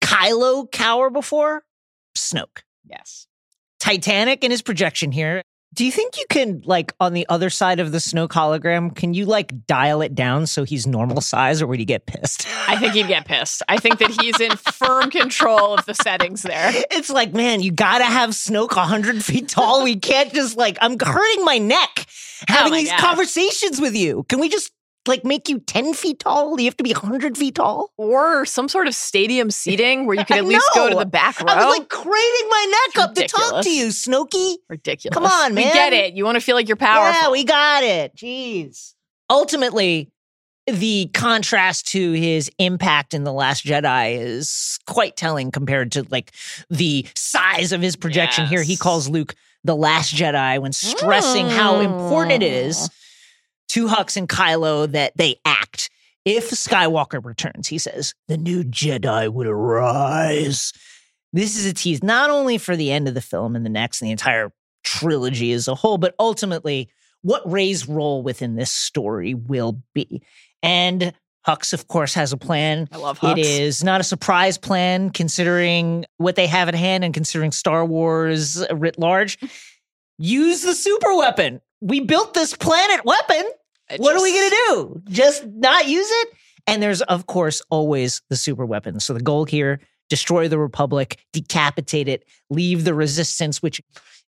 [0.00, 1.64] Kylo cower before?
[2.16, 2.62] Snoke.
[2.86, 3.26] Yes.
[3.80, 5.42] Titanic in his projection here.
[5.78, 9.14] Do you think you can, like, on the other side of the Snoke hologram, can
[9.14, 12.48] you, like, dial it down so he's normal size, or would he get pissed?
[12.66, 13.62] I think he'd get pissed.
[13.68, 16.72] I think that he's in firm control of the settings there.
[16.90, 19.84] It's like, man, you gotta have Snoke 100 feet tall.
[19.84, 22.04] We can't just, like, I'm hurting my neck oh
[22.48, 22.98] having Oh my these God.
[22.98, 24.24] conversations with you.
[24.28, 24.72] Can we just,
[25.06, 26.58] like, make you 10 feet tall?
[26.58, 27.92] You have to be 100 feet tall?
[27.96, 31.40] Or some sort of stadium seating where you could at least go to the back
[31.40, 31.46] row.
[31.48, 34.56] I was, like, craning my neck up to talk to you, Snokey.
[34.68, 35.14] Ridiculous.
[35.14, 35.64] Come on, man.
[35.64, 36.14] We get it.
[36.14, 37.22] You want to feel like you're powerful.
[37.22, 38.14] Yeah, we got it.
[38.16, 38.94] Jeez.
[39.30, 40.10] Ultimately,
[40.66, 46.32] the contrast to his impact in The Last Jedi is quite telling compared to like
[46.68, 48.62] the size of his projection here.
[48.62, 49.34] He calls Luke
[49.64, 52.90] the Last Jedi when stressing how important it is mm.
[53.70, 55.90] To Hux and Kylo that they act.
[56.24, 60.72] If Skywalker returns, he says, the new Jedi would arise.
[61.32, 64.00] This is a tease not only for the end of the film and the next
[64.00, 64.52] and the entire
[64.84, 66.88] trilogy as a whole, but ultimately
[67.22, 70.22] what Rey's role within this story will be.
[70.62, 71.12] And
[71.46, 72.88] Hux, of course, has a plan.
[72.92, 73.38] I love Hux.
[73.38, 78.62] is not a surprise plan considering what they have at hand and considering Star Wars
[78.70, 79.38] writ large.
[80.18, 81.60] Use the super weapon.
[81.80, 83.44] We built this planet weapon.
[83.90, 85.02] It what are we going to do?
[85.10, 86.28] Just not use it?
[86.66, 89.00] And there's, of course, always the super weapon.
[89.00, 93.80] So the goal here destroy the Republic, decapitate it, leave the resistance, which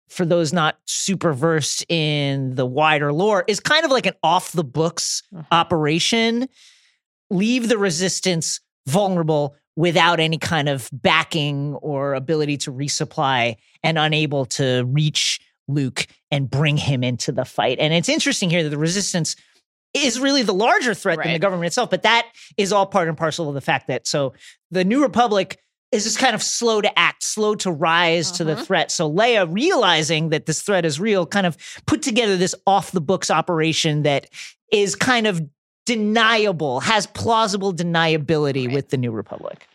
[0.10, 4.52] for those not super versed in the wider lore, is kind of like an off
[4.52, 5.46] the books Mhm.
[5.52, 6.50] operation.
[7.30, 14.44] Leave the resistance vulnerable without any kind of backing or ability to resupply and unable
[14.46, 17.80] to reach Luke and bring him into the fight.
[17.80, 19.36] And it's interesting here that the resistance
[19.94, 22.28] is really the larger threat than the government itself, but that
[22.58, 24.34] is all part and parcel of the fact that so
[24.70, 25.60] the New Republic
[25.92, 28.66] is just kind of slow to act, slow to rise to the Mhm.
[28.66, 28.92] threat.
[28.92, 33.02] So Leia, realizing that this threat is real, kind of put together this off the
[33.02, 34.30] books operation that
[34.72, 35.42] is kind of
[35.86, 38.76] deniable, has plausible deniability Right.
[38.76, 39.68] with the New Republic.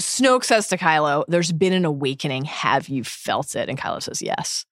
[0.00, 2.44] Snoke says to Kylo, There's been an awakening.
[2.44, 3.68] Have you felt it?
[3.68, 4.64] And Kylo says, Yes.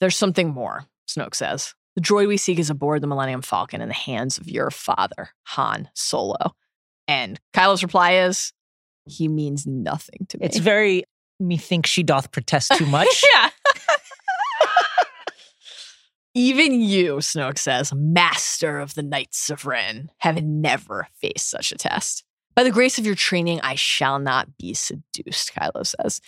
[0.00, 1.74] There's something more, Snoke says.
[1.94, 5.30] The droid we seek is aboard the Millennium Falcon in the hands of your father,
[5.44, 6.54] Han Solo.
[7.08, 8.52] And Kylo's reply is,
[9.06, 10.44] he means nothing to me.
[10.44, 11.04] It's very
[11.40, 13.24] methinks she doth protest too much.
[13.34, 13.50] yeah.
[16.34, 21.76] Even you, Snoke says, master of the Knights of Ren, have never faced such a
[21.76, 22.24] test.
[22.54, 26.20] By the grace of your training, I shall not be seduced, Kylo says.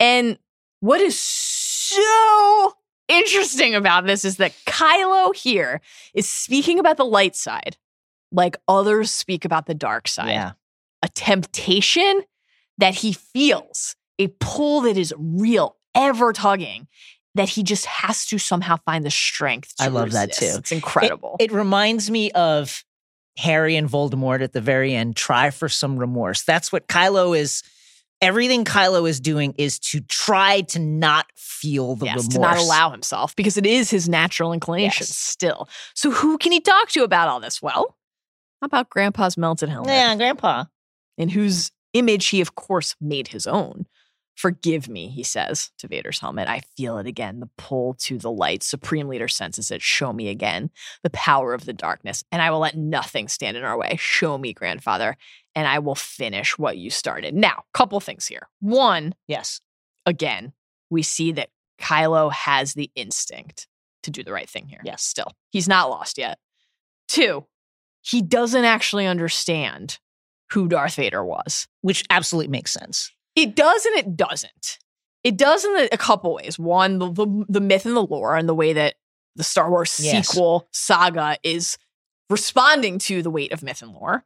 [0.00, 0.36] And
[0.80, 2.72] what is so
[3.08, 5.80] interesting about this is that Kylo here
[6.14, 7.76] is speaking about the light side
[8.32, 10.30] like others speak about the dark side.
[10.30, 10.52] Yeah.
[11.02, 12.22] A temptation
[12.78, 16.88] that he feels, a pull that is real, ever tugging,
[17.34, 20.54] that he just has to somehow find the strength to I love that too.
[20.58, 21.36] It's incredible.
[21.38, 22.84] It, it reminds me of
[23.38, 25.16] Harry and Voldemort at the very end.
[25.16, 26.42] Try for some remorse.
[26.42, 27.62] That's what Kylo is.
[28.22, 32.28] Everything Kylo is doing is to try to not feel the yes, remorse.
[32.34, 35.16] to not allow himself because it is his natural inclination Yes.
[35.16, 35.68] still.
[35.94, 37.60] So who can he talk to about all this?
[37.60, 37.96] Well,
[38.60, 39.92] how about Grandpa's melted helmet?
[39.92, 40.64] Yeah, Grandpa.
[41.18, 43.86] in whose image he, of course, made his own.
[44.34, 46.48] Forgive me, he says to Vader's helmet.
[46.48, 47.40] I feel it again.
[47.40, 48.62] The pull to the light.
[48.62, 49.82] Supreme Leader senses it.
[49.82, 50.70] Show me again
[51.02, 53.96] the power of the darkness, and I will let nothing stand in our way.
[54.00, 55.18] Show me, grandfather,
[55.54, 57.34] and I will finish what you started.
[57.34, 58.48] Now, couple things here.
[58.60, 59.60] One, Yes.
[60.06, 60.52] again,
[60.90, 61.50] we see that
[61.80, 63.66] Kylo has the instinct
[64.02, 64.80] to do the right thing here.
[64.84, 65.02] Yes.
[65.02, 66.38] Still, he's not lost yet.
[67.08, 67.46] Two,
[68.00, 69.98] he doesn't actually understand
[70.52, 71.66] who Darth Vader was.
[71.82, 73.10] Which absolutely makes sense.
[73.34, 74.78] It does and it doesn't.
[75.24, 76.58] It does in a, couple ways.
[76.58, 78.94] One, the, the the myth and the lore, and the way that
[79.36, 80.28] the Star Wars Yes.
[80.28, 81.78] sequel saga is
[82.28, 84.24] responding to the weight of myth and lore.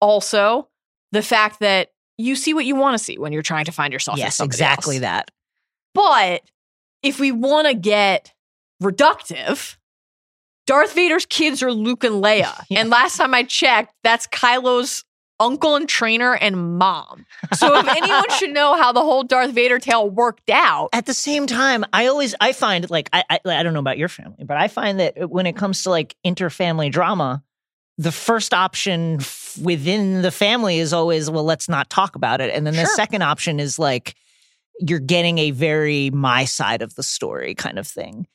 [0.00, 0.68] Also,
[1.12, 3.92] the fact that you see what you want to see when you're trying to find
[3.92, 4.18] yourself.
[4.18, 5.02] yes, exactly else.
[5.02, 5.30] that.
[5.94, 6.42] But
[7.02, 8.34] if we want to get
[8.82, 9.76] reductive,
[10.66, 12.64] Darth Vader's kids are Luke and Leia.
[12.68, 12.80] Yeah.
[12.80, 15.04] And last time I checked, that's Kylo's
[15.40, 17.24] uncle and trainer and mom.
[17.54, 21.14] So if anyone should know how the whole Darth Vader tale worked out, At the
[21.14, 24.44] same time, I always I find like I, I I don't know about your family,
[24.44, 27.42] but I find that when it comes to like interfamily drama,
[27.98, 32.54] the first option f- within the family is always well, let's not talk about it,
[32.54, 34.14] and then the second option is like
[34.80, 38.26] you're getting a very my side of the story kind of thing.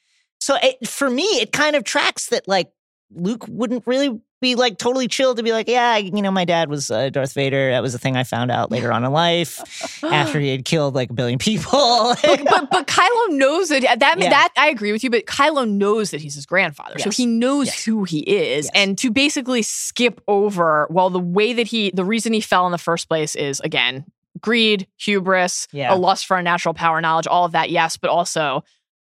[0.41, 2.71] So it, for me, it kind of tracks that like
[3.15, 6.69] Luke wouldn't really be like totally chill to be like, yeah, you know, my dad
[6.69, 7.71] was uh, Darth Vader.
[7.71, 9.59] That was a thing I found out later on in life
[10.03, 11.71] after he had killed like a billion people.
[12.23, 14.29] but, but but Kylo knows that that Yeah.
[14.29, 15.09] that I agree with you.
[15.09, 17.83] But Kylo knows that he's his grandfather, so he knows Yes.
[17.85, 18.65] who he is.
[18.65, 18.71] Yes.
[18.75, 22.71] And to basically skip over, well, the way that he, the reason he fell in
[22.71, 24.05] the first place is again
[24.41, 25.93] greed, hubris, Yeah.
[25.93, 27.69] a lust for unnatural power, knowledge, all of that.
[27.69, 28.63] Yes, but also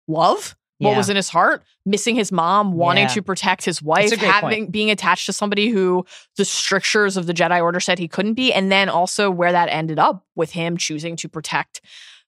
[0.08, 0.56] love.
[0.78, 0.96] What Yeah.
[0.96, 1.64] was in his heart?
[1.84, 3.14] Missing his mom, wanting Yeah.
[3.14, 6.06] to protect his wife, having being attached to somebody who
[6.36, 9.68] the strictures of the Jedi Order said he couldn't be, and then also where that
[9.70, 11.80] ended up with him choosing to protect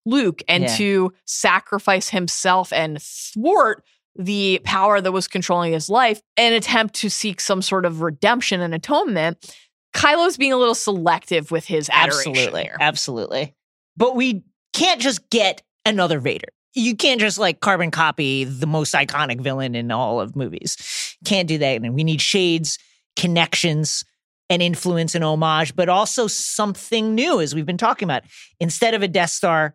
[0.04, 0.76] Luke and Yeah.
[0.76, 3.84] to sacrifice himself and thwart
[4.16, 8.60] the power that was controlling his life and attempt to seek some sort of redemption
[8.60, 9.54] and atonement.
[9.94, 12.76] Kylo's being a little selective with his adoration absolutely, here.
[12.80, 13.54] absolutely.
[13.96, 16.48] But we can't just get another Vader.
[16.74, 21.16] You can't just like carbon copy the most iconic villain in all of movies.
[21.24, 21.82] Can't do that.
[21.82, 22.78] And we need shades,
[23.16, 24.04] connections,
[24.48, 28.22] and influence and homage, but also something new, as we've been talking about.
[28.58, 29.74] Instead of a Death Star,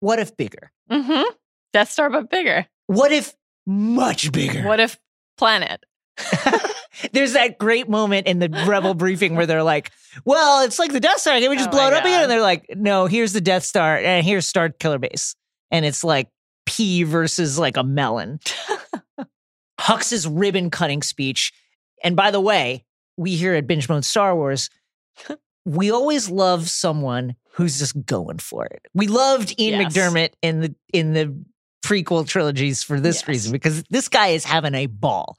[0.00, 0.70] what if bigger?
[0.90, 1.22] Mm-hmm.
[1.72, 2.66] Death Star, but bigger.
[2.86, 3.34] What if
[3.66, 4.62] much bigger?
[4.62, 4.98] What if
[5.36, 5.84] planet?
[7.12, 9.90] There's that great moment in the Rebel briefing where they're like,
[10.24, 11.38] "Well, it's like the Death Star.
[11.38, 13.64] Can we just Oh blow it up again?" And they're like, "No, here's the Death
[13.64, 15.34] Star, and here's Starkiller Base."
[15.72, 16.28] And it's like
[16.66, 18.38] pea versus like a melon.
[19.80, 21.52] Hux's ribbon cutting speech.
[22.04, 22.84] And by the way,
[23.16, 24.70] we here at Binge Mode Star Wars,
[25.64, 28.82] we always love someone who's just going for it.
[28.94, 29.92] We loved Ian Yes.
[29.92, 31.34] McDiarmid in the in the
[31.84, 33.28] prequel trilogies for this Yes.
[33.28, 35.36] reason because this guy is having a ball.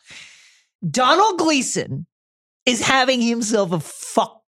[0.90, 2.06] Domhnall Gleeson
[2.66, 3.80] is having himself a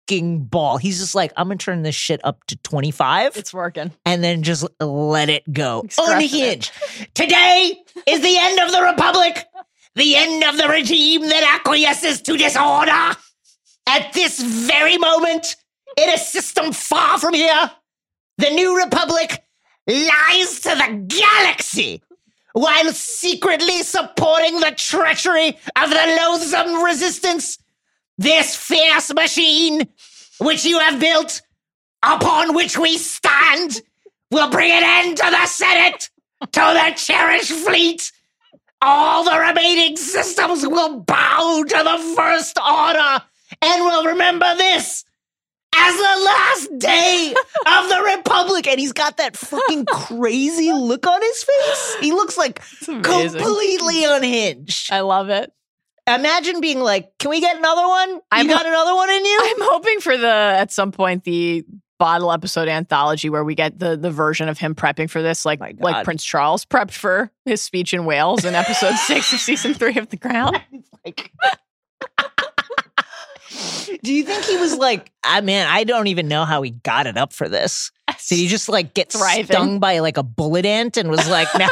[0.08, 0.76] fucking ball.
[0.76, 3.92] He's just like, I'm gonna turn this shit up to 25 It's working.
[4.04, 5.82] and then just let it go.
[5.82, 6.70] He's crushing it.
[6.70, 6.72] Unhinged.
[7.14, 7.74] Today
[8.06, 9.46] is the end of the Republic,
[9.94, 13.16] the end of the regime that acquiesces to disorder.
[13.86, 15.56] At this very moment,
[15.96, 17.70] in a system far from here,
[18.38, 19.44] the new Republic
[19.86, 22.02] lies to the galaxy
[22.54, 27.58] while secretly supporting the treachery of the loathsome resistance.
[28.18, 29.88] This fierce machine,
[30.38, 31.42] which you have built,
[32.02, 33.80] upon which we stand,
[34.30, 36.10] will bring an end to the Senate,
[36.40, 38.12] to the cherished fleet,
[38.80, 43.22] all the remaining systems will bow to the first order
[43.62, 45.04] and will remember this
[45.74, 47.34] as the last day
[47.66, 48.68] of the republic.
[48.68, 51.96] And he's got that fucking crazy look on his face.
[52.00, 54.92] He looks like completely unhinged.
[54.92, 55.50] I love it.
[56.06, 58.10] Imagine being like, "Can we get another one?
[58.10, 61.64] You I'm- got another one in you?" I'm hoping for the at some point the
[61.98, 65.60] bottle episode anthology where we get the the version of him prepping for this, like
[65.78, 69.96] like Prince Charles prepped for his speech in Wales in episode six of season three
[69.96, 70.52] of The Crown.
[71.06, 71.32] Like-
[74.02, 77.06] Do you think he was like, I man, I don't even know how he got
[77.06, 77.92] it up for this.
[78.28, 79.46] Did he just like get Thriving.
[79.46, 81.68] stung by like a bullet ant and was like, now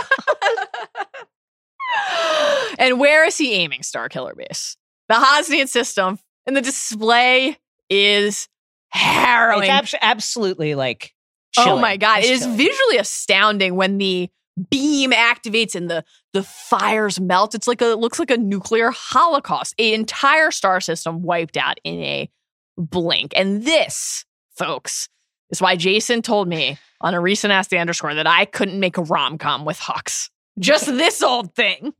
[2.82, 4.76] and where is he aiming Starkiller Base?
[5.08, 7.56] The Hosnian system, and the display
[7.88, 8.48] is
[8.88, 9.62] harrowing.
[9.64, 11.12] it's abs- absolutely like
[11.58, 12.56] Oh my god, It's it is chilling.
[12.56, 14.30] visually astounding when the
[14.70, 16.02] beam activates and the
[16.32, 17.54] the fires melt.
[17.54, 19.74] It's like a it looks like a nuclear holocaust.
[19.78, 22.30] An entire star system wiped out in a
[22.78, 23.32] blink.
[23.36, 24.24] And this,
[24.56, 25.08] folks,
[25.50, 28.96] is why Jason told me on a recent Ask the Underscore that I couldn't make
[28.96, 30.30] a rom com with Hux.
[30.58, 31.92] Just this old thing.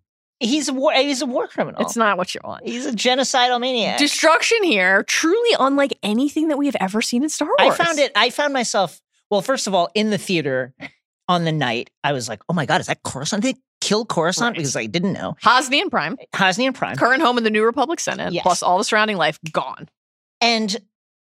[0.43, 1.81] He's a war he's a war criminal.
[1.81, 2.67] It's not what you want.
[2.67, 3.99] He's a genocidal maniac.
[3.99, 7.57] Destruction here, truly unlike anything that we have ever seen in Star Wars.
[7.61, 9.01] I found it I found myself
[9.31, 10.75] well, first of all, in the theater
[11.27, 13.43] on the night, I was like, oh my God, is that Coruscant?
[13.43, 14.49] Did they kill Coruscant?
[14.51, 14.57] Right.
[14.57, 15.37] Because I didn't know.
[15.43, 16.97] Hosnian Prime, Hosnian Prime.
[16.97, 18.43] current home of the New Republic Senate, Yes.
[18.43, 19.89] plus all the surrounding life, gone.
[20.43, 20.77] And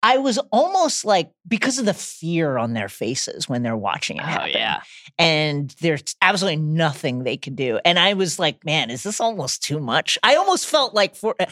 [0.04, 4.24] I was almost like because of the fear on their faces when they're watching it
[4.24, 4.52] Oh, happen.
[4.52, 4.82] yeah.
[5.18, 7.80] And there's absolutely nothing they could do.
[7.86, 10.18] And I was like, man, is this almost too much?
[10.22, 11.46] I almost felt like for uh,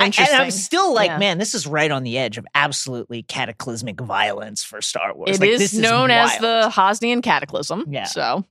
[0.00, 1.18] I- and I'm still like, Yeah.
[1.18, 5.36] man, this is right on the edge of absolutely cataclysmic violence for Star Wars.
[5.36, 7.84] It Like, is known as the Hosnian Cataclysm.
[7.90, 8.04] Yeah.
[8.04, 8.44] So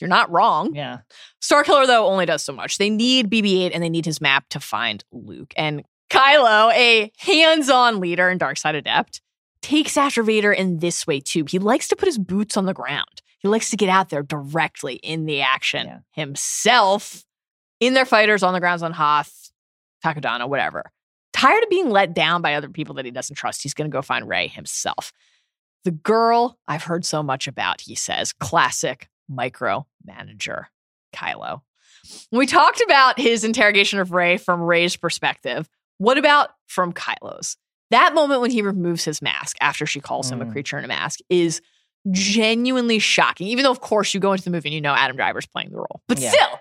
[0.00, 0.74] you're not wrong.
[0.74, 0.98] Yeah.
[1.42, 2.78] Starkiller, though, only does so much.
[2.78, 5.52] They need BB 8 and they need his map to find Luke.
[5.56, 9.20] And Kylo, a hands on leader and Darkside adept,
[9.62, 11.44] takes after Vader in this way, too.
[11.48, 14.22] He likes to put his boots on the ground, he likes to get out there
[14.22, 15.98] directly in the action Yeah.
[16.12, 17.24] himself,
[17.78, 19.50] in their fighters, on the grounds on Hoth,
[20.04, 20.90] Takodana, whatever.
[21.32, 23.94] Tired of being let down by other people that he doesn't trust, he's going to
[23.94, 25.12] go find Rey himself.
[25.84, 30.66] The girl I've heard so much about, he says, classic micromanager,
[31.14, 31.62] Kylo.
[32.32, 35.68] We talked about his interrogation of Rey from Rey's perspective,
[36.00, 37.56] what about from Kylo's?
[37.90, 40.52] That moment when he removes his mask after she calls him a Mm.
[40.52, 41.60] creature in a mask is
[42.10, 43.46] genuinely shocking.
[43.48, 45.70] Even though, of course, you go into the movie and you know Adam Driver's playing
[45.70, 46.30] the role, but Yeah.
[46.30, 46.60] still,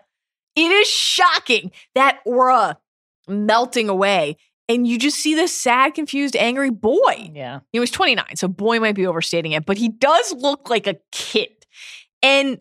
[0.56, 2.78] it is shocking that aura
[3.28, 4.36] melting away.
[4.68, 7.32] And you just see this sad, confused, angry boy.
[7.34, 7.62] Yeah.
[7.72, 10.96] He was 29, so boy might be overstating it, but he does look like a
[11.12, 11.50] kid.
[12.22, 12.60] And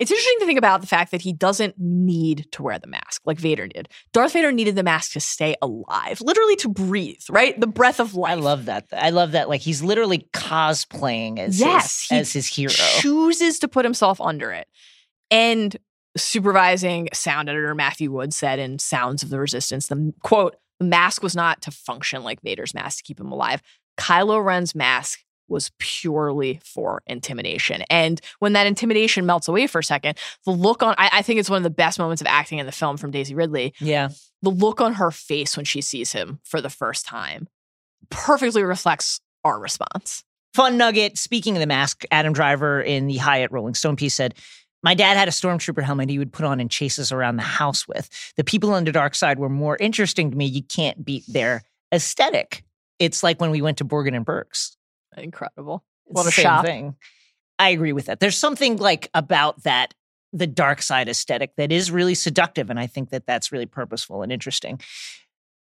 [0.00, 3.20] it's interesting to think about the fact that he doesn't need to wear the mask
[3.26, 3.88] like Vader did.
[4.12, 7.58] Darth Vader needed the mask to stay alive, literally to breathe, right?
[7.60, 8.30] The breath of life.
[8.32, 8.86] I love that.
[8.92, 9.48] I love that.
[9.48, 12.72] Like he's literally cosplaying as Yes, his, he as his hero.
[12.72, 14.66] chooses to put himself under it.
[15.30, 15.76] And
[16.16, 21.22] supervising sound editor Matthew Wood said in Sounds of the Resistance, the quote, the mask
[21.22, 23.62] was not to function like Vader's mask to keep him alive.
[23.98, 25.20] Kylo Ren's mask
[25.50, 27.82] was purely for intimidation.
[27.90, 30.16] And when that intimidation melts away for a second,
[30.46, 32.66] the look on, I, I think it's one of the best moments of acting in
[32.66, 34.08] the film from Daisy Ridley Yeah.
[34.42, 37.48] the look on her face when she sees him for the first time
[38.10, 40.24] perfectly reflects our response.
[40.54, 41.16] Fun nugget.
[41.18, 44.34] Speaking of the mask, Adam Driver in the Hiatt Rolling Stone piece said,
[44.82, 47.42] My dad had a stormtrooper helmet he would put on and chase us around the
[47.42, 48.08] house with.
[48.36, 50.46] The people on the dark side were more interesting to me.
[50.46, 51.62] You can't beat their
[51.94, 52.64] aesthetic.
[52.98, 54.76] It's like when we went to Borgin and Burkes.
[55.16, 55.84] Incredible.
[56.06, 56.96] It's What a same thing.
[57.58, 58.20] I agree with that.
[58.20, 59.94] There's something like about that
[60.32, 64.22] the dark side aesthetic that is really seductive, and I think that that's really purposeful
[64.22, 64.80] and interesting.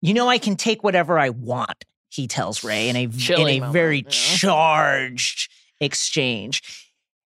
[0.02, 1.85] You know, I can take whatever I want.
[2.09, 4.09] He tells Rey in a in a moment, very yeah.
[4.09, 5.51] charged
[5.81, 6.85] exchange.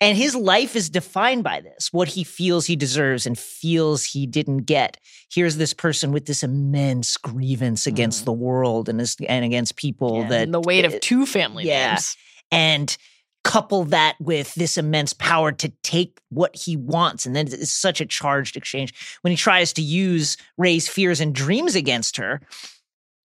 [0.01, 4.25] And his life is defined by this what he feels he deserves and feels he
[4.25, 4.97] didn't get.
[5.31, 10.21] Here's this person with this immense grievance against the world and, this, and against people.
[10.21, 11.89] Yeah, that and the weight uh, of two family yeah.
[11.89, 12.15] names.
[12.51, 12.97] and
[13.43, 17.25] couple that with this immense power to take what he wants.
[17.25, 21.33] And then it's such a charged exchange when he tries to use Rey's fears and
[21.33, 22.41] dreams against her,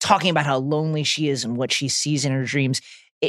[0.00, 2.80] talking about how lonely she is and what she sees in her dreams.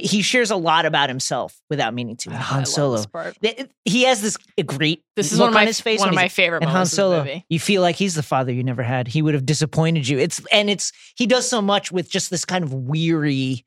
[0.04, 2.30] It- he shares a lot about himself without meaning to.
[2.30, 2.98] Uh, and I Han Solo.
[2.98, 3.38] this part.
[3.42, 6.10] Th- He has this great This is look one of my on his face one
[6.10, 7.46] of my favorite and Han Solo, movie.
[7.50, 9.08] you feel like he's the father you never had.
[9.08, 10.18] He would have disappointed you.
[10.20, 13.66] It's and it's he does so much with just this kind of weary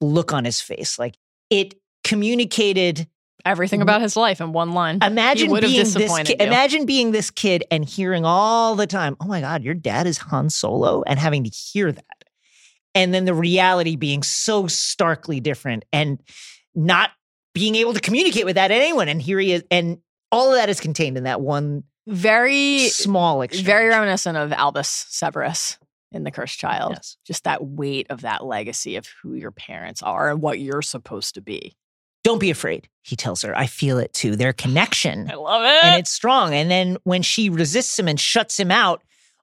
[0.00, 0.98] look on his face.
[0.98, 1.16] Like
[1.50, 1.74] it
[2.04, 3.06] communicated
[3.44, 4.98] everything about his life in one line.
[5.02, 6.40] Imagine he would have being this disappointed kid.
[6.40, 6.46] you.
[6.46, 10.16] Imagine being this kid and hearing all the time, "Oh my god, your dad is
[10.18, 12.04] Han Solo," and having to hear that.
[12.94, 16.20] And then the reality being so starkly different and
[16.74, 17.10] not
[17.54, 19.98] being able to communicate with that to anyone and here he is and
[20.32, 23.64] all of that is contained in that one very, small exchange.
[23.64, 25.78] very reminiscent of Albus Severus
[26.12, 26.92] in The Cursed Child.
[26.96, 27.16] Yes.
[27.24, 31.34] Just that weight of that legacy of who your parents are and what you're supposed
[31.34, 31.76] to be.
[32.22, 33.56] Don't be afraid, he tells her.
[33.56, 34.34] I feel it too.
[34.36, 35.30] Their connection.
[35.30, 35.84] I love it.
[35.84, 36.54] and it's strong.
[36.54, 39.02] And then when she resists him and shuts him out,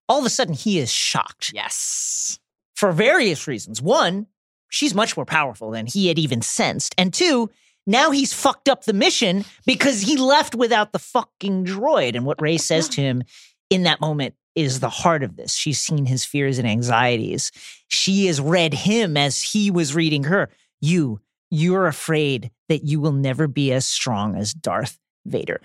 [0.09, 2.39] all of a sudden he is shocked yes.
[2.81, 3.79] For various reasons.
[3.79, 4.25] One,
[4.69, 6.95] she's much more powerful than he had even sensed.
[6.97, 7.51] And two,
[7.85, 12.15] now he's fucked up the mission because he left without the fucking droid.
[12.15, 13.21] And what Rey says to him
[13.69, 15.53] in that moment is the heart of this.
[15.53, 17.51] She's seen his fears and anxieties.
[17.87, 20.49] She has read him as he was reading her.
[20.79, 21.21] You,
[21.51, 25.61] you're afraid that you will never be as strong as Darth Vader.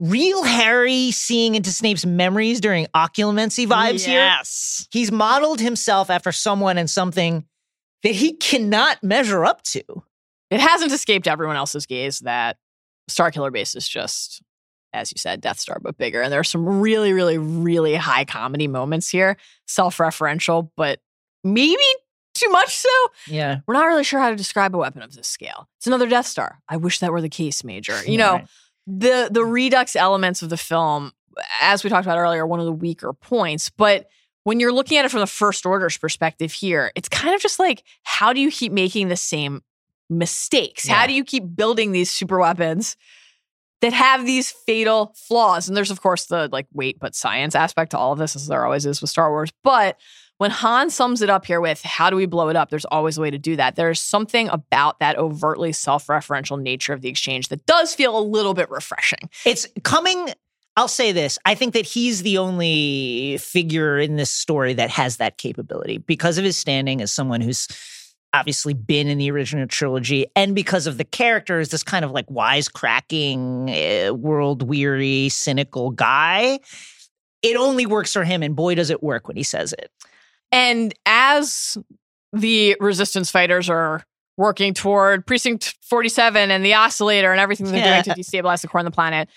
[0.00, 4.20] Real Harry seeing into Snape's memories during occlumency vibes here.
[4.20, 4.86] yes.
[4.92, 7.44] He's modeled himself after someone and something
[8.04, 9.82] that he cannot measure up to.
[10.50, 12.58] It hasn't escaped everyone else's gaze that
[13.10, 14.40] Starkiller Base is just,
[14.92, 16.22] as you said, Death Star, but bigger.
[16.22, 21.00] And there are some really, really, really high comedy moments here, self referential, but
[21.42, 21.82] maybe
[22.34, 22.88] too much so.
[23.26, 23.60] Yeah.
[23.66, 25.68] We're not really sure how to describe a weapon of this scale.
[25.78, 26.60] It's another Death Star.
[26.68, 28.00] I wish that were the case, Major.
[28.06, 28.42] You know,
[28.88, 31.12] the the redux elements of the film,
[31.60, 33.68] as we talked about earlier, are one of the weaker points.
[33.68, 34.08] But
[34.44, 37.58] when you're looking at it from the first order's perspective here, it's kind of just
[37.58, 39.62] like, how do you keep making the same
[40.08, 40.88] mistakes?
[40.88, 42.96] How do you keep building these super weapons
[43.82, 45.68] that have these fatal flaws?
[45.68, 48.46] And there's of course the like wait but science aspect to all of this, as
[48.46, 49.52] there always is with Star Wars.
[49.62, 49.98] But
[50.38, 53.18] when Han sums it up here with how do we blow it up, there's always
[53.18, 53.76] a way to do that.
[53.76, 58.54] There's something about that overtly self-referential nature of the exchange that does feel a little
[58.54, 59.28] bit refreshing.
[59.44, 60.30] It's coming.
[60.76, 61.38] I'll say this.
[61.44, 66.38] I think that he's the only figure in this story that has that capability because
[66.38, 67.66] of his standing as someone who's
[68.32, 72.12] obviously been in the original trilogy and because of the character as this kind of
[72.12, 76.60] like wisecracking, uh, world weary, cynical guy.
[77.42, 79.90] It only works for him, and boy, does it work when he says it.
[80.52, 81.76] And as
[82.32, 84.04] the resistance fighters are
[84.36, 88.02] working toward precinct 47 and the oscillator and everything they're Yeah.
[88.02, 89.28] doing to destabilize the core on the planet,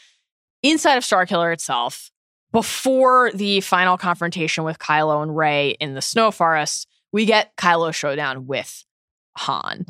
[0.61, 2.11] inside of Starkiller itself,
[2.51, 7.93] before the final confrontation with Kylo and Rey in the snow forest, we get Kylo
[7.93, 8.83] showdown with
[9.37, 9.85] Han.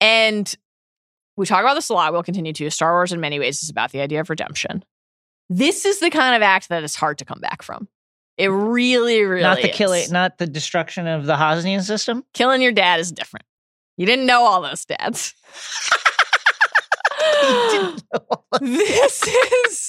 [0.00, 0.54] And
[1.36, 2.12] we talk about this a lot.
[2.12, 2.70] We'll continue to.
[2.70, 4.84] Star Wars, in many ways, is about the idea of redemption.
[5.50, 7.88] This is the kind of act that is hard to come back from.
[8.38, 12.24] It really, really not the killing, not the destruction of the Hosnian system.
[12.34, 13.44] Killing your dad is different.
[13.96, 15.34] You didn't know all those dads.
[18.60, 19.88] this is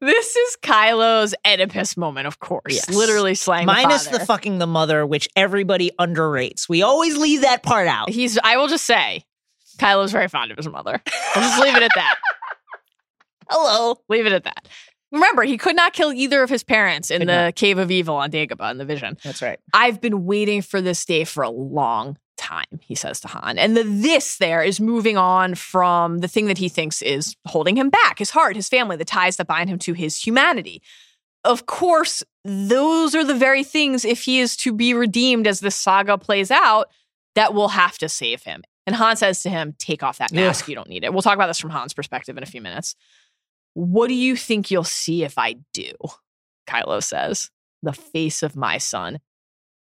[0.00, 2.74] this is Kylo's Oedipus moment, of course.
[2.74, 2.90] Yes.
[2.90, 6.68] Literally slaying Minus the, the fucking the mother, which everybody underrates.
[6.68, 8.10] We always leave that part out.
[8.10, 8.38] He's.
[8.44, 9.24] I will just say,
[9.78, 11.00] Kylo's very fond of his mother.
[11.34, 12.16] I'll just leave it at that.
[13.50, 13.98] Hello.
[14.08, 14.68] Leave it at that.
[15.14, 17.54] Remember, he could not kill either of his parents in Could the not.
[17.54, 19.16] Cave of Evil on Dagobah in the Vision.
[19.22, 19.58] That's right.
[19.72, 23.58] I've been waiting for this day for a long time, he says to Han.
[23.58, 27.76] And the this there is moving on from the thing that he thinks is holding
[27.76, 30.82] him back his heart, his family, the ties that bind him to his humanity.
[31.44, 35.76] Of course, those are the very things, if he is to be redeemed as this
[35.76, 36.88] saga plays out,
[37.34, 38.62] that will have to save him.
[38.86, 40.68] And Han says to him, Take off that mask.
[40.68, 41.12] You don't need it.
[41.12, 42.96] We'll talk about this from Han's perspective in a few minutes.
[43.74, 45.92] What do you think you'll see if I do?
[46.66, 47.50] Kylo says,
[47.82, 49.20] The face of my son.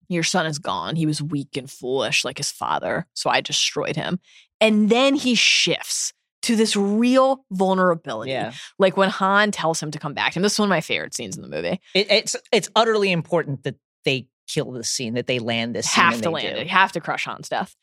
[0.09, 0.97] Your son is gone.
[0.97, 4.21] He was weak and foolish like his father, so I destroyed him.
[4.61, 8.31] And then he shifts to this real vulnerability.
[8.31, 8.53] Yeah.
[8.79, 10.43] Like when Han tells him to come back to him.
[10.43, 11.81] This is one of my favorite scenes in the movie.
[11.95, 16.05] It, it's it's utterly important that they kill this scene, that they land this scene.
[16.05, 16.61] have to they land do.
[16.61, 16.65] it.
[16.65, 17.77] You have to crush Han's death.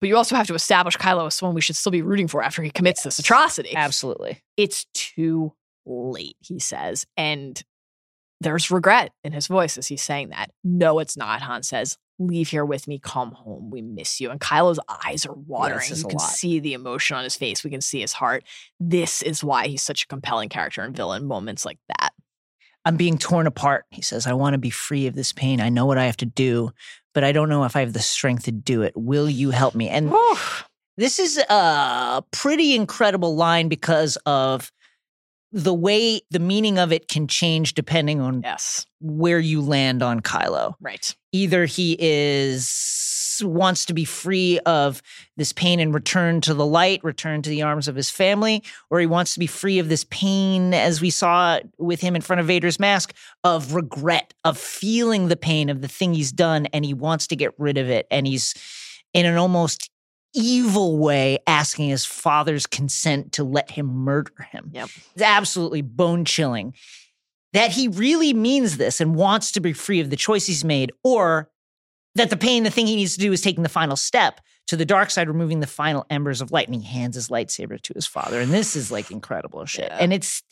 [0.00, 2.42] But you also have to establish Kylo as someone we should still be rooting for
[2.42, 3.74] after he commits this atrocity.
[3.74, 4.42] Absolutely.
[4.56, 5.54] It's too
[5.86, 7.06] late, he says.
[7.16, 7.62] And
[8.40, 10.50] there's regret in his voice as he's saying that.
[10.62, 11.40] No, it's not.
[11.42, 12.98] Han says, Leave here with me.
[12.98, 13.70] Come home.
[13.70, 14.30] We miss you.
[14.30, 15.80] And Kylo's eyes are watering.
[15.80, 16.30] says you can lot.
[16.30, 17.62] see the emotion on his face.
[17.62, 18.42] We can see his heart.
[18.80, 22.12] This is why he's such a compelling character and villain moments like that.
[22.86, 23.84] I'm being torn apart.
[23.90, 25.60] He says, I want to be free of this pain.
[25.60, 26.70] I know what I have to do,
[27.16, 28.92] but I don't know if I have the strength to do it.
[28.94, 29.88] Will you help me?
[29.88, 30.36] And Whew.
[30.98, 34.70] this is a pretty incredible line because of
[35.50, 38.84] the way the meaning of it can change depending on yes.
[39.00, 40.74] where you land on Kylo.
[40.78, 41.16] Right.
[41.32, 42.68] Either he is
[43.42, 45.02] wants to be free of
[45.36, 49.00] this pain and return to the light, return to the arms of his family, or
[49.00, 52.40] he wants to be free of this pain, as we saw with him in front
[52.40, 53.14] of Vader's mask,
[53.44, 57.36] of regret, of feeling the pain of the thing he's done, and he wants to
[57.36, 58.06] get rid of it.
[58.10, 58.54] And he's
[59.12, 59.90] in an almost
[60.34, 64.70] evil way asking his father's consent to let him murder him.
[64.74, 64.90] Yep.
[65.14, 66.74] It's absolutely bone chilling
[67.52, 70.92] that he really means this and wants to be free of the choice he's made,
[71.02, 71.48] or
[72.16, 74.76] that the pain, the thing he needs to do is taking the final step to
[74.76, 77.92] the dark side, removing the final embers of light, and he hands his lightsaber to
[77.94, 78.40] his father.
[78.40, 79.84] And this is like incredible shit.
[79.90, 79.98] Yeah.
[80.00, 80.42] And it's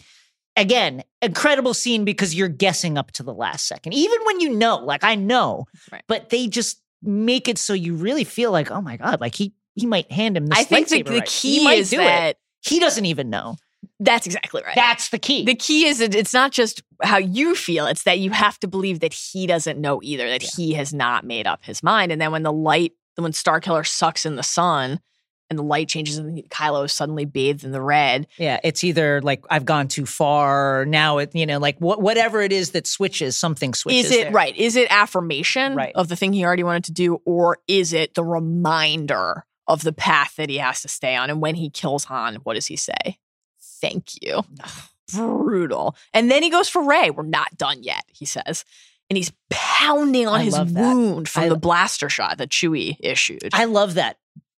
[0.57, 3.93] again, incredible scene because you're guessing up to the last second.
[3.95, 6.03] Even when you know, like I know, Right.
[6.07, 9.53] but they just make it so you really feel like, oh my God, like he
[9.74, 11.27] he might hand him this I think the, the right.
[11.27, 12.39] key he might is do that it.
[12.61, 13.57] He doesn't even know.
[14.01, 14.75] That's exactly right.
[14.75, 15.45] That's the key.
[15.45, 18.66] the key is that it's not just how you feel, it's that you have to
[18.69, 22.11] believe that he doesn't know either, that he has not made up his mind.
[22.12, 24.99] And then when the light, when Starkiller sucks in the sun
[25.51, 29.21] and the light changes and Kylo is suddenly bathed in the red, Yeah, it's either
[29.23, 30.85] like I've gone too far.
[30.87, 34.07] Now it, you know, like what, whatever it is that switches, something switches.
[34.07, 34.33] is it there.
[34.33, 34.57] right?
[34.57, 35.93] Is it affirmation Right.
[35.95, 39.93] of the thing he already wanted to do, or is it the reminder of the
[39.93, 41.31] path that he has to stay on?
[41.31, 43.19] And when he kills Han, what does he say?
[43.89, 44.43] Thank you.
[45.12, 45.97] Brutal.
[46.12, 47.11] And then he goes for Rey.
[47.11, 48.65] We're not done yet, he says.
[49.11, 53.51] And he's pounding on I his wound from I- the blaster shot that Chewie issued.
[53.52, 54.19] I love that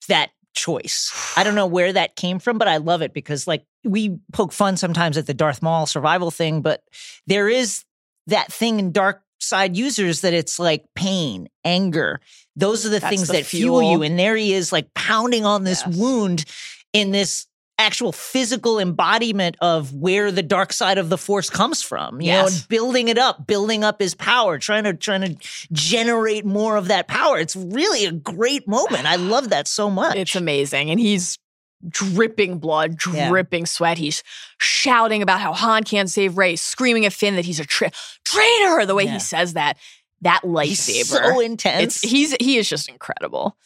[0.09, 1.11] that choice.
[1.37, 4.53] I don't know where that came from, but I love it because like we poke
[4.53, 6.83] fun sometimes at the Darth Maul survival thing, but
[7.27, 7.85] there is
[8.27, 12.21] that thing in dark side users that it's like pain, anger.
[12.57, 13.81] Those are the That's things the that fuel.
[13.81, 13.93] fuel.
[13.93, 14.03] you.
[14.03, 15.97] And there he is like pounding on this Yes.
[15.97, 16.45] wound
[16.93, 17.47] in this
[17.79, 22.47] actual physical embodiment of where the dark side of the force comes from you know
[22.47, 25.37] and building it up building up his power trying to trying to
[25.73, 30.15] generate more of that power it's really a great moment i love that so much
[30.17, 30.91] It's amazing.
[30.91, 31.39] And he's
[31.87, 33.29] dripping blood, Yeah.
[33.29, 33.99] dripping sweat.
[33.99, 34.23] He's
[34.57, 37.91] shouting about how Han can't save Rey, screaming at Finn that he's a tra-
[38.25, 38.87] traitor.
[38.87, 39.15] The way Yeah.
[39.15, 39.77] he says that,
[40.23, 40.65] that lightsaber.
[40.67, 43.59] He's so intense It's he's he is just incredible.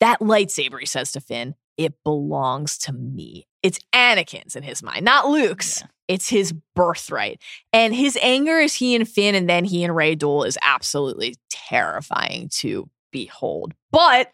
[0.00, 3.46] That lightsaber, he says to Finn, it belongs to me.
[3.62, 5.82] It's Anakin's in his mind, not Luke's.
[6.08, 7.42] It's his birthright.
[7.72, 11.34] And his anger is he and Finn and then he and Rey duel is absolutely
[11.50, 13.74] terrifying to behold.
[13.90, 14.30] But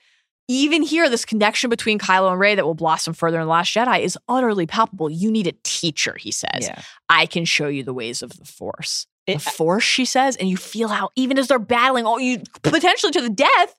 [0.48, 3.72] even here, this connection between Kylo and Rey that will blossom further in The Last
[3.72, 5.08] Jedi is utterly palpable.
[5.08, 6.66] You need a teacher, he says.
[6.68, 9.06] yeah I can show you the ways of the Force.
[9.26, 12.42] It- the Force, she says, and you feel how even as they're battling, all you
[12.62, 13.74] potentially to the death,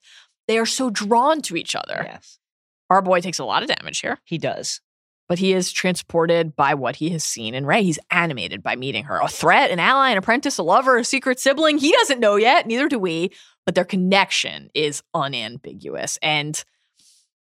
[0.48, 2.02] they are so drawn to each other.
[2.06, 2.40] yes
[2.90, 4.82] Our boy takes a lot of damage here, he does
[5.30, 7.82] but he is transported by what he has seen in Rey.
[7.82, 11.40] He's animated by meeting her, a threat, an ally, an apprentice, a lover, a secret
[11.40, 11.78] sibling.
[11.78, 13.32] He doesn't know yet, neither do we,
[13.66, 16.20] but their connection is unambiguous.
[16.22, 16.62] And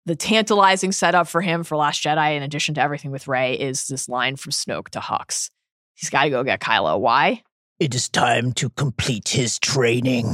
[0.06, 3.88] the tantalizing setup for him for Last Jedi, in addition to everything with Rey, is
[3.88, 5.49] this line from Snoke to Hux.
[5.95, 6.99] He's got to go get Kylo.
[6.99, 7.41] Why?
[7.77, 10.26] it is time to complete his training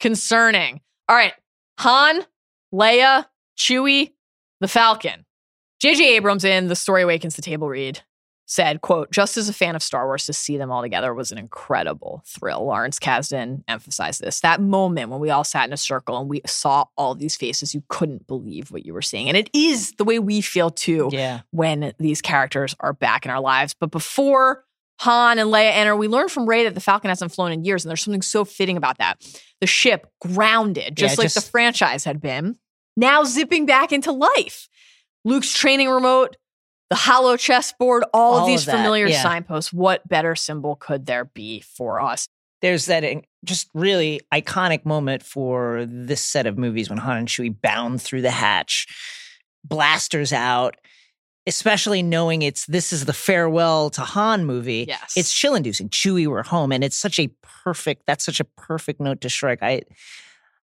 [0.00, 0.80] concerning.
[1.08, 1.34] All right,
[1.80, 2.24] Han,
[2.72, 3.26] Leia,
[3.58, 4.12] Chewie,
[4.60, 5.24] the Falcon.
[5.80, 6.16] J.J.
[6.16, 8.00] Abrams in The Story Awakens the Table Read
[8.46, 11.32] said, quote, just as a fan of Star Wars, to see them all together was
[11.32, 12.64] an incredible thrill.
[12.64, 14.40] Lawrence Kasdan emphasized this.
[14.40, 17.74] That moment when we all sat in a circle and we saw all these faces,
[17.74, 19.28] you couldn't believe what you were seeing.
[19.28, 23.32] And it is the way we feel too yeah when these characters are back in
[23.32, 23.74] our lives.
[23.74, 24.64] But before
[25.00, 27.84] Han and Leia enter, we learn from Rey that the Falcon hasn't flown in years,
[27.84, 29.20] and there's something so fitting about that.
[29.60, 32.56] The ship grounded, just Yeah, like the franchise had been,
[32.96, 34.68] now zipping back into life.
[35.24, 36.36] Luke's training remote,
[36.90, 39.22] the hollow chessboard, all, All of of these that, familiar yeah.
[39.22, 39.72] signposts.
[39.72, 42.28] What better symbol could there be for us?
[42.62, 43.04] there's that
[43.44, 48.22] just really iconic moment for this set of movies when Han and Chewie bound through
[48.22, 48.86] the hatch,
[49.64, 50.76] blasters out,
[51.46, 54.86] especially knowing it's this is the farewell to Han movie.
[54.88, 55.14] Yes.
[55.16, 55.90] It's chill inducing.
[55.90, 56.72] Chewie, we're home.
[56.72, 59.62] And it's such a perfect, that's such a perfect note to strike.
[59.62, 59.82] I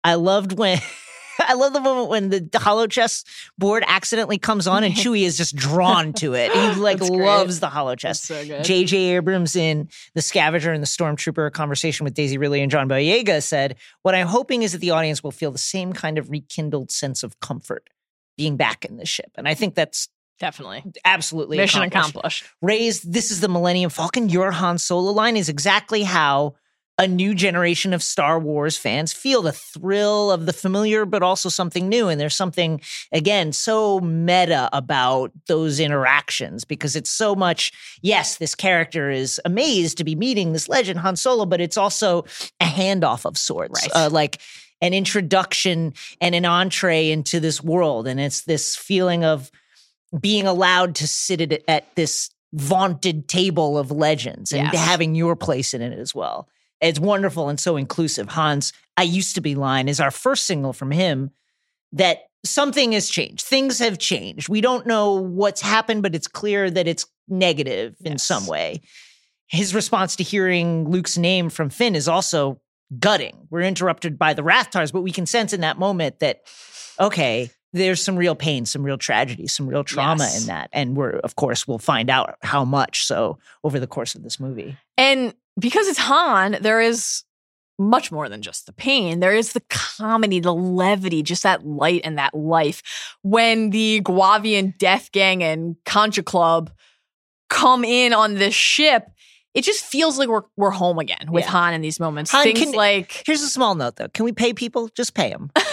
[0.04, 0.80] I loved when
[1.47, 3.23] I love the moment when the holochess
[3.57, 6.51] board accidentally comes on and Chewie is just drawn to it.
[6.51, 7.26] He like That's great.
[7.26, 8.22] loves the holochess.
[8.22, 8.61] so.
[8.61, 8.97] J.J.
[9.15, 13.76] Abrams in The Scavenger and the Stormtrooper, conversation with Daisy Ridley and John Boyega said,
[14.03, 17.23] What I'm hoping is that the audience will feel the same kind of rekindled sense
[17.23, 17.89] of comfort
[18.38, 19.31] being back in the ship.
[19.35, 20.09] And I think that's
[20.39, 20.84] Definitely.
[21.03, 22.11] absolutely Mission accomplished.
[22.43, 22.45] accomplished.
[22.61, 24.30] Raised, this is the Millennium Falcon.
[24.30, 26.53] Your Han Solo line is exactly how
[26.99, 31.48] a new generation of Star Wars fans feel the thrill of the familiar, but also
[31.48, 32.07] something new.
[32.10, 37.72] And there's something, again, so meta about those interactions because it's so much,
[38.02, 42.24] yes, this character is amazed to be meeting this legend, Han Solo, but it's also
[42.60, 43.82] a handoff of sorts.
[43.84, 43.91] Right.
[43.94, 44.41] Uh, like,
[44.80, 45.91] an introduction
[46.22, 48.07] and an entree into this world.
[48.07, 49.49] And it's this feeling of
[50.19, 54.86] being allowed to sit at, at this vaunted table of legends and Yes.
[54.86, 56.48] having your place in it as well.
[56.82, 58.30] It's wonderful and so inclusive.
[58.30, 61.32] Hans, I used to be line is our first single from him
[61.94, 63.41] that something has changed.
[63.45, 64.48] Things have changed.
[64.49, 68.24] We don't know what's happened, but it's clear that it's negative in Yes.
[68.24, 68.82] some way.
[69.48, 72.60] His response to hearing Luke's name from Finn is also
[72.99, 73.48] gutting.
[73.49, 76.41] We're interrupted by the Rathtars, but we can sense in that moment that,
[76.99, 80.41] okay, there's some real pain, some real tragedy, some real trauma Yes.
[80.41, 80.70] in that.
[80.72, 84.40] And we're, of course, we'll find out how much so over the course of this
[84.40, 84.78] movie.
[84.98, 87.24] And because it's Han, there is
[87.80, 89.20] much more than just the pain.
[89.20, 92.82] There is the comedy, the levity, just that light and that life.
[93.22, 96.70] When the Guavian Death Gang and Kanjiklub
[97.50, 99.06] come in on this ship,
[99.54, 101.52] it just feels like we're we're home again with Yeah.
[101.52, 102.32] Han in these moments.
[102.32, 104.08] Han, Things can- like Here's a small note though.
[104.10, 104.90] Can we pay people?
[104.96, 105.50] Just pay them.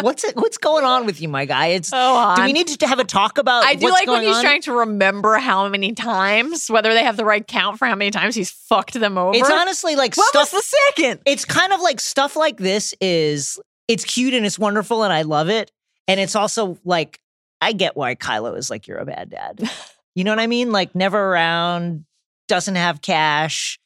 [0.00, 1.68] what's it, what's going on with you, my guy?
[1.68, 4.36] It's Oh, do we need to have a talk about I do like when he's
[4.36, 4.42] on?
[4.42, 8.10] trying to remember how many times, whether they have the right count for how many
[8.10, 9.36] times he's fucked them over.
[9.36, 11.20] It's honestly like what stuff was the second?
[11.26, 13.58] it's kind of like stuff like this is
[13.88, 15.70] it's cute and it's wonderful and I love it.
[16.08, 17.18] And it's also like
[17.60, 19.60] I get why Kylo is like you're a bad dad.
[20.14, 20.72] You know what I mean?
[20.72, 22.06] Like never around,
[22.48, 23.78] doesn't have cash.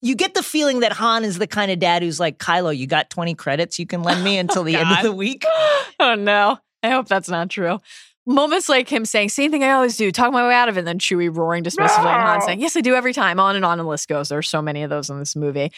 [0.00, 2.86] You get the feeling that Han is the kind of dad who's like, Kylo, you
[2.86, 5.44] got 20 credits you can lend me until the end of the week.
[6.00, 6.58] oh no.
[6.82, 7.80] I hope that's not true.
[8.24, 10.80] Moments like him saying, same thing I always do, talk my way out of it,
[10.80, 13.40] and then Chewie roaring dismissively and Han saying, Yes, I do every time.
[13.40, 14.28] On and on and the list goes.
[14.28, 15.72] There are so many of those in this movie.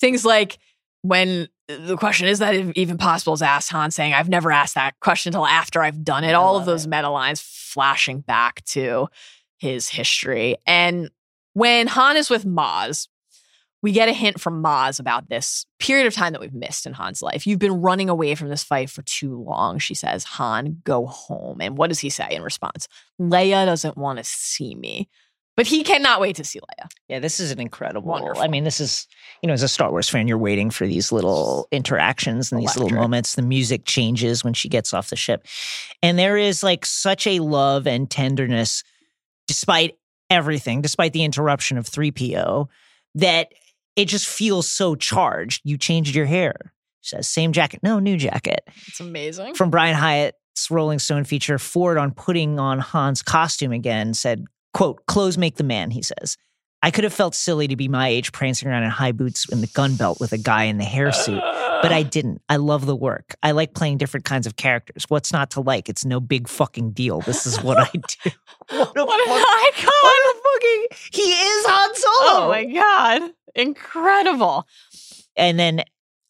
[0.00, 0.58] Things like
[1.02, 4.98] when the question is that even possible is asked, Han saying, I've never asked that
[5.00, 6.30] question until after I've done it.
[6.30, 6.88] I All of those it.
[6.88, 9.08] meta lines flashing back to
[9.58, 10.56] his history.
[10.66, 11.10] And
[11.52, 13.08] when Han is with Maz,
[13.82, 16.92] we get a hint from Maz about this period of time that we've missed in
[16.92, 17.46] Han's life.
[17.46, 20.24] You've been running away from this fight for too long, she says.
[20.24, 21.60] Han, go home.
[21.60, 22.88] And what does he say in response?
[23.20, 25.08] Leia doesn't want to see me.
[25.56, 26.90] But he cannot wait to see Leia.
[27.08, 28.10] Yeah, this is an incredible.
[28.10, 28.42] Wonderful.
[28.42, 29.06] I mean, this is
[29.42, 32.76] you know, as a Star Wars fan, you're waiting for these little interactions and these
[32.76, 33.34] little moments.
[33.34, 35.46] The music changes when she gets off the ship,
[36.02, 38.84] and there is like such a love and tenderness,
[39.46, 39.98] despite
[40.30, 42.68] everything, despite the interruption of three PO,
[43.14, 43.52] that
[43.96, 45.62] it just feels so charged.
[45.64, 46.72] You changed your hair.
[47.00, 49.54] She says same jacket, no new jacket It's amazing.
[49.54, 54.44] from Brian Hiatt's Rolling Stone feature, Ford on putting on Han's costume again said,
[54.74, 56.36] quote, clothes make the man, he says.
[56.82, 59.60] I could have felt silly to be my age prancing around in high boots in
[59.60, 61.40] the gun belt with a guy in the hairsuit,
[61.82, 62.42] but I didn't.
[62.48, 63.34] I love the work.
[63.42, 65.04] I like playing different kinds of characters.
[65.08, 65.88] What's not to like?
[65.88, 67.20] It's no big fucking deal.
[67.22, 68.30] This is what I do.
[68.70, 69.92] what a what an fuck- icon.
[70.02, 72.44] what a fucking he is Han Solo.
[72.44, 73.30] Oh my God.
[73.56, 74.66] Incredible.
[75.36, 75.82] and then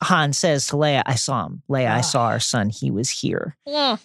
[0.02, 1.62] Han says to Leia, I saw him.
[1.70, 2.02] Leia, I Ah.
[2.02, 2.70] saw our son.
[2.70, 3.56] He was here.
[3.68, 3.98] Mm.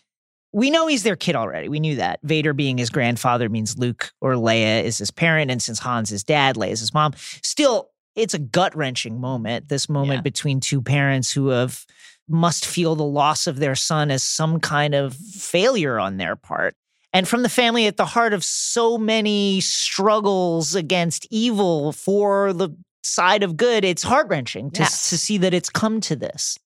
[0.54, 1.70] we know he's their kid already.
[1.70, 2.20] We knew that.
[2.24, 5.50] Vader being his grandfather means Luke or Leia is his parent.
[5.50, 7.14] And since Han's his dad, Leia's his mom.
[7.42, 9.70] Still, it's a gut wrenching moment.
[9.70, 10.22] This moment Yeah.
[10.24, 11.86] between two parents who have
[12.28, 16.76] must feel the loss of their son as some kind of failure on their part.
[17.14, 22.70] And from the family at the heart of so many struggles against evil for the
[23.04, 25.10] side of good, it's heart wrenching to, Yes.
[25.10, 26.58] to see that it's come to this.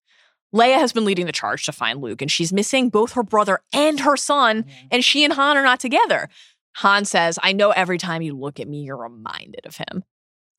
[0.53, 3.59] Leia has been leading the charge to find Luke, and she's missing both her brother
[3.73, 6.29] and her son, and she and Han are not together.
[6.77, 10.03] Han says, I know every time you look at me, you're reminded of him.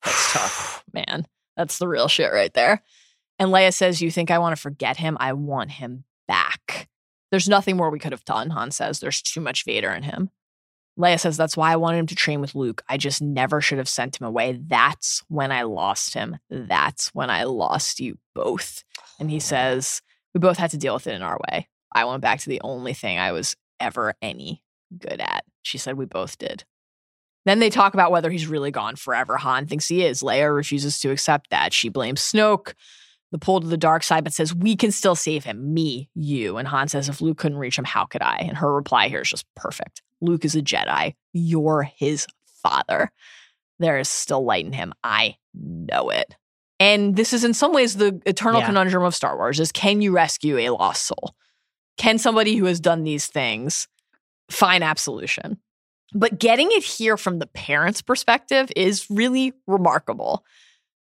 [0.03, 1.25] That's tough, man.
[1.55, 2.83] That's the real shit right there.
[3.39, 5.17] And Leia says, You think I want to forget him?
[5.19, 6.87] I want him back.
[7.31, 8.99] There's nothing more we could have done, Han says.
[8.99, 10.29] There's too much Vader in him.
[10.97, 12.83] Leia says, That's why I wanted him to train with Luke.
[12.89, 14.59] I just never should have sent him away.
[14.59, 16.37] That's when I lost him.
[16.49, 18.83] That's when I lost you both.
[19.19, 20.01] And he says,
[20.33, 21.67] We both had to deal with it in our way.
[21.93, 24.63] I went back to the only thing I was ever any
[24.97, 25.45] good at.
[25.61, 26.63] She said, We both did.
[27.45, 29.37] Then they talk about whether he's really gone forever.
[29.37, 30.21] Han thinks he is.
[30.21, 31.73] Leia refuses to accept that.
[31.73, 32.73] She blames Snoke,
[33.31, 35.73] the pull to the dark side, but says, We can still save him.
[35.73, 36.57] Me, you.
[36.57, 38.37] And Han says, If Luke couldn't reach him, how could I?
[38.39, 40.01] And her reply here is just perfect.
[40.21, 41.15] Luke is a Jedi.
[41.33, 42.27] You're his
[42.63, 43.11] father.
[43.79, 44.93] There is still light in him.
[45.03, 46.35] I know it.
[46.79, 48.67] And this is in some ways the eternal Yeah.
[48.67, 51.35] conundrum of Star Wars is can you rescue a lost soul?
[51.97, 53.87] Can somebody who has done these things
[54.51, 55.57] find absolution?
[56.13, 60.43] But getting it here from the parents' perspective is really remarkable.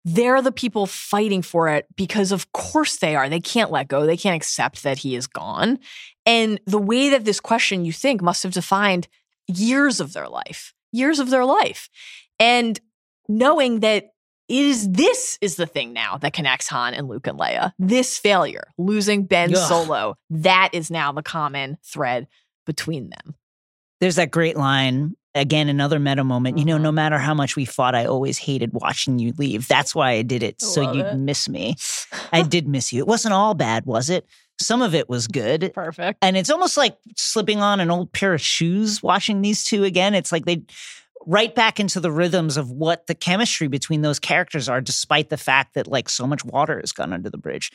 [0.06, 3.28] They're the people fighting for it because, of course, they are.
[3.28, 4.06] They can't let go.
[4.06, 5.80] They can't accept that he is gone.
[6.28, 9.08] And the way that this question, you think, must have defined
[9.48, 11.90] years of their life, years of their life.
[12.40, 12.80] And
[13.28, 14.12] knowing that
[14.48, 17.74] it is this is the thing now that connects Han and Luke and Leia.
[17.80, 19.68] This failure, losing Ben Ugh.
[19.68, 22.28] Solo, that is now the common thread
[22.68, 23.36] between them.
[24.02, 25.16] There's that great line.
[25.36, 26.58] Again, another meta moment.
[26.58, 26.96] You know, no mm-hmm.
[26.96, 29.68] matter how much we fought, I always hated watching you leave.
[29.68, 31.18] That's why I did it, I so you'd it.
[31.18, 31.76] miss me.
[32.32, 33.00] I did miss you.
[33.00, 34.26] It wasn't all bad, was it?
[34.60, 35.74] Some of it was good.
[35.74, 36.20] Perfect.
[36.22, 40.14] And it's almost like slipping on an old pair of shoes watching these two again.
[40.16, 40.64] It's like they
[41.26, 45.38] right back into the rhythms of what the chemistry between those characters are, despite the
[45.38, 47.72] fact that like so much water has gone under the bridge.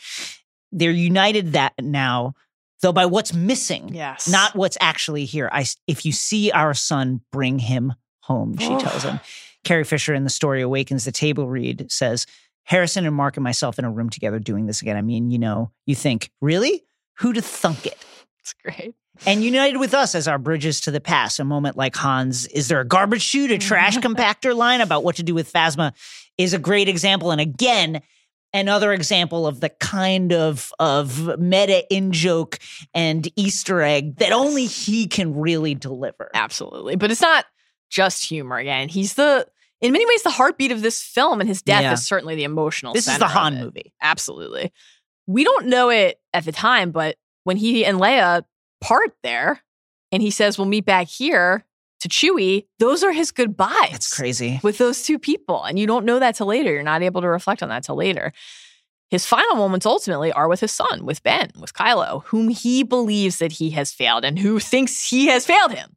[0.73, 2.35] They're united that now,
[2.83, 4.29] though by what's missing, Yes.
[4.29, 5.49] not what's actually here.
[5.53, 9.21] I if you see our son, bring him home, she tells him.
[9.65, 12.27] Carrie Fisher in the story Awakens the Table Read says,
[12.65, 14.97] Harrison and Mark and myself in a room together doing this again.
[14.97, 16.85] I mean, you know, you think, really?
[17.19, 17.99] Who'd have thunk it?
[18.39, 18.95] It's great.
[19.27, 21.41] And united with us as our bridges to the past.
[21.41, 25.17] A moment like Hans, is there a garbage chute, a trash compactor line about what
[25.17, 25.93] to do with Phasma
[26.39, 27.31] is a great example.
[27.31, 28.01] And again,
[28.53, 32.59] another example of the kind of of meta in joke
[32.95, 36.31] and Easter egg that only he can really deliver.
[36.35, 36.97] Absolutely.
[36.97, 37.47] But it's not
[37.91, 38.89] just humor again.
[38.89, 39.47] He's the
[39.81, 41.93] in many ways the heartbeat of this film and his death Yeah.
[41.93, 43.93] is certainly the emotional This is the Han movie.
[44.03, 44.73] Absolutely.
[45.27, 48.45] We don't know it at the time, but when he and Leia
[48.81, 49.63] part there
[50.13, 51.65] and he says we'll meet back here
[52.01, 53.91] to Chewie, those are his goodbyes.
[53.93, 54.59] That's crazy.
[54.63, 55.65] with those two people.
[55.65, 56.73] And you don't know that till later.
[56.73, 58.33] You're not able to reflect on that till later.
[59.11, 63.39] His final moments ultimately are with his son, with Ben, with Kylo, whom he believes
[63.39, 65.97] that he has failed and who thinks he has failed him.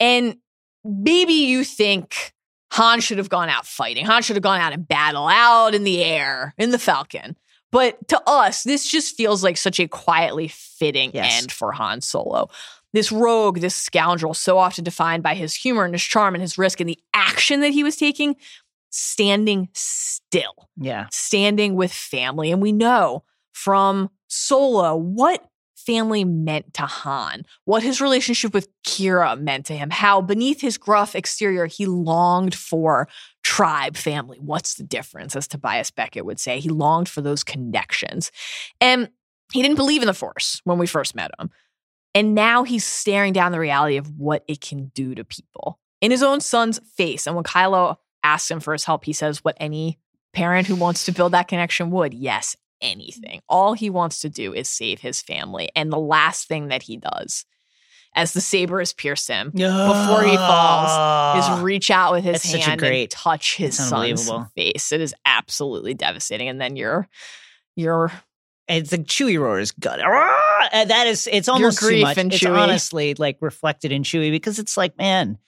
[0.00, 0.36] And
[0.84, 2.32] maybe you think
[2.72, 4.04] Han should have gone out fighting.
[4.04, 7.36] Han should have gone out in battle, out in the air, in the Falcon.
[7.70, 11.40] But to us, this just feels like such a quietly fitting Yes.
[11.42, 12.48] end for Han Solo.
[12.94, 16.56] This rogue, this scoundrel, so often defined by his humor and his charm and his
[16.56, 18.36] risk and the action that he was taking,
[18.88, 21.08] standing still, Yeah.
[21.10, 22.50] standing with family.
[22.50, 25.44] And we know from Solo what
[25.76, 30.78] family meant to Han, what his relationship with Qi'ra meant to him, how beneath his
[30.78, 33.06] gruff exterior, he longed for
[33.42, 34.38] tribe, family.
[34.40, 36.58] What's the difference, as Tobias Beckett would say?
[36.58, 38.32] He longed for those connections.
[38.80, 39.10] And
[39.52, 41.50] he didn't believe in the Force when we first met him.
[42.14, 46.10] And now he's staring down the reality of what it can do to people in
[46.10, 47.26] his own son's face.
[47.26, 49.98] And when Kylo asks him for his help, he says what any
[50.32, 52.14] parent who wants to build that connection would.
[52.14, 53.40] Yes, anything.
[53.48, 55.70] All he wants to do is save his family.
[55.74, 57.44] And the last thing that he does
[58.14, 62.78] as the saber has pierced him before he falls is reach out with his hand
[62.78, 64.92] great- and touch his son's face.
[64.92, 66.48] It is absolutely devastating.
[66.48, 67.08] And then you're
[67.74, 68.12] you're
[68.68, 70.00] it's like Chewie roars gut.
[70.72, 72.18] And uh, that is it's almost too grief much.
[72.18, 72.56] in it's Chewie.
[72.58, 75.38] honestly like reflected in Chewie because it's like, man,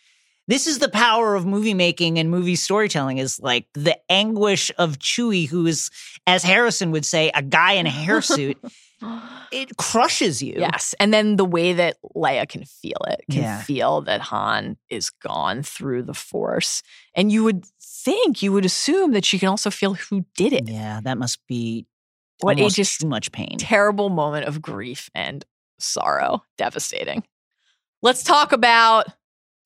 [0.48, 4.98] this is the power of movie making and movie storytelling is like the anguish of
[4.98, 5.90] Chewie, who is,
[6.26, 8.56] as Harrison would say, a guy in a hairsuit.
[9.52, 10.54] it crushes you.
[10.56, 10.94] Yes.
[11.00, 13.62] And then the way that Leia can feel it, can Yeah.
[13.62, 16.82] feel that Han is gone through the force.
[17.14, 20.68] And you would think, you would assume that she can also feel who did it.
[20.68, 21.86] Yeah, that must be
[22.40, 23.56] What a almost just too much pain.
[23.58, 25.44] terrible moment of grief and
[25.78, 26.42] sorrow.
[26.58, 27.24] Devastating.
[28.02, 29.06] Let's talk about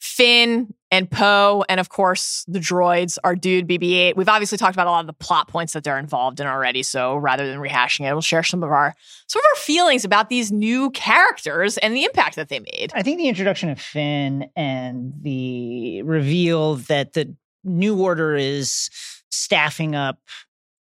[0.00, 4.16] Finn and Poe, and of course the droids, our dude BB-8.
[4.16, 6.82] We've obviously talked about a lot of the plot points that they're involved in already.
[6.82, 8.94] So rather than rehashing it, we'll share some of our
[9.26, 12.92] some of our feelings about these new characters and the impact that they made.
[12.94, 18.90] I think the introduction of Finn and the reveal that the New Order is
[19.30, 20.18] staffing up,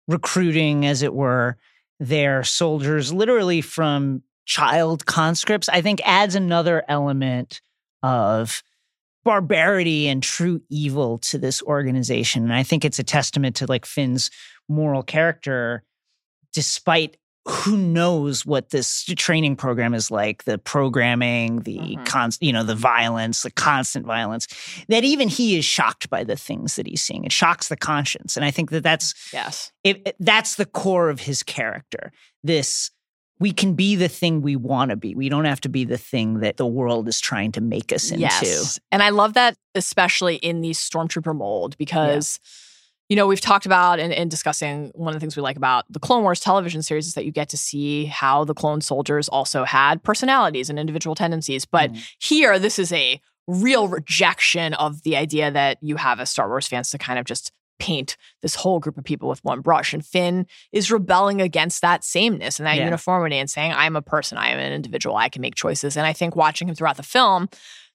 [0.07, 1.57] recruiting, as it were,
[1.99, 7.61] their soldiers literally from child conscripts, I think adds another element
[8.03, 8.63] of
[9.25, 12.43] barbarity and true evil to this organization.
[12.43, 14.31] And I think it's a testament to like Finn's
[14.69, 15.83] moral character,
[16.53, 17.17] despite
[17.47, 22.05] who knows what this training program is like the programming the Mhm.
[22.05, 24.47] const you know the violence the constant violence
[24.89, 28.35] that even he is shocked by the things that he's seeing it shocks the conscience
[28.35, 29.71] and i think that that's Yes.
[29.83, 32.11] it, it- that's the core of his character
[32.43, 32.91] this
[33.39, 35.97] we can be the thing we want to be we don't have to be the
[35.97, 38.79] thing that the world is trying to make us into Yes.
[38.91, 42.39] And I love that, especially in the Stormtrooper mold, because,
[43.09, 45.85] you know, we've talked about and, and discussing one of the things we like about
[45.89, 49.29] the Clone Wars television series is that you get to see how the clone soldiers
[49.29, 51.65] also had personalities and individual tendencies.
[51.65, 52.09] But Mhm.
[52.19, 56.67] here, this is a real rejection of the idea that you have as Star Wars
[56.67, 59.93] fans to kind of just paint this whole group of people with one brush.
[59.93, 62.85] And Finn is rebelling against that sameness and that Yeah.
[62.85, 65.95] uniformity and saying, I'm a person, I am an individual, I can make choices.
[65.95, 67.47] And I think watching him throughout the film,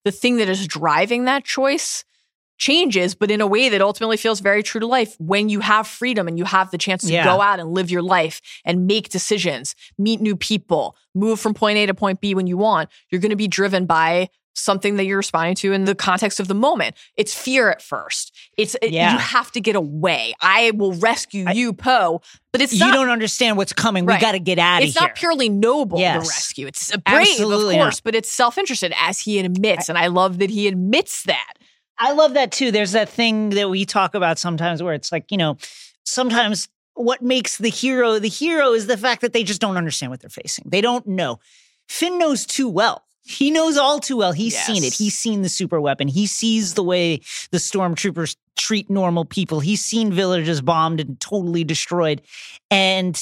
[0.05, 2.05] the thing that is driving that choice
[2.59, 5.87] changes, but in a way that ultimately feels very true to life when you have
[5.87, 7.25] freedom and you have the chance to Yeah.
[7.25, 11.79] go out and live your life and make decisions, meet new people, move from point
[11.79, 12.89] A to point B when you want.
[13.11, 16.47] You're going to be driven by something that you're responding to in the context of
[16.47, 16.95] the moment.
[17.17, 18.37] It's fear at first.
[18.59, 19.13] It's it- Yeah.
[19.15, 20.35] you have to get away.
[20.43, 22.21] I will rescue you, Poe,
[22.53, 24.05] but it's you not don't understand what's coming.
[24.05, 24.89] We got to get out of here.
[24.89, 26.23] it's not purely noble Yes.
[26.23, 26.67] to rescue.
[26.67, 27.85] It's brave, Absolutely of not.
[27.87, 31.55] course, but it's self-interested as he admits, and I love that he admits that.
[32.03, 32.73] I love that too.
[32.73, 35.57] There's that thing that we talk about sometimes where it's like, you know,
[36.05, 40.11] sometimes what makes the hero the hero is the fact that they just don't understand
[40.11, 40.65] what they're facing.
[40.69, 41.39] They don't know.
[41.89, 43.05] Finn knows too well.
[43.25, 44.33] He knows all too well.
[44.33, 44.93] He's seen it.
[44.93, 46.09] He's seen the super weapon.
[46.09, 47.19] He sees the way
[47.53, 49.61] the stormtroopers treat normal people.
[49.61, 52.21] He's seen villages bombed and totally destroyed.
[52.69, 53.17] And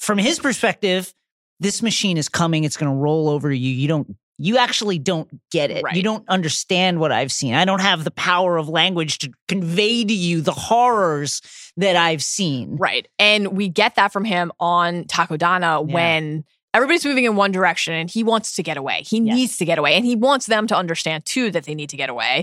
[0.00, 1.14] from his perspective,
[1.60, 2.64] this machine is coming.
[2.64, 3.70] It's going to roll over you.
[3.70, 5.84] You don't you actually don't get it.
[5.92, 7.54] You don't understand what I've seen.
[7.54, 11.40] I don't have the power of language to convey to you the horrors
[11.76, 12.76] that I've seen.
[12.76, 13.06] Right.
[13.18, 15.94] And we get that from him on Takodana Yeah.
[15.94, 19.02] when everybody's moving in one direction and he wants to get away.
[19.06, 19.36] He Yes.
[19.36, 19.94] needs to get away.
[19.94, 22.42] And he wants them to understand too that they need to get away.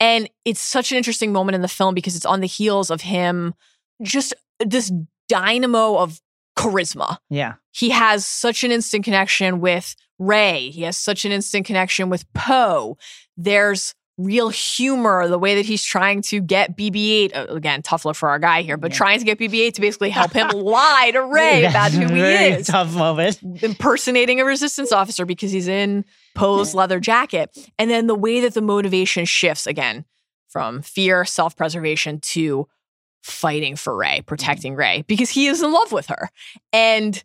[0.00, 3.00] And it's such an interesting moment in the film because it's on the heels of
[3.02, 3.54] him
[4.02, 4.92] just this
[5.28, 6.20] dynamo of
[6.56, 7.18] charisma.
[7.30, 7.54] Yeah.
[7.70, 10.70] he has such an instant connection with Rey.
[10.70, 12.96] He has such an instant connection with Poe.
[13.36, 18.14] There's real humor, the way that he's trying to get BB-8 uh, again, tough look
[18.14, 18.96] for our guy here, but Yeah.
[18.98, 22.66] trying to get BB-8 to basically help him lie to Rey about who he is,
[22.66, 23.40] Tough moment.
[23.62, 26.04] impersonating a resistance officer because he's in
[26.34, 30.04] Poe's leather jacket, and then the way that the motivation shifts again
[30.48, 32.68] from fear, self-preservation to
[33.22, 34.26] fighting for Rey, mm-hmm.
[34.26, 36.30] protecting Rey because he is in love with her.
[36.72, 37.22] And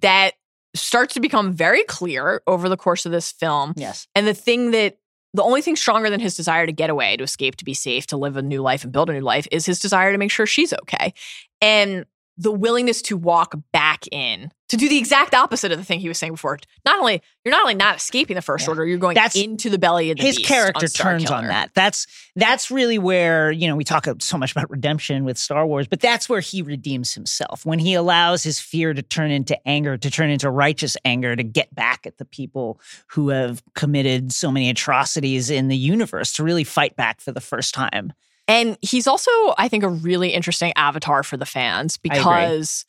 [0.00, 0.32] that
[0.74, 3.72] starts to become very clear over the course of this film.
[3.76, 4.06] Yes.
[4.14, 4.98] And the thing that
[5.34, 8.06] the only thing stronger than his desire to get away, to escape, to be safe,
[8.06, 10.30] to live a new life and build a new life is his desire to make
[10.30, 11.12] sure she's okay.
[11.60, 12.06] And
[12.38, 16.08] the willingness to walk back in to do the exact opposite of the thing he
[16.08, 16.58] was saying before.
[16.84, 18.70] Not only you're not only not escaping the first Yeah.
[18.70, 21.70] order, you're going That's- into the belly of the His character on turns on that.
[21.74, 25.86] That's that's really where, you know, we talk so much about redemption with Star Wars,
[25.86, 27.64] but that's where he redeems himself.
[27.64, 31.42] When he allows his fear to turn into anger, to turn into righteous anger, to
[31.44, 36.42] get back at the people who have committed so many atrocities in the universe, to
[36.44, 38.12] really fight back for the first time.
[38.48, 42.84] And he's also, I think, a really interesting avatar for the fans because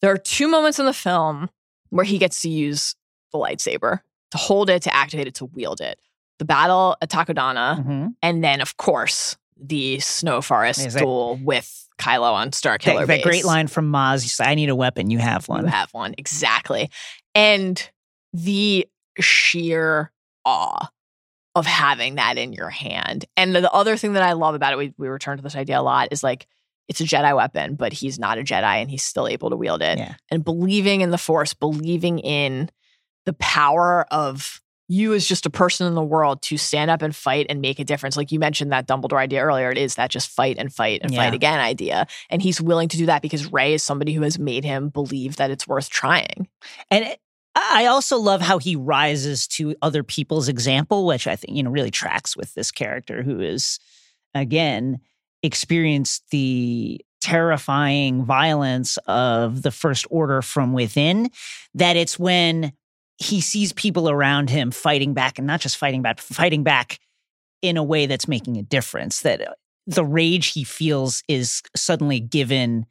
[0.00, 1.50] there are two moments in the film
[1.90, 2.94] where he gets to use
[3.32, 4.00] the lightsaber
[4.30, 6.00] to hold it, to activate it, to wield it.
[6.38, 8.14] The battle at Takodana, Mhm.
[8.22, 13.44] and then, of course, the Snow Forest that- duel with Kylo on Starkiller that great
[13.44, 15.64] line from Maz, said, I need a weapon, you have one.
[15.64, 16.14] You have one.
[16.18, 16.90] Exactly.
[17.34, 17.90] And
[18.32, 18.88] the
[19.20, 20.10] sheer
[20.44, 20.88] awe
[21.54, 23.24] of having that in your hand.
[23.36, 25.80] And the other thing that I love about it, we, we return to this idea
[25.80, 26.46] a lot, is like
[26.88, 29.82] it's a Jedi weapon, but he's not a Jedi and he's still able to wield
[29.82, 29.98] it.
[29.98, 30.14] Yeah.
[30.30, 32.70] And believing in the Force, believing in
[33.24, 37.14] the power of you as just a person in the world to stand up and
[37.16, 38.16] fight and make a difference.
[38.16, 41.14] Like you mentioned that Dumbledore idea earlier, it is that just fight and fight and
[41.14, 42.06] fight again idea.
[42.28, 45.36] And he's willing to do that because Rey is somebody who has made him believe
[45.36, 46.48] that it's worth trying.
[46.90, 47.16] And
[47.54, 51.70] I also love how he rises to other people's example, which I think, you know,
[51.70, 53.78] really tracks with this character who is,
[54.34, 55.00] again,
[55.42, 61.30] experienced the terrifying violence of the First Order from within.
[61.74, 62.72] That it's when
[63.18, 66.98] he sees people around him fighting back and not just fighting back, fighting back
[67.60, 69.52] in a way that's making a difference, that uh,
[69.86, 72.86] the rage he feels is suddenly given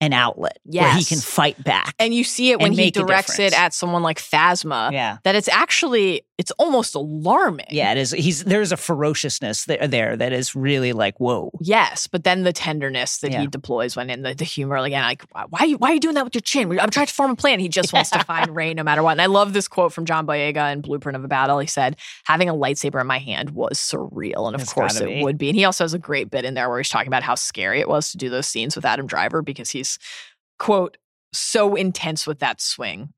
[0.00, 1.94] an outlet where he can fight back.
[1.98, 5.18] And you see it when he directs it at someone like Phasma, yeah.
[5.24, 7.66] that it's actually, it's almost alarming.
[7.70, 8.12] Yeah, it is.
[8.12, 11.50] He's there's a ferociousness there, there that is really like whoa.
[11.60, 13.40] Yes, but then the tenderness that Yeah.
[13.40, 15.94] he deploys when in the, the humor again, like why why are, you, why are
[15.94, 16.78] you doing that with your chin?
[16.78, 17.58] I'm trying to form a plan.
[17.58, 19.12] He just wants to find Rey no matter what.
[19.12, 21.58] And I love this quote from John Boyega in Blueprint of a Battle.
[21.58, 25.06] He said, "Having a lightsaber in my hand was surreal, and of It's course it
[25.06, 25.24] be.
[25.24, 27.24] would be." And he also has a great bit in there where he's talking about
[27.24, 29.87] how scary it was to do those scenes with Adam Driver because he's
[30.58, 30.98] quote
[31.32, 33.12] so intense with that swing.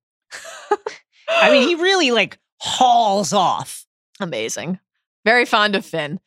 [1.29, 3.87] I mean, he really like hauls off.
[4.21, 4.79] Amazing.
[5.25, 6.21] Very fond of Finn.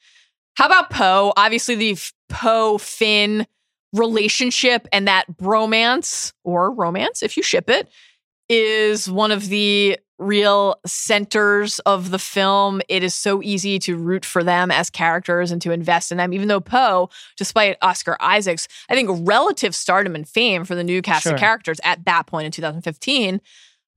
[0.56, 1.34] How about Poe?
[1.38, 1.98] Obviously, the
[2.30, 3.46] Poe Finn
[3.94, 7.90] relationship and that bromance or romance, if you ship it,
[8.50, 12.82] is one of the real centers of the film.
[12.90, 16.34] It is so easy to root for them as characters and to invest in them,
[16.34, 21.02] even though Poe, despite Oscar Isaac's, I think, relative stardom and fame for the new
[21.02, 21.34] cast Sure.
[21.34, 23.42] of characters at that point in 2015,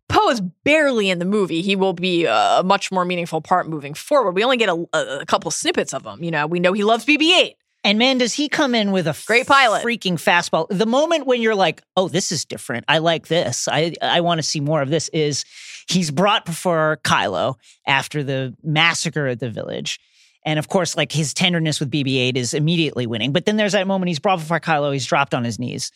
[0.08, 1.62] Poe is barely in the movie.
[1.62, 4.32] He will be a much more meaningful part moving forward.
[4.32, 6.22] We only get a, a, couple snippets of him.
[6.22, 7.56] You know, we know he loves BB 8.
[7.86, 9.84] And man, does he come in with a Great pilot.
[9.84, 10.66] freaking fastball.
[10.68, 12.84] The moment when you're like, oh, this is different.
[12.88, 13.68] I like this.
[13.68, 15.44] I, I want to see more of this is
[15.88, 17.54] he's brought before Kylo
[17.86, 20.00] after the massacre at the village.
[20.44, 23.32] And of course, like his tenderness with BB 8 is immediately winning.
[23.32, 25.92] But then there's that moment he's brought before Kylo, he's dropped on his knees.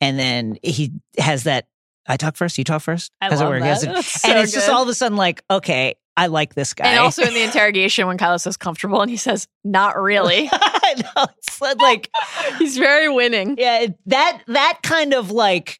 [0.00, 1.66] And then he has that
[2.10, 3.12] I talk first, you talk first.
[3.20, 3.82] I love that.
[3.82, 6.88] It- and so it's just all of a sudden like, okay, I like this guy.
[6.88, 10.50] And also in the interrogation when Kylo says comfortable and he says, not really.
[10.90, 12.10] It's like
[12.58, 13.56] He's very winning.
[13.58, 15.78] Yeah, that that kind of like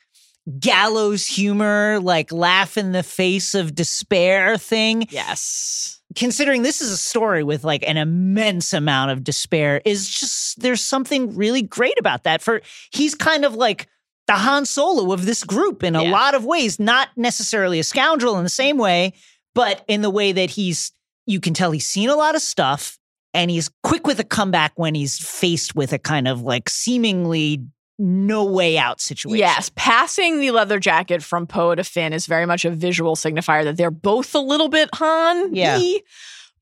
[0.58, 5.06] gallows humor, like laugh in the face of despair thing.
[5.10, 6.00] Yes.
[6.14, 10.80] Considering this is a story with like an immense amount of despair, is just there's
[10.82, 12.42] something really great about that.
[12.42, 12.60] For
[12.92, 13.88] he's kind of like
[14.26, 16.10] the Han Solo of this group in a Yeah.
[16.10, 19.14] lot of ways, not necessarily a scoundrel in the same way,
[19.58, 20.92] but in the way that he's
[21.26, 22.96] you can tell he's seen a lot of stuff
[23.34, 27.66] and he's quick with a comeback when he's faced with a kind of like seemingly
[27.98, 29.40] no way out situation.
[29.40, 33.64] Yes, passing the leather jacket from Poe to Finn is very much a visual signifier
[33.64, 35.52] that they're both a little bit Han.
[35.52, 35.82] Yeah.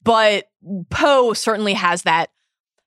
[0.03, 0.49] But
[0.89, 2.31] Poe certainly has that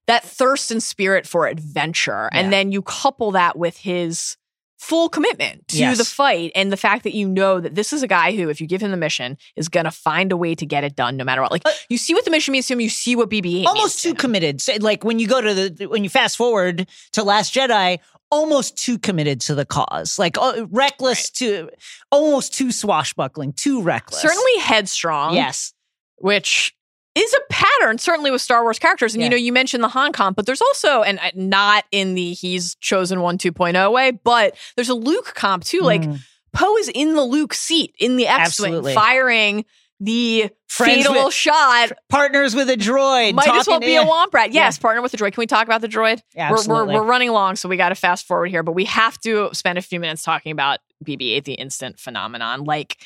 [0.07, 2.29] that thirst and spirit for adventure.
[2.31, 2.39] Yeah.
[2.39, 4.37] And then you couple that with his
[4.79, 5.97] full commitment to Yes.
[5.97, 8.61] the fight and the fact that you know that this is a guy who, if
[8.61, 11.17] you give him the mission, is going to find a way to get it done
[11.17, 11.51] no matter what.
[11.51, 13.67] Like, Uh, you see what the mission means to him, you see what BB 8
[13.67, 14.61] almost too committed.
[14.61, 17.99] So, like when you go to the when you fast forward to Last Jedi,
[18.31, 21.69] almost too committed to the cause, like uh, reckless to
[22.11, 24.21] almost too swashbuckling, too reckless.
[24.21, 25.33] Certainly headstrong.
[25.35, 25.73] yes.
[26.17, 26.73] which
[27.15, 29.13] is a pattern certainly with Star Wars characters.
[29.15, 32.13] And you know, you mentioned the Han comp, but there's also, and uh, not in
[32.15, 35.81] the he's chosen one 2.0 way, but there's a Luke comp too.
[35.81, 36.19] Like Mm.
[36.51, 39.65] Poe is in the Luke seat in the X-wing, firing
[39.99, 41.91] the Friends fatal with- shot.
[42.09, 43.33] partners with a droid.
[43.35, 44.51] Might as well be a womp rat.
[44.51, 44.63] Yeah.
[44.63, 45.33] Yes, partner with the droid.
[45.33, 46.21] Can we talk about the droid?
[46.33, 48.85] Yeah, We're, we're, we're running long, so we got to fast forward here, but we
[48.85, 52.63] have to spend a few minutes talking about BB 8, the instant phenomenon.
[52.63, 52.97] Like,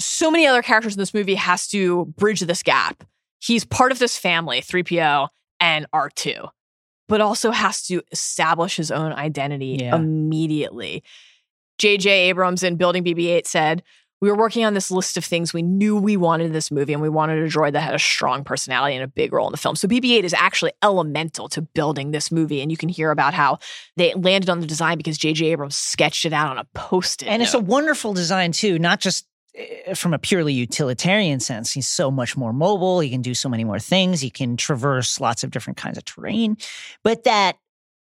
[0.00, 3.04] so many other characters in this movie has to bridge this gap.
[3.40, 5.28] He's part of this family, 3PO
[5.60, 6.48] and R2,
[7.08, 9.96] but also has to establish his own identity Yeah.
[9.96, 11.02] immediately.
[11.78, 12.10] J.J.
[12.28, 13.82] Abrams in Building BB 8 said,
[14.20, 16.92] we were working on this list of things we knew we wanted in this movie,
[16.92, 19.52] and we wanted a droid that had a strong personality and a big role in
[19.52, 19.76] the film.
[19.76, 22.60] So BB 8 is actually elemental to building this movie.
[22.60, 23.60] And you can hear about how
[23.96, 25.46] they landed on the design because J.J.
[25.46, 27.28] Abrams sketched it out on a post it.
[27.28, 29.24] and it's a wonderful design too, not just
[29.58, 31.72] Eh, from a purely utilitarian sense.
[31.72, 33.00] He's so much more mobile.
[33.00, 34.20] He can do so many more things.
[34.20, 36.56] He can traverse lots of different kinds of terrain,
[37.02, 37.56] but that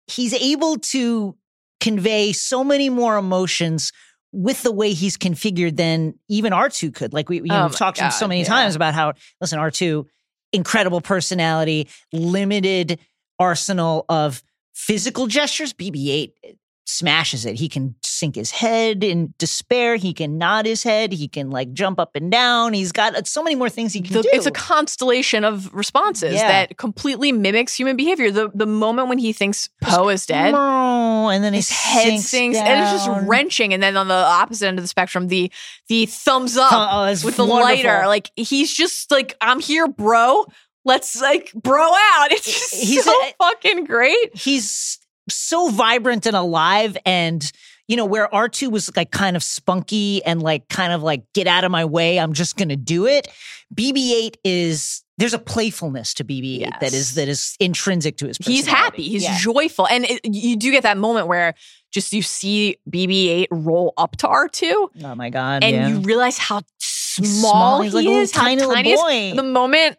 [0.07, 1.37] he's able to
[1.81, 3.93] convey so many more emotions
[4.33, 7.13] with the way he's configured than even R2 could.
[7.13, 8.49] Like we, you know, Oh we've talked to him so many yeah.
[8.49, 10.05] times about how, listen, R2,
[10.53, 12.99] incredible personality, limited
[13.39, 14.43] arsenal of
[14.75, 15.73] physical gestures.
[15.73, 16.59] BB 8
[16.89, 17.57] smashes it.
[17.57, 19.97] He can sink his head in despair.
[19.97, 21.13] He can nod his head.
[21.13, 22.73] He can like jump up and down.
[22.73, 24.31] He's got uh, so many more things he can the- do.
[24.33, 26.47] it's a constellation of responses Yeah.
[26.49, 28.31] that completely mimics human behavior.
[28.31, 32.57] The the moment when he thinks Poe is dead, and then his his head sinks,
[32.59, 33.75] and it's just wrenching.
[33.75, 35.51] And then on the opposite end of the spectrum, the
[35.89, 37.61] the thumbs up Oh, with the wonderful.
[37.63, 40.47] lighter, like he's just like, "I'm here, bro.
[40.85, 44.37] Let's like bro out." It's just He's so a- fucking great.
[44.37, 47.51] he's so vibrant and alive and
[47.89, 51.47] you know where R2 was like kind of spunky and like kind of like get
[51.47, 53.29] out of my way I'm just to do it
[53.75, 56.95] BB8 is there's a playfulness to BB8 that Yes.
[56.95, 58.57] is that is intrinsic to his personality.
[58.57, 59.03] He's happy.
[59.09, 59.39] He's Yeah.
[59.39, 61.55] joyful, and it, you do get that moment where
[61.91, 65.89] just you see BB-8 roll up to R2, oh my god and yeah.
[65.89, 67.81] you realize how small, small.
[67.83, 69.33] He like is, how tiny tiny boy.
[69.35, 69.97] The moment,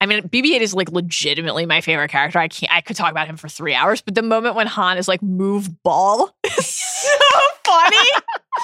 [0.00, 2.38] I mean, BB-8 is like legitimately my favorite character.
[2.38, 4.96] I can't, I could talk about him for three hours, but the moment when Han
[4.96, 7.08] is like move ball is so
[7.64, 8.10] funny.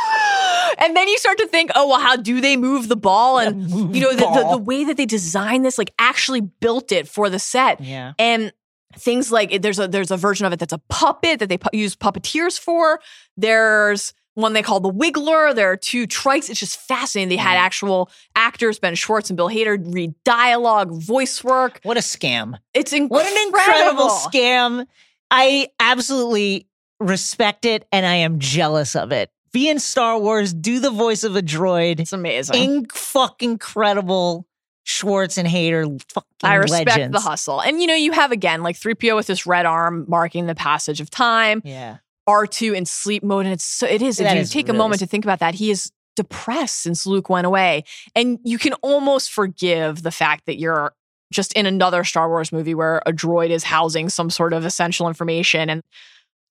[0.78, 3.39] and then you start to think, oh well, how do they move the ball?
[3.39, 7.09] And you know, the, the, the way that they designed this, like actually built it
[7.09, 8.52] for the set yeah and
[8.97, 11.77] things like there's a there's a version of it that's a puppet that they pu-
[11.77, 13.01] use puppeteers for.
[13.36, 15.55] There's one they call the Wiggler.
[15.55, 16.51] There are two trikes.
[16.51, 17.28] It's just fascinating.
[17.31, 17.62] They had mm.
[17.62, 21.81] actual actors, Ben Schwartz and Bill Hader, read dialogue, voice work.
[21.82, 23.16] what a scam It's incredible.
[23.16, 24.86] What an incredible scam.
[25.31, 26.69] I absolutely
[27.01, 29.31] respect it and I am jealous of it.
[29.52, 32.01] Be in Star Wars, do the voice of a droid.
[32.01, 32.56] It's amazing.
[32.56, 34.47] In fucking credible
[34.85, 37.15] Schwartz and Hader fucking I respect legends.
[37.15, 37.61] the hustle.
[37.61, 41.01] And you know, you have again like 3PO with this red arm marking the passage
[41.01, 41.62] of time.
[41.65, 41.98] Yeah.
[42.28, 43.46] R2 in sleep mode.
[43.46, 44.20] And it's so it is.
[44.20, 47.28] If you is take a moment to think about that, he is depressed since Luke
[47.28, 47.84] went away.
[48.14, 50.94] And you can almost forgive the fact that you're
[51.32, 55.09] just in another Star Wars movie where a droid is housing some sort of essential
[55.09, 55.68] information.
[55.68, 55.82] And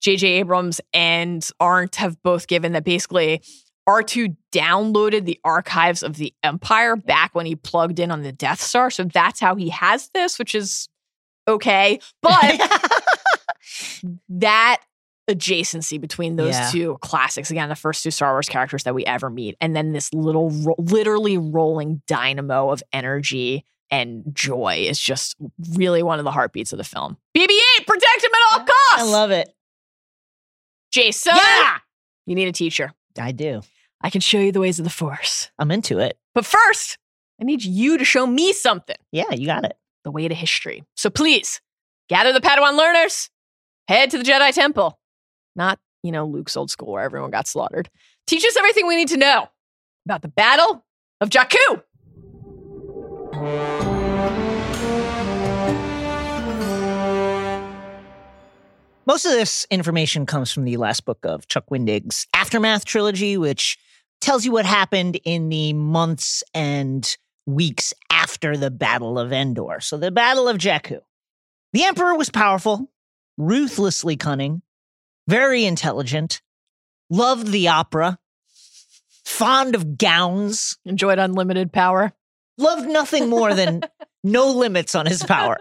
[0.01, 0.27] J.J.
[0.27, 3.41] Abrams and Arndt have both given that basically
[3.87, 8.61] R2 downloaded the archives of the Empire back when he plugged in on the Death
[8.61, 8.89] Star.
[8.89, 10.89] So that's how he has this, which is
[11.47, 11.99] okay.
[12.21, 12.61] But
[14.29, 14.81] that
[15.29, 16.69] adjacency between those Yeah.
[16.71, 19.93] two classics, again, the first two Star Wars characters that we ever meet, and then
[19.93, 25.35] this little, ro- literally rolling dynamo of energy and joy is just
[25.73, 27.17] really one of the heartbeats of the film.
[27.37, 29.09] BB 8, protect him at all ah, costs.
[29.09, 29.53] I love it.
[30.91, 31.77] Jason, Yeah,
[32.25, 32.91] you need a teacher.
[33.19, 33.61] I do.
[34.01, 35.49] I can show you the ways of the Force.
[35.57, 36.17] I'm into it.
[36.35, 36.97] But first,
[37.39, 39.77] I need you to show me something Yeah, you got it.
[40.03, 40.83] the way to history.
[40.95, 41.61] So please,
[42.09, 43.29] gather the Padawan learners,
[43.87, 44.99] head to the Jedi Temple.
[45.55, 47.89] Not, you know, Luke's old school where everyone got slaughtered.
[48.27, 49.49] Teach us everything we need to know
[50.05, 50.85] about the Battle
[51.21, 51.83] of Jakku.
[59.05, 63.77] Most of this information comes from the last book of Chuck Wendig's Aftermath trilogy, which
[64.21, 69.81] tells you what happened in the months and weeks after the Battle of Endor.
[69.81, 71.01] So, the Battle of Jakku.
[71.73, 72.89] The Emperor was powerful,
[73.37, 74.61] ruthlessly cunning,
[75.27, 76.41] very intelligent,
[77.09, 78.17] loved the opera,
[79.25, 82.13] fond of gowns, Enjoyed unlimited power.
[82.57, 83.81] loved nothing more than
[84.23, 85.57] no limits on his power.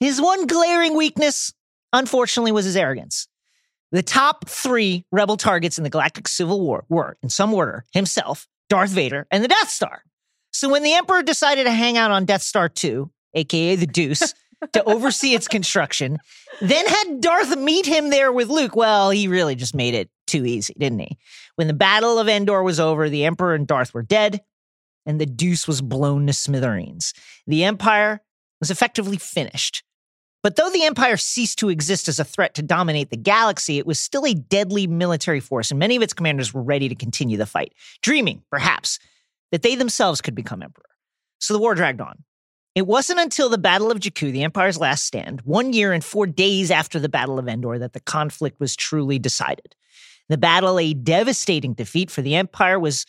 [0.00, 1.52] His one glaring weakness,
[1.92, 3.28] unfortunately, was his arrogance.
[3.92, 8.48] The top three rebel targets in the Galactic Civil War were, in some order, himself,
[8.68, 10.02] Darth Vader, and the Death Star.
[10.52, 14.34] So when the Emperor decided to hang out on Death Star 2, aka the Deuce,
[14.72, 16.18] to oversee its construction,
[16.60, 20.44] then had Darth meet him there with Luke, well, he really just made it too
[20.44, 21.18] easy, didn't he?
[21.56, 24.40] When the Battle of Endor was over, the Emperor and Darth were dead,
[25.04, 27.12] and the Deuce was blown to smithereens.
[27.46, 28.20] The Empire
[28.60, 29.82] was effectively finished.
[30.42, 33.86] But though the Empire ceased to exist as a threat to dominate the galaxy, it
[33.86, 37.36] was still a deadly military force, and many of its commanders were ready to continue
[37.36, 38.98] the fight, dreaming, perhaps,
[39.52, 40.84] that they themselves could become emperor.
[41.38, 42.24] So the war dragged on.
[42.74, 46.26] It wasn't until the Battle of Jakku, the Empire's last stand, one year and four
[46.26, 49.74] days after the Battle of Endor, that the conflict was truly decided.
[50.28, 53.04] The battle, a devastating defeat for the Empire, was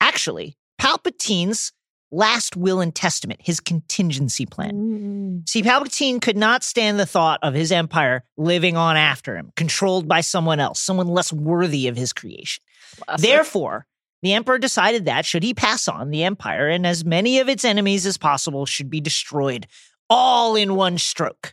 [0.00, 1.72] actually Palpatine's
[2.10, 4.72] last will and testament, his contingency plan.
[4.72, 5.48] Mm.
[5.48, 10.08] See, Palpatine could not stand the thought of his empire living on after him, controlled
[10.08, 12.62] by someone else, someone less worthy of his creation.
[13.18, 13.86] Therefore,
[14.24, 17.62] the emperor decided that should he pass on the empire and as many of its
[17.62, 19.66] enemies as possible should be destroyed,
[20.08, 21.52] all in one stroke.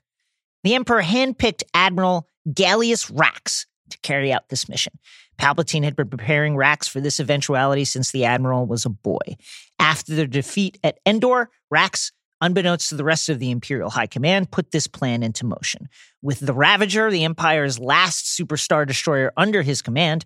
[0.63, 4.93] The emperor handpicked Admiral Gallius Rax to carry out this mission.
[5.37, 9.35] Palpatine had been preparing Rax for this eventuality since the admiral was a boy.
[9.77, 14.49] After their defeat at Endor, Rax, unbeknownst to the rest of the Imperial High Command,
[14.49, 15.89] put this plan into motion.
[16.21, 20.25] With the Ravager, the Empire's last superstar destroyer under his command,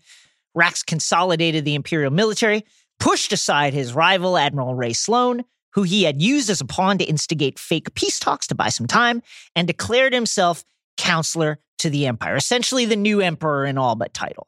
[0.56, 2.65] Rax consolidated the Imperial military,
[2.99, 7.03] pushed aside his rival, Admiral Rae Sloane, who he had used as a pawn to
[7.03, 9.22] instigate fake peace talks to buy some time,
[9.56, 10.64] and declared himself
[10.98, 14.48] counselor to the Empire, essentially the new emperor in all but title.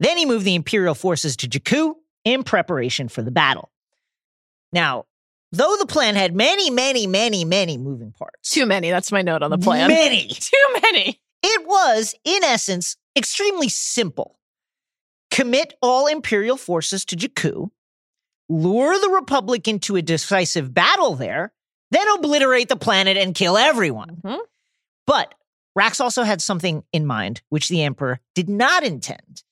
[0.00, 1.94] Then he moved the Imperial forces to Jakku
[2.24, 3.70] in preparation for the battle.
[4.72, 5.04] Now,
[5.52, 8.90] though the plan had many, many, many, many moving parts, Too many.
[8.90, 9.88] That's my note on the plan.
[9.88, 11.20] many, Too many.
[11.44, 14.38] it was, in essence, extremely simple.
[15.36, 17.68] Commit all Imperial forces to Jakku,
[18.48, 21.52] lure the Republic into a decisive battle there,
[21.90, 24.22] then obliterate the planet and kill everyone.
[24.24, 24.38] Mhm.
[25.06, 25.34] But
[25.74, 29.42] Rax also had something in mind, which the Emperor did not intend.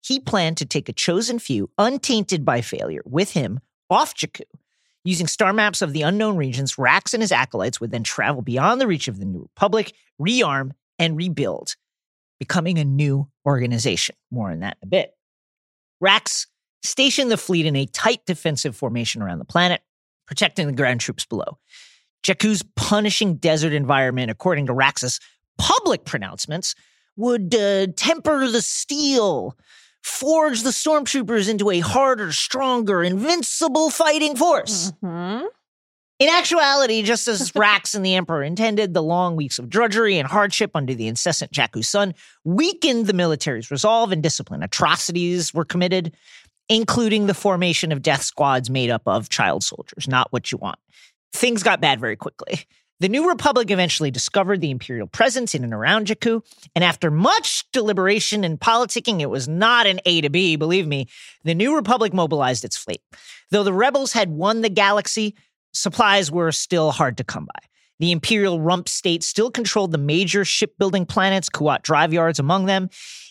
[0.00, 3.60] He planned to take a chosen few, untainted by failure, with him
[3.90, 4.44] off Jakku.
[5.04, 8.80] Using star maps of the unknown regions, Rax and his acolytes would then travel beyond
[8.80, 11.76] the reach of the New Republic, rearm, and rebuild,
[12.40, 14.16] becoming a new organization.
[14.30, 15.12] More on that in a bit.
[16.00, 16.46] Rax
[16.82, 19.82] stationed the fleet in a tight defensive formation around the planet,
[20.26, 21.58] protecting the ground troops below.
[22.22, 25.20] Jakku's punishing desert environment, according to Rax's
[25.58, 26.74] public pronouncements,
[27.16, 29.56] would uh, temper the steel,
[30.02, 34.92] forge the stormtroopers into a harder, stronger, invincible fighting force.
[35.02, 35.46] Mhm.
[36.18, 40.26] In actuality, just as Rax and the Emperor intended, the long weeks of drudgery and
[40.26, 44.62] hardship under the incessant Jakku sun weakened the military's resolve and discipline.
[44.62, 46.16] Atrocities were committed,
[46.70, 50.08] including the formation of death squads made up of child soldiers.
[50.08, 50.78] Not what you want.
[51.34, 52.64] Things got bad very quickly.
[52.98, 56.40] The New Republic eventually discovered the Imperial presence in and around Jakku,
[56.74, 61.08] and after much deliberation and politicking, it was not an A to B, believe me,
[61.44, 63.02] the New Republic mobilized its fleet.
[63.50, 65.34] Though the rebels had won the galaxy,
[65.76, 67.66] supplies were still hard to come by.
[67.98, 72.90] The Imperial Rump State still controlled the major shipbuilding planets, Kuat Drive Yards among them.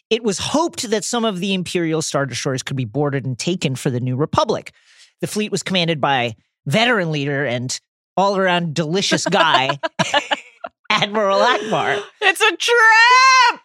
[0.10, 3.76] It was hoped that some of the Imperial Star Destroyers could be boarded and taken
[3.76, 4.72] for the New Republic.
[5.22, 6.36] The fleet was commanded by
[6.66, 7.80] veteran leader and
[8.18, 9.78] all around delicious guy,
[10.90, 12.02] Admiral Ackbar.
[12.22, 13.62] It's a trap.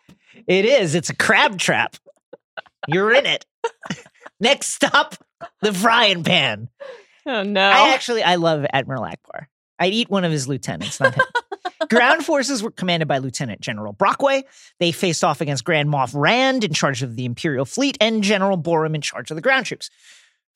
[0.47, 0.95] It is.
[0.95, 1.97] It's a crab trap.
[2.89, 3.45] You're in it.
[4.41, 5.15] Next stop,
[5.61, 6.69] the frying pan.
[7.31, 7.63] Oh no.
[7.63, 9.47] I actually I love Admiral Ackbar.
[9.79, 11.25] I'd eat one of his lieutenants, not him.
[11.89, 14.43] Ground forces were commanded by Lieutenant General Brockway.
[14.81, 18.57] They faced off against Grand Moff Randd in charge of the Imperial fleet and General
[18.59, 19.91] Borum in charge of the ground troops.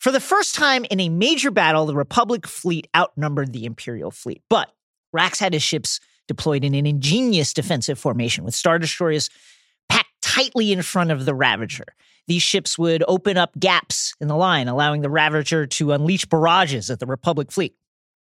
[0.00, 4.42] For the first time in a major battle, the Republic fleet outnumbered the Imperial fleet.
[4.50, 4.70] But
[5.12, 9.30] Rax had his ships deployed in an ingenious defensive formation with Star Destroyers
[9.88, 11.86] packed tightly in front of the Ravager.
[12.26, 16.90] These ships would open up gaps in the line, allowing the Ravager to unleash barrages
[16.90, 17.74] at the Republic fleet.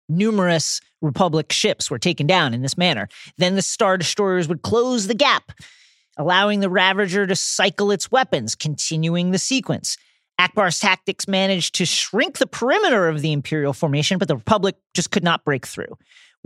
[0.09, 3.09] Numerous Republic ships were taken down in this manner.
[3.39, 5.53] Then the Star Destroyers would close the gap,
[6.17, 9.97] allowing the Ravager to cycle its weapons, continuing the sequence.
[10.39, 15.11] Ackbar's tactics managed to shrink the perimeter of the Imperial formation, but the Republic just
[15.11, 15.97] could not break through.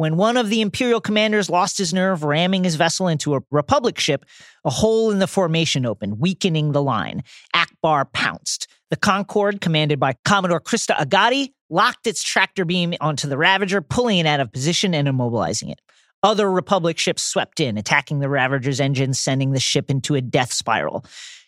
[0.01, 4.01] When one of the Imperial commanders lost his nerve, ramming his vessel into a Republic
[4.01, 4.25] ship,
[4.65, 7.23] a hole in the formation opened, weakening the line.
[7.55, 8.67] Ackbar pounced.
[8.89, 14.17] The Concord, commanded by Commodore Kyrsta Agate, locked its tractor beam onto the Ravager, pulling
[14.17, 15.83] it out of position and immobilizing it.
[16.23, 20.55] Other Republic ships swept in, attacking the Ravager's engines, sending the ship into a death
[20.55, 21.05] spiral.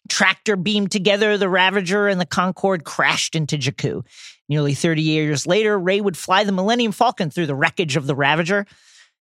[0.09, 4.05] Tractor beamed together, the Ravager and the Concord crashed into Jakku.
[4.49, 8.15] Nearly 30 years later, Rey would fly the Millennium Falcon through the wreckage of the
[8.15, 8.67] Ravager.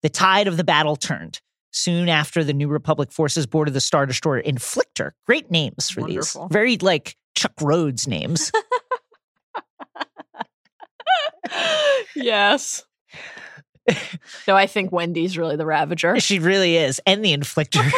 [0.02, 1.40] The tide of the battle turned.
[1.72, 5.12] Soon after, the New Republic forces boarded the Star Destroyer Inflictor.
[5.26, 6.48] Great names for Wonderful.
[6.48, 6.52] these.
[6.52, 8.52] Very like Chuck Rhoades names.
[12.16, 12.84] yes.
[14.48, 16.18] no, I think Wendy's really the Ravager.
[16.20, 17.00] she really is.
[17.06, 17.88] And the Inflictor.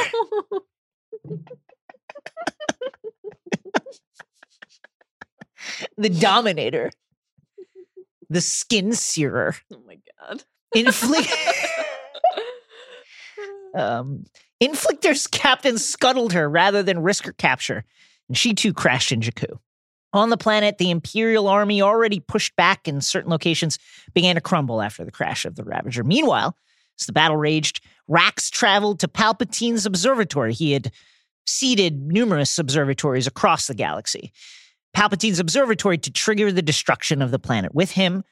[5.96, 6.90] the Dominator.
[8.30, 9.56] The Skin Searer.
[9.72, 10.44] oh my god.
[10.74, 11.32] Inflict.
[13.74, 14.24] um,
[14.60, 17.84] Inflictor's captain scuttled her rather than risk her capture,
[18.28, 19.58] and she too crashed in Jakku.
[20.12, 23.78] On the planet, the Imperial army, already pushed back in certain locations,
[24.14, 26.02] began to crumble after the crash of the Ravager.
[26.02, 26.56] Meanwhile,
[26.98, 30.54] as the battle raged, Rax traveled to Palpatine's observatory.
[30.54, 30.90] He had
[31.48, 34.32] seeded numerous observatories across the galaxy.
[34.94, 37.74] Palpatine's observatory to trigger the destruction of the planet.
[37.74, 38.24] With him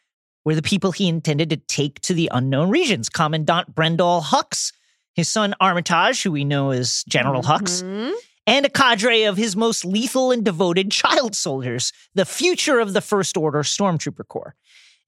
[0.45, 4.73] were the people he intended to take to the unknown regions Commandant Brendol Hux,
[5.15, 8.13] his son Armitage, who we know as General Hux, Mhm.
[8.47, 13.01] and a cadre of his most lethal and devoted child soldiers, the future of the
[13.01, 14.55] First Order Stormtrooper Corps.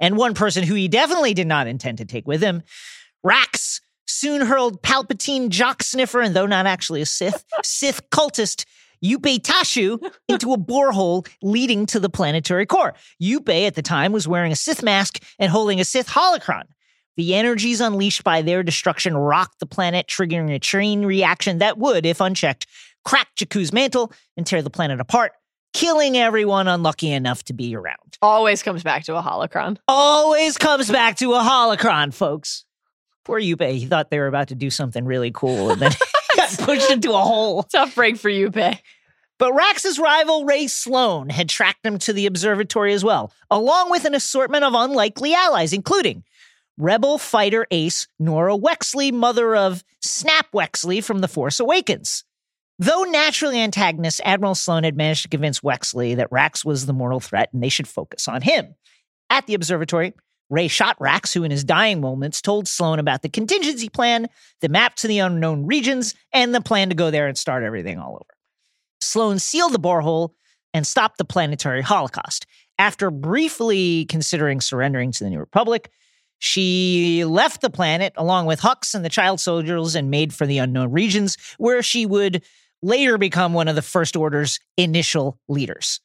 [0.01, 2.63] And one person who he definitely did not intend to take with him,
[3.25, 8.65] Rax, soon hurled Palpatine jock sniffer, and though not actually a Sith, Sith cultist
[9.05, 9.99] Yupe Tashu
[10.29, 12.95] into a borehole leading to the planetary core.
[13.23, 16.65] Yupe at the time was wearing a Sith mask and holding a Sith holocron.
[17.17, 22.07] The energies unleashed by their destruction rocked the planet, triggering a chain reaction that would,
[22.07, 22.67] if unchecked,
[23.05, 25.33] crack Jakku's mantle and tear the planet apart,
[25.73, 28.19] killing everyone unlucky enough to be around.
[28.23, 29.79] Always comes back to a holocron.
[29.89, 32.65] Always comes back to a holocron, folks.
[33.29, 35.93] Poor Yupe, he thought they were about to do something really cool and then
[36.37, 37.63] got pushed into a hole.
[37.73, 38.81] Tough break for you, Pay.
[39.39, 44.07] But Rax's rival, Rae Sloane, had tracked him to the observatory as well, along with
[44.07, 46.25] an assortment of unlikely allies, including
[46.79, 52.25] rebel fighter ace Norra Wexley, mother of Snap Wexley from The Force Awakens.
[52.79, 57.21] Though naturally antagonists, Admiral Sloane had managed to convince Wexley that Rax was the mortal
[57.21, 58.75] threat and they should focus on him.
[59.29, 60.15] At the observatory,
[60.51, 64.29] Rae shot Rax, who in his dying moments told Sloane about the contingency plan,
[64.61, 67.99] the map to the unknown regions, and the plan to go there and start everything
[67.99, 68.39] all over.
[69.01, 70.31] Sloane sealed the borehole
[70.75, 72.47] and stopped the planetary holocaust.
[72.79, 75.91] After briefly considering surrendering to the New Republic,
[76.39, 80.59] she left the planet along with Hux and the child soldiers and made for the
[80.59, 82.45] unknown regions, where she would
[82.81, 86.01] later become one of the First Order's initial leaders.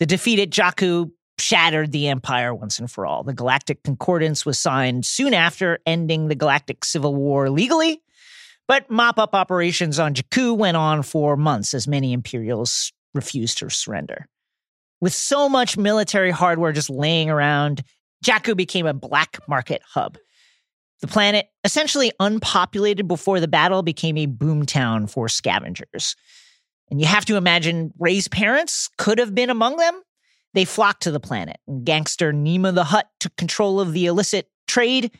[0.00, 3.22] The defeated Jakku shattered the Empire once and for all.
[3.22, 8.02] The Galactic Concordance was signed soon after, ending the Galactic Civil War legally.
[8.66, 13.70] But mop up operations on Jakku went on for months as many Imperials refused to
[13.70, 14.26] surrender.
[15.00, 17.82] With so much military hardware just laying around,
[18.24, 20.18] Jakku became a black market hub.
[21.00, 26.16] The planet, essentially unpopulated before the battle, became a boomtown for scavengers.
[26.90, 30.02] And you have to imagine Rey's parents could have been among them.
[30.58, 34.48] They flocked to the planet, and gangster Niima the Hutt took control of the illicit
[34.66, 35.12] trade,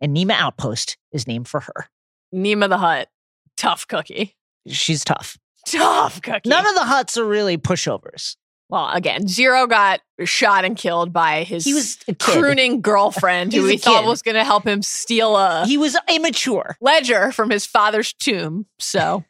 [0.00, 1.88] and Niima Outpost is named for her.
[2.32, 3.08] Niima the Hutt,
[3.56, 4.36] tough cookie.
[4.68, 5.36] She's tough.
[5.66, 6.48] Tough cookie.
[6.48, 8.36] None of the Hutts are really pushovers.
[8.68, 13.78] well, again, Ziro got shot and killed by his He was crooning girlfriend who he
[13.78, 16.76] thought was going to help him steal a He was immature.
[16.80, 18.66] ledger from his father's tomb.
[18.78, 19.24] So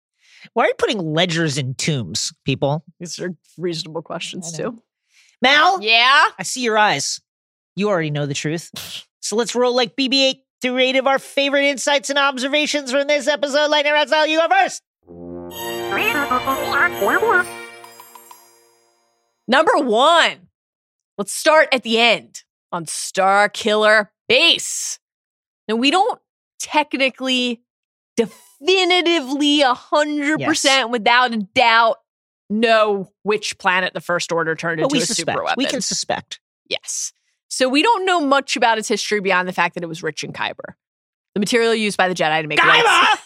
[0.52, 2.84] Why are you putting ledgers in tombs, people?
[2.98, 4.82] these are reasonable questions too.
[5.42, 6.26] Mal, Yeah.
[6.38, 7.20] I see your eyes.
[7.76, 8.70] You already know the truth.
[9.22, 13.06] So let's roll like BB 8 to rate of our favorite insights and observations from
[13.06, 13.68] this episode.
[13.70, 14.82] Lightning style, you go first.
[19.46, 20.48] Number one.
[21.18, 24.98] Let's start at the end on Starkiller Base.
[25.68, 26.18] Now, we don't
[26.58, 27.62] technically,
[28.16, 30.86] definitively, 100% Yes.
[30.88, 31.98] without a doubt
[32.50, 35.30] know which planet the First Order turned into we a suspect.
[35.30, 35.56] super weapon.
[35.56, 36.40] We can suspect.
[36.68, 37.12] Yes.
[37.48, 40.22] So we don't know much about its history beyond the fact that it was rich
[40.22, 40.74] in kyber,
[41.34, 43.16] the material used by the Jedi to make lights- Kyber!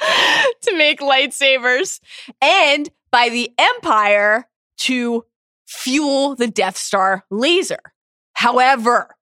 [0.62, 2.00] to make lightsabers,
[2.40, 5.24] and by the Empire to
[5.66, 7.80] fuel the Death Star laser.
[8.34, 9.14] However,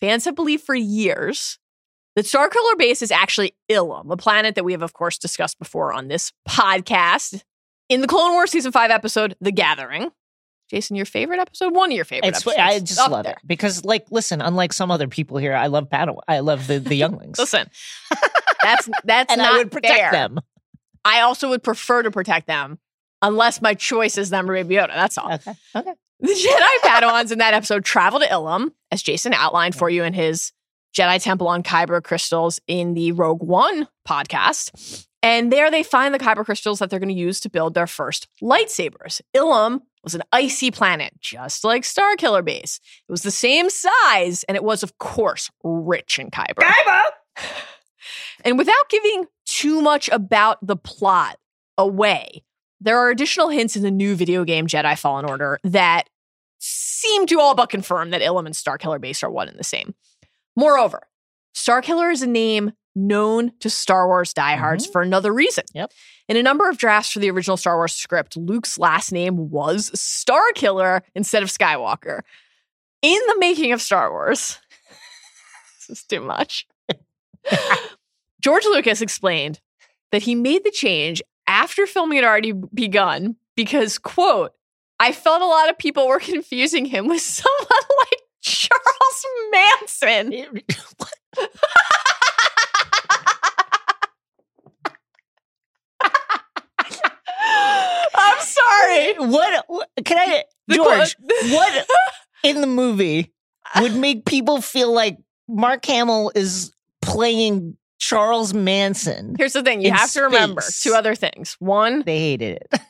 [0.00, 1.58] fans have believed for years
[2.16, 5.92] that Starkiller Base is actually Ilum, a planet that we have, of course, discussed before
[5.92, 7.42] on this podcast.
[7.88, 10.10] In the Clone Wars season five episode, The Gathering.
[10.68, 11.72] Jason, your favorite episode?
[11.72, 12.56] One of your favorite It's episodes.
[12.58, 13.34] I just Up love there.
[13.34, 14.40] it because, like, listen.
[14.40, 16.18] Unlike some other people here, I love Padawan.
[16.26, 17.70] I love the the younglings, Listen,
[18.62, 20.10] that's that's and not I would protect fair.
[20.10, 20.40] them.
[21.04, 22.80] I also would prefer to protect them,
[23.22, 24.88] unless my choice is them or Baby Yoda.
[24.88, 25.32] That's all.
[25.34, 25.92] Okay, okay.
[26.18, 30.14] The Jedi Padawans in that episode travel to Ilum, as Jason outlined for you in
[30.14, 30.50] his
[30.96, 35.06] Jedi Temple on Kyber crystals in the Rogue One podcast.
[35.22, 37.86] And there they find the Kyber crystals that they're going to use to build their
[37.86, 39.20] first lightsabers.
[39.36, 42.80] Ilum was an icy planet, just like Starkiller Base.
[43.08, 46.62] It was the same size, and it was, of course, rich in Kyber.
[48.44, 51.36] And without giving too much about the plot
[51.76, 52.44] away,
[52.80, 56.04] there are additional hints in the new video game Jedi Fallen Order that
[56.60, 59.94] seem to all but confirm that Ilum and Starkiller Base are one and the same.
[60.56, 61.06] Moreover,
[61.54, 64.92] Starkiller is a name known to Star Wars diehards mm-hmm.
[64.92, 65.64] for another reason.
[65.74, 65.92] Yep.
[66.28, 69.90] In a number of drafts for the original Star Wars script, Luke's last name was
[69.90, 72.22] Starkiller instead of Skywalker.
[73.02, 74.58] In the making of Star Wars,
[75.88, 76.66] this is too much.
[78.40, 79.60] George Lucas explained
[80.10, 84.52] that he made the change after filming had already begun because, quote,
[84.98, 87.68] I felt a lot of people were confusing him with someone
[88.10, 88.15] like
[88.46, 90.32] Charles Manson.
[98.14, 99.14] I'm sorry.
[99.30, 101.16] what, what can I, George?
[101.50, 101.86] what
[102.42, 103.32] in the movie
[103.80, 105.18] would make people feel like
[105.48, 109.34] Mark Hamill is playing Charles Manson?
[109.38, 111.56] Here's the thing you have to remember two other things.
[111.58, 112.80] One, They hated it.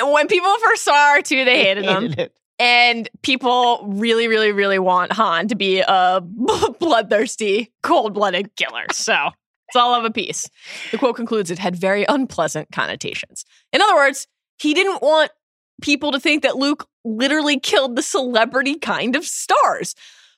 [0.00, 2.02] when people first saw R2, they hated them.
[2.02, 2.34] hated it.
[2.62, 6.20] And people really, really, really want Han to be a
[6.78, 8.84] bloodthirsty, cold blooded killer.
[8.92, 9.30] So
[9.66, 10.48] it's all of a piece.
[10.92, 13.44] The quote concludes it had very unpleasant connotations.
[13.72, 14.28] In other words,
[14.60, 15.32] he didn't want
[15.80, 19.96] people to think that Luke literally killed the celebrity kind of stars.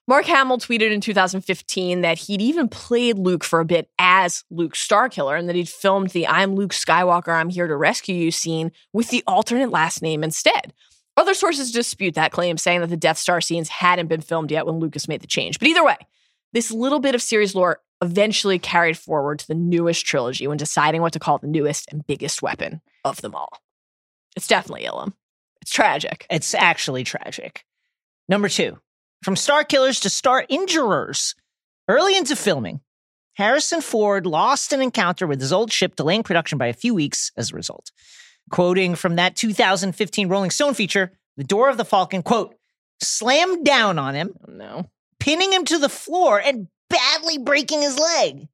[0.08, 4.76] Mark Hamill tweeted in 2015 that he'd even played Luke for a bit as Luke
[4.76, 8.72] Starkiller and that he'd filmed the I'm Luke Skywalker, I'm here to rescue you scene
[8.94, 10.72] with the alternate last name instead.
[11.16, 14.66] Other sources dispute that claim, saying that the Death Star scenes hadn't been filmed yet
[14.66, 15.58] when Lucas made the change.
[15.58, 15.96] But either way,
[16.52, 21.00] this little bit of series lore eventually carried forward to the newest trilogy when deciding
[21.00, 23.60] what to call the newest and biggest weapon of them all.
[24.36, 25.12] It's definitely Ilum.
[25.62, 26.26] It's tragic.
[26.30, 27.64] It's actually tragic.
[28.28, 28.78] Number two,
[29.22, 31.34] from star killers to star injurers.
[31.88, 32.80] Early into filming,
[33.34, 37.32] Harrison Ford lost an encounter with his old ship, delaying production by a few weeks
[37.36, 37.90] as a result.
[38.50, 42.54] Quoting from that 2015 Rolling Stone feature, the door of the Falcon, quote,
[43.02, 44.86] slammed down on him, Oh, no.
[45.18, 48.46] pinning him to the floor and badly breaking his leg.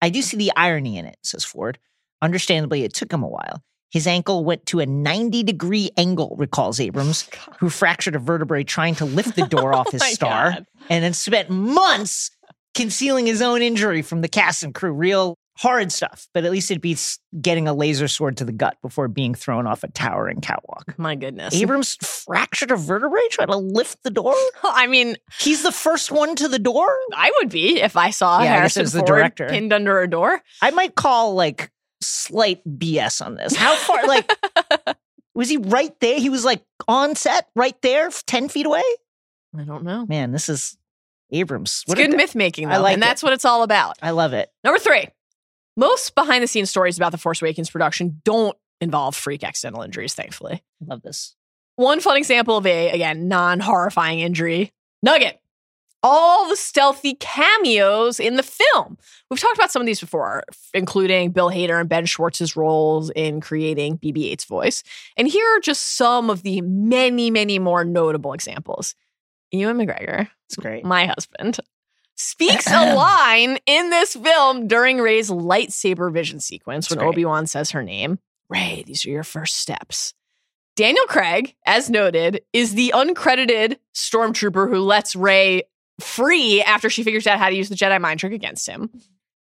[0.00, 1.78] I do see the irony in it, says Ford.
[2.20, 3.62] Understandably, it took him a while.
[3.90, 7.28] His ankle went to a 90 degree angle, recalls Abrams,
[7.58, 10.66] who fractured a vertebrae trying to lift the door off Oh his my star God.
[10.88, 12.30] and then spent months
[12.74, 14.92] concealing his own injury from the cast and crew.
[14.92, 18.76] Real horrid stuff, but at least it beats getting a laser sword to the gut
[18.82, 20.94] before being thrown off a towering catwalk.
[20.98, 21.54] My goodness.
[21.54, 24.34] Abrams fractured a vertebrae trying to lift the door.
[24.64, 26.88] I mean, He's the first one to the door.
[27.14, 29.48] I would be if I saw Yeah, Harrison it was the Ford director.
[29.48, 30.40] pinned under a door.
[30.62, 31.70] I might call like
[32.00, 33.54] slight BS on this.
[33.54, 34.00] How far?
[34.06, 34.30] Like,
[35.34, 36.18] was he right there?
[36.18, 38.82] He was like on set, right there, ten feet away.
[39.56, 40.04] I don't know.
[40.06, 40.76] Man, this is
[41.30, 41.82] Abrams.
[41.86, 43.06] What a good myth making, I like and it.
[43.06, 43.96] that's what it's all about.
[44.02, 44.50] I love it.
[44.64, 45.06] Number three,
[45.76, 50.14] most behind the scenes stories about the Force Awakens production don't involve freak accidental injuries,
[50.14, 50.62] thankfully.
[50.82, 51.34] I love this.
[51.76, 54.72] One fun example of a, again, non horrifying injury
[55.02, 55.38] Nugget.
[56.04, 58.98] All the stealthy cameos in the film.
[59.30, 60.42] We've talked about some of these before,
[60.74, 64.82] including Bill Hader and Ben Schwartz's roles in creating BB 8's voice.
[65.16, 68.96] And here are just some of the many, many more notable examples.
[69.52, 70.84] Ewan McGregor, It's great.
[70.84, 71.60] my husband,
[72.16, 77.14] speaks a line in this film during Rey's lightsaber vision sequence when That's great.
[77.14, 78.18] Obi Wan says her name.
[78.48, 80.14] Rey, these are your first steps.
[80.76, 85.62] Daniel Craig, as noted, is the uncredited stormtrooper who lets Rey
[86.00, 88.90] free after she figures out how to use the Jedi mind trick against him.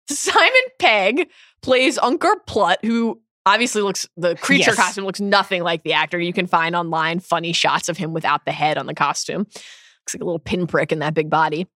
[0.09, 1.29] Simon Pegg
[1.61, 4.75] plays Unkar Plutt, who obviously looks the creature Yes.
[4.75, 6.19] costume looks nothing like the actor.
[6.19, 9.41] You can find online funny shots of him without the head on the costume.
[9.41, 11.67] Looks like a little pinprick in that big body.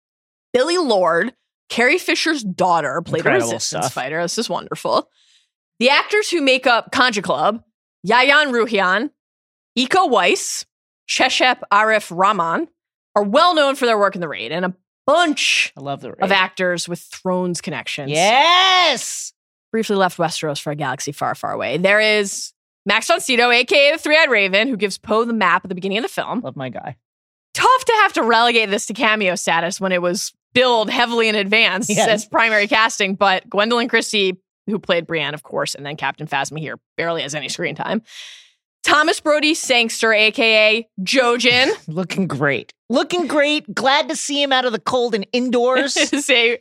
[0.53, 1.33] Billie Lourd,
[1.69, 3.93] Carrie Fisher's daughter, played Incredible a resistance stuff.
[3.93, 4.21] fighter.
[4.21, 5.09] This is wonderful.
[5.79, 7.63] The actors who make up Kanjiklub,
[8.07, 9.09] Yayan Ruhian,
[9.77, 10.65] Iko Uwais,
[11.09, 12.67] Cecep Arif Rahman,
[13.15, 14.73] are well known for their work in the raid, and a
[15.05, 19.33] bunch I love the of actors with Thrones connections Yes.
[19.71, 21.77] briefly left Westeros for a galaxy far, far away.
[21.77, 22.53] There is
[22.85, 25.75] Max von Sydow, aka the Three Eyed Raven, who gives Poe the map at the
[25.75, 26.39] beginning of the film.
[26.41, 26.95] Love my guy.
[27.53, 31.35] Tough to have to relegate this to cameo status when it was billed heavily in
[31.35, 32.07] advance Yes.
[32.07, 36.59] as primary casting, but Gwendoline Christie, who played Brienne, of course, and then Captain Phasma
[36.59, 38.01] here, barely has any screen time.
[38.83, 42.73] Thomas Brodie-Sangster, aka Jojen, Looking great.
[42.89, 43.73] Looking great.
[43.73, 45.95] Glad to see him out of the cold and indoors.
[46.13, 46.57] is a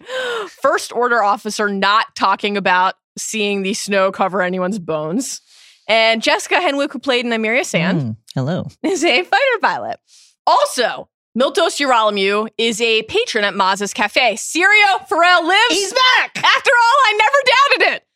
[0.62, 5.40] first order officer not talking about seeing the snow cover anyone's bones.
[5.88, 8.68] And Jessica Henwick, who played Nymeria Sand, Mm, hello.
[8.84, 9.98] is a fighter pilot.
[10.46, 14.34] Also, Miltos Yerolemou is a patron at Maz's Cafe.
[14.34, 15.74] Syrio Forel lives.
[15.74, 16.36] He's back.
[16.36, 18.06] After all, I never doubted it.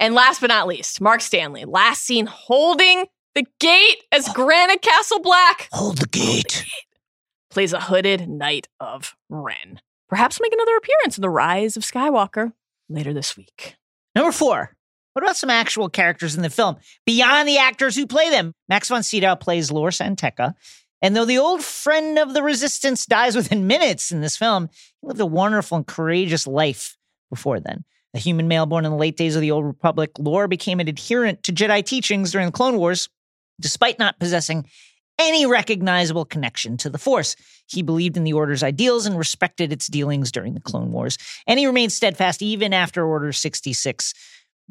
[0.00, 3.04] And last but not least, Mark Stanley, last seen holding
[3.36, 6.64] the gate as Granite Castle Black Hold the gate.
[7.48, 9.80] plays a hooded Knight of Ren.
[10.08, 12.54] Perhaps make another appearance in The Rise of Skywalker
[12.88, 13.76] later this week.
[14.16, 14.74] Number four.
[15.12, 16.74] What about some actual characters in the film
[17.06, 18.52] beyond the actors who play them?
[18.68, 20.54] Max von Sydow plays Lor San Tekka.
[21.04, 24.70] And though the old friend of the resistance dies within minutes in this film,
[25.02, 26.96] he lived a wonderful and courageous life
[27.28, 27.84] before then.
[28.14, 30.88] A human male born in the late days of the Old Republic, Lor became an
[30.88, 33.10] adherent to Jedi teachings during the Clone Wars,
[33.60, 34.64] despite not possessing
[35.18, 37.36] any recognizable connection to the Force.
[37.66, 41.58] He believed in the Order's ideals and respected its dealings during the Clone Wars, and
[41.58, 44.14] he remained steadfast even after Order 66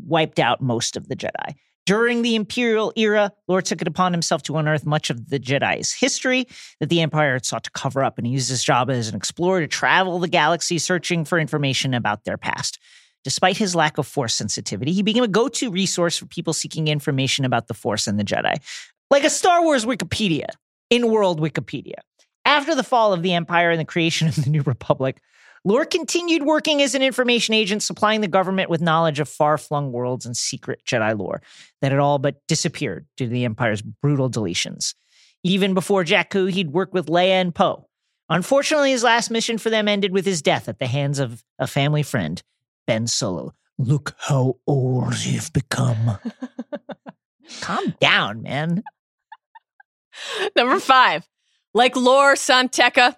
[0.04, 1.54] wiped out most of the Jedi.
[1.86, 5.92] During the Imperial era, Lor took it upon himself to unearth much of the Jedi's
[5.92, 6.48] history
[6.80, 9.16] that the Empire had sought to cover up, and he used his job as an
[9.16, 12.80] explorer to travel the galaxy searching for information about their past.
[13.26, 16.88] Despite his lack of Force sensitivity, he became a go to resource for people seeking
[16.88, 18.56] information about the Force and the Jedi,
[19.10, 20.48] like a Star Wars Wikipedia,
[20.90, 22.00] in world Wikipedia.
[22.46, 25.22] After the fall of the Empire and the creation of the New Republic,
[25.66, 29.92] Lor continued working as an information agent, supplying the government with knowledge of far flung
[29.92, 31.42] worlds and secret Jedi lore
[31.82, 34.94] that had all but disappeared due to the Empire's brutal deletions.
[35.44, 37.88] Even before Jakku, he'd worked with Leia and Poe.
[38.30, 41.68] Unfortunately, his last mission for them ended with his death at the hands of a
[41.68, 42.42] family friend,
[42.88, 43.54] Ben Solo.
[43.78, 46.18] Look how old you've become.
[47.62, 48.84] Calm down, man.
[50.56, 51.28] Number five,
[51.74, 53.16] like Lor San Tekka,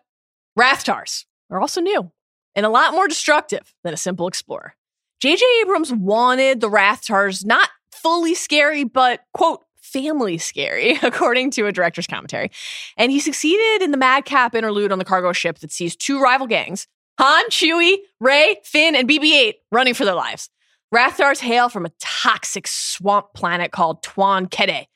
[0.57, 2.11] Rathtars are also new
[2.55, 4.75] and a lot more destructive than a simple explorer.
[5.21, 5.43] J.J.
[5.61, 12.07] Abrams wanted the Rathtars not fully scary, but quote, family scary, according to a director's
[12.07, 12.51] commentary.
[12.97, 16.47] And he succeeded in the madcap interlude on the cargo ship that sees two rival
[16.47, 16.87] gangs,
[17.17, 20.49] Han, Chewie, Rey, Finn, and BB 8 running for their lives.
[20.93, 24.87] Rathtars hail from a toxic swamp planet called Twon Ketee.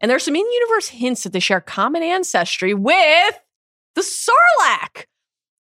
[0.00, 3.40] And there's some in universe hints that they share common ancestry with
[3.94, 5.04] the Sarlacc.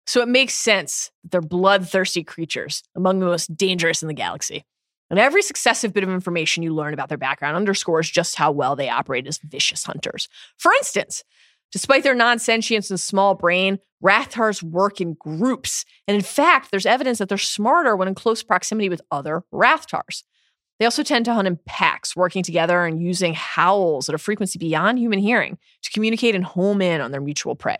[0.10, 4.66] So it makes sense that they're bloodthirsty creatures, among the most dangerous in the galaxy.
[5.12, 8.76] And every successive bit of information you learn about their background underscores just how well
[8.76, 10.28] they operate as vicious hunters.
[10.58, 11.24] For instance,
[11.72, 15.86] despite their non sentience and small brain, Rathtars work in groups.
[16.08, 20.24] And in fact, there's evidence that they're smarter when in close proximity with other Rathtars.
[20.80, 24.58] They also tend to hunt in packs, working together and using howls at a frequency
[24.58, 27.78] beyond human hearing to communicate and home in on their mutual prey.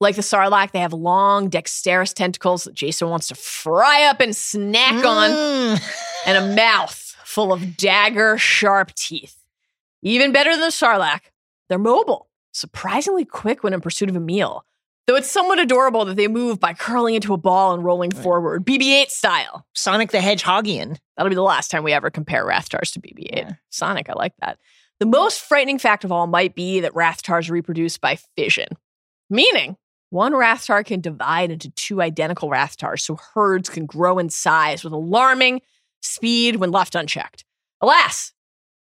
[0.00, 4.34] Like the Sarlacc, they have long, dexterous tentacles that Jason wants to fry up and
[4.34, 5.82] snack on, Mm.
[6.26, 9.36] and a mouth full of dagger sharp teeth.
[10.02, 11.22] Even better than the Sarlacc,
[11.68, 14.64] they're mobile, surprisingly quick when in pursuit of a meal.
[15.08, 18.64] Though it's somewhat adorable that they move by curling into a ball and rolling forward,
[18.66, 19.66] BB 8 style.
[19.74, 20.98] Sonic the Hedgehogian.
[21.16, 23.38] That'll be the last time we ever compare Rathtars to BB 8.
[23.38, 23.52] Yeah.
[23.70, 24.58] Sonic, I like that.
[25.00, 28.68] The most frightening fact of all might be that Rathtars reproduce by fission,
[29.30, 29.76] meaning
[30.10, 34.92] one Rathtar can divide into two identical Rathtars so herds can grow in size with
[34.92, 35.60] alarming
[36.00, 37.44] speed when left unchecked.
[37.80, 38.32] Alas,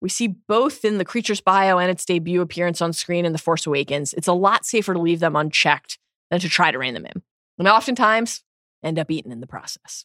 [0.01, 3.39] we see both in the creature's bio and its debut appearance on screen in The
[3.39, 4.13] Force Awakens.
[4.15, 5.99] It's a lot safer to leave them unchecked
[6.31, 7.23] than to try to rein them in.
[7.59, 8.43] And oftentimes
[8.83, 10.05] end up eaten in the process.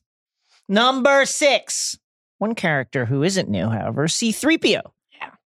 [0.68, 1.98] Number six.
[2.38, 4.82] One character who isn't new, however, C3PO.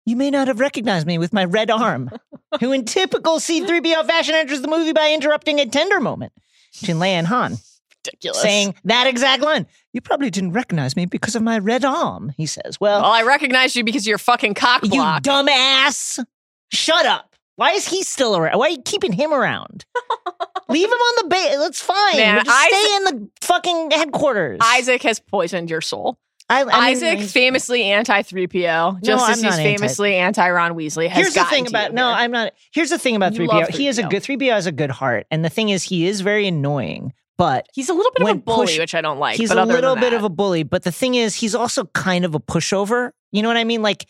[0.08, 2.08] You may not have recognized me with my red arm,
[2.60, 6.32] who in typical C3PO fashion enters the movie by interrupting a tender moment
[6.80, 7.58] between Leia and Han,
[8.06, 8.40] Ridiculous.
[8.40, 9.66] saying that exact line.
[9.92, 12.80] You probably didn't recognize me because of my red arm, he says.
[12.80, 15.24] Well, Well, I recognize you because you're fucking cock you block.
[15.24, 16.24] dumbass.
[16.72, 17.36] Shut up.
[17.56, 18.58] Why is he still around?
[18.58, 19.84] Why are you keeping him around?
[20.70, 21.56] Leave him on the base.
[21.58, 22.16] That's fine.
[22.16, 24.60] Man, stay in the fucking headquarters.
[24.62, 26.18] Isaac has poisoned your soul.
[26.50, 31.08] I, I Isaac, he's- famously anti 3PO, just I'm as he's famously anti Ron Weasley,
[31.08, 32.08] has Here's the thing about no.
[32.08, 32.52] I'm not.
[32.72, 33.48] Here's the thing about 3PO.
[33.48, 36.06] love He is a good 3PO has a good heart, and the thing is, he
[36.06, 37.12] is very annoying.
[37.36, 39.36] But He's a little bit of a bully, push- which I don't like.
[39.36, 40.64] he's a little bit that- of a bully.
[40.64, 43.12] But the thing is, he's also kind of a pushover.
[43.30, 43.80] You know what I mean?
[43.82, 44.06] Like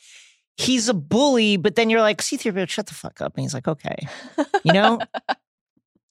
[0.56, 3.34] he's a bully, but then you're like, C3PO, shut the fuck up.
[3.36, 3.96] And he's like, okay,
[4.64, 4.98] you know.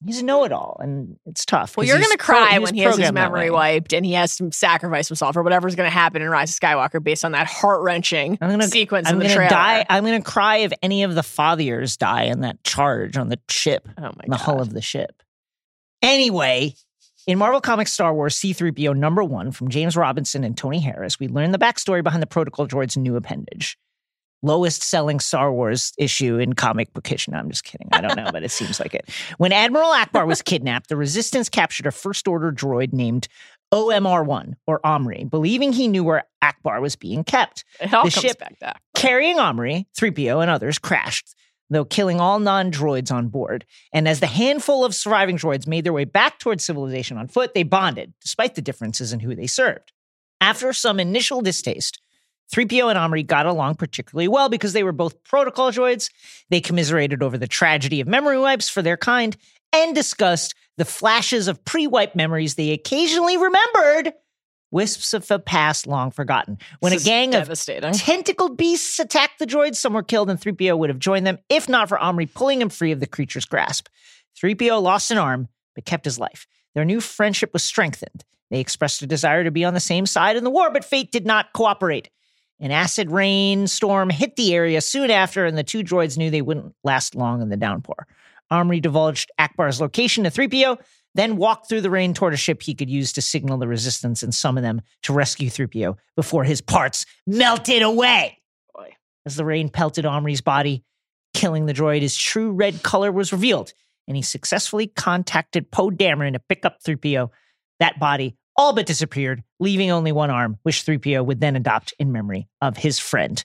[0.06, 1.76] He's a know-it-all, and it's tough.
[1.76, 4.38] Well, you're going to cry was when he has his memory wiped and he has
[4.38, 7.48] to sacrifice himself or whatever's going to happen in Rise of Skywalker based on that
[7.48, 9.50] heart wrenching I'm gonna sequence I'm in the gonna trailer.
[9.50, 9.86] die.
[9.90, 13.88] I'm gonna cry if any of the fathiers die in that charge on the ship.
[13.98, 14.38] Oh my the god!
[14.40, 15.24] hull of the ship.
[16.04, 16.76] Anyway,
[17.26, 21.28] in Marvel Comics Star Wars C3PO number one from James Robinson and Tony Harris, we
[21.28, 23.78] learn the backstory behind the protocol droid's new appendage.
[24.44, 27.28] Lowest selling Star Wars issue in comic bookish.
[27.28, 27.88] No, I'm just kidding.
[27.92, 29.10] I don't know, but it seems like it.
[29.38, 33.28] When Admiral Ackbar was kidnapped, the Resistance captured a First Order droid named
[33.74, 37.66] OMR1 or Omri, believing he knew where Ackbar was being kept.
[37.80, 38.82] it all the comes ship- back back.
[38.96, 41.36] Carrying Omri, 3PO, and others crashed,
[41.70, 43.66] though killing all non droids on board.
[43.94, 47.54] And as the handful of surviving droids made their way back towards civilization on foot,
[47.54, 49.92] they bonded, despite the differences in who they served.
[50.40, 52.00] After some initial distaste,
[52.54, 56.10] 3PO and Omri got along particularly well because they were both protocol droids.
[56.50, 59.36] They commiserated over the tragedy of memory wipes for their kind
[59.74, 64.14] and discussed the flashes of pre wipe memories they occasionally remembered,
[64.72, 66.58] wisps of the past long forgotten.
[66.80, 67.50] When a gang of
[67.94, 69.76] tentacled beasts attacked the droids.
[69.76, 72.70] Some were killed, and 3PO would have joined them if not for Omri pulling him
[72.70, 73.88] free of the creature's grasp.
[74.42, 76.48] 3PO lost an arm, but kept his life.
[76.76, 78.24] Their new friendship was strengthened.
[78.52, 81.12] They expressed a desire to be on the same side in the war, but fate
[81.12, 82.10] did not cooperate.
[82.60, 86.42] An acid rain storm hit the area soon after, and the two droids knew they
[86.42, 88.08] wouldn't last long in the downpour.
[88.50, 90.78] Omri divulged Ackbar's location to 3PO,
[91.14, 94.24] then walked through the rain toward a ship he could use to signal the resistance
[94.24, 98.40] and summon them to rescue 3PO before his parts melted away.
[98.74, 98.96] Boy.
[99.26, 100.84] As the rain pelted Omri's body,
[101.34, 103.74] killing the droid, his true red color was revealed,
[104.08, 107.30] and he successfully contacted Poe Dameron to pick up 3PO.
[107.80, 112.12] That body all but disappeared, leaving only one arm, which 3PO would then adopt in
[112.12, 113.44] memory of his friend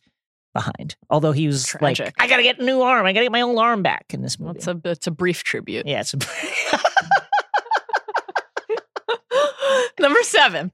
[0.54, 0.96] behind.
[1.10, 2.06] Although he was Tragic.
[2.06, 3.06] like, I gotta get a new arm.
[3.06, 4.58] I gotta get my old arm back in this movie.
[4.58, 5.86] It's a it's a brief tribute.
[5.86, 6.18] yeah, it's a
[9.98, 10.72] Number seven.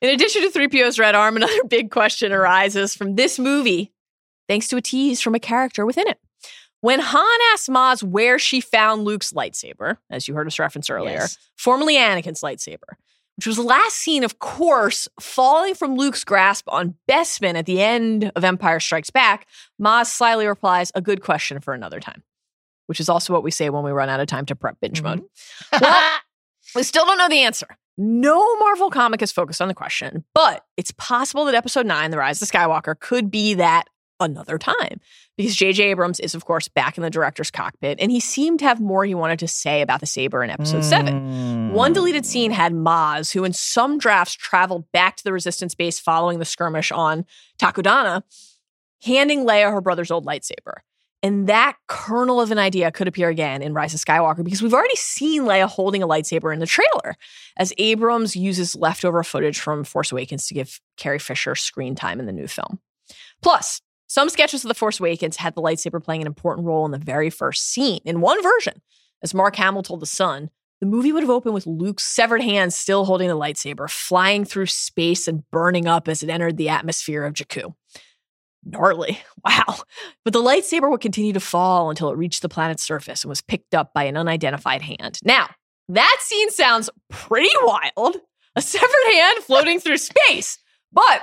[0.00, 3.92] In addition to 3PO's red arm, another big question arises from this movie,
[4.48, 6.18] thanks to a tease from a character within it.
[6.80, 11.14] When Han asked Maz where she found Luke's lightsaber, as you heard us reference earlier,
[11.14, 11.36] Yes.
[11.56, 12.94] formerly Anakin's lightsaber,
[13.38, 18.32] which was last seen, of course, falling from Luke's grasp on Bespin at the end
[18.34, 19.46] of Empire Strikes Back,
[19.80, 22.24] Maz slyly replies, A good question for another time,
[22.86, 25.02] which is also what we say when we run out of time to prep binge
[25.02, 25.20] mode.
[25.20, 25.84] Mm-hmm.
[25.84, 26.18] Well,
[26.74, 27.68] we still don't know the answer.
[27.96, 32.18] No Marvel comic is focused on the question, but it's possible that episode nine, The
[32.18, 33.84] Rise of Skywalker, could be that
[34.20, 35.00] another time.
[35.36, 35.84] Because J.J.
[35.84, 39.04] Abrams is, of course, back in the director's cockpit, and he seemed to have more
[39.04, 41.20] he wanted to say about the saber in episode seven.
[41.20, 41.72] Mm.
[41.72, 46.00] One deleted scene had Maz, who in some drafts traveled back to the resistance base
[46.00, 47.24] following the skirmish on
[47.60, 48.22] Takodana,
[49.02, 50.78] handing Leia her brother's old lightsaber.
[51.22, 54.74] And that kernel of an idea could appear again in Rise of Skywalker because we've
[54.74, 57.16] already seen Leia holding a lightsaber in the trailer
[57.56, 62.26] as Abrams uses leftover footage from Force Awakens to give Carrie Fisher screen time in
[62.26, 62.78] the new film.
[63.42, 66.90] Plus, some sketches of The Force Awakens had the lightsaber playing an important role in
[66.90, 68.00] the very first scene.
[68.04, 68.82] In one version,
[69.22, 72.72] as Mark Hamill told The Sun, the movie would have opened with Luke's severed hand
[72.72, 77.24] still holding the lightsaber, flying through space and burning up as it entered the atmosphere
[77.24, 77.74] of Jakku.
[78.64, 79.20] Gnarly.
[79.44, 79.76] Wow.
[80.24, 83.40] But the lightsaber would continue to fall until it reached the planet's surface and was
[83.40, 85.18] picked up by an unidentified hand.
[85.24, 85.48] Now,
[85.88, 88.16] That scene sounds pretty wild.
[88.56, 90.58] A severed hand floating through space.
[90.92, 91.22] But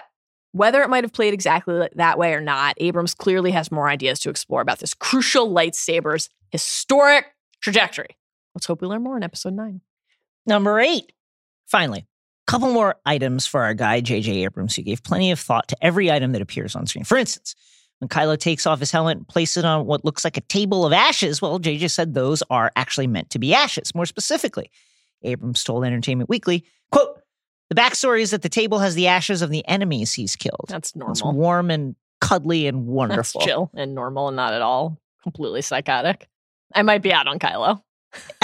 [0.55, 4.19] whether it might have played exactly that way or not, Abrams clearly has more ideas
[4.19, 7.25] to explore about this crucial lightsaber's historic
[7.59, 8.17] trajectory.
[8.53, 9.81] Let's hope we learn more in episode nine.
[10.45, 11.11] Number eight.
[11.67, 12.07] Finally,
[12.47, 14.45] a couple more items for our guy, J.J.
[14.45, 17.03] Abrams, who gave plenty of thought to every item that appears on screen.
[17.03, 17.53] For instance,
[17.99, 20.85] when Kylo takes off his helmet and places it on what looks like a table
[20.85, 23.93] of ashes, well, JJ said those are actually meant to be ashes.
[23.93, 24.71] More specifically,
[25.21, 27.19] Abrams told Entertainment Weekly, quote,
[27.69, 30.65] the backstory is that the table has the ashes of the enemies he's killed.
[30.67, 31.11] That's normal.
[31.11, 33.41] It's warm and cuddly and That's wonderful.
[33.41, 36.27] chill and normal and not at all completely psychotic.
[36.73, 37.81] I might be out on Kylo.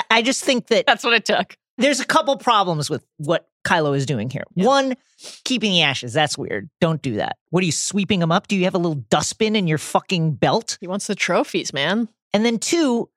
[0.10, 1.56] I just think that That's what it took.
[1.78, 4.44] there's a couple problems with what Kylo is doing here.
[4.56, 4.66] Yeah.
[4.66, 4.96] One,
[5.44, 6.14] keeping the ashes.
[6.14, 6.70] That's weird.
[6.80, 7.38] Don't do that.
[7.52, 8.48] What are you sweeping them up?
[8.48, 10.78] Do you have a little dustbin in your fucking belt?
[10.82, 12.10] He wants the trophies, man.
[12.34, 13.10] And then two,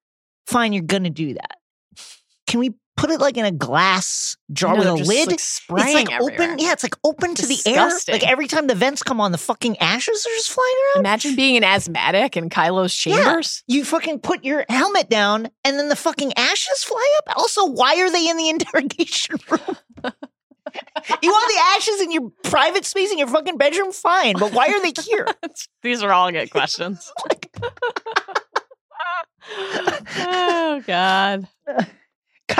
[0.46, 1.58] fine, you're gonna do that.
[2.46, 5.26] Can we put it like in a glass jar No, with a lid?
[5.28, 6.34] like, it's like everywhere.
[6.50, 6.58] open.
[6.58, 7.90] Yeah, it's like open to the air.
[8.08, 11.02] Like every time the vents come on, the fucking ashes are just flying around.
[11.02, 13.62] Imagine being an asthmatic in Kylo's chambers.
[13.66, 17.36] You fucking put your helmet down and then the fucking ashes fly up.
[17.36, 19.76] Also, why are they in the interrogation room?
[21.22, 23.92] you want the ashes in your private space in your fucking bedroom?
[23.92, 25.26] Fine, but why are they here?
[25.82, 27.10] These are all good questions.
[29.56, 31.46] Oh, oh God.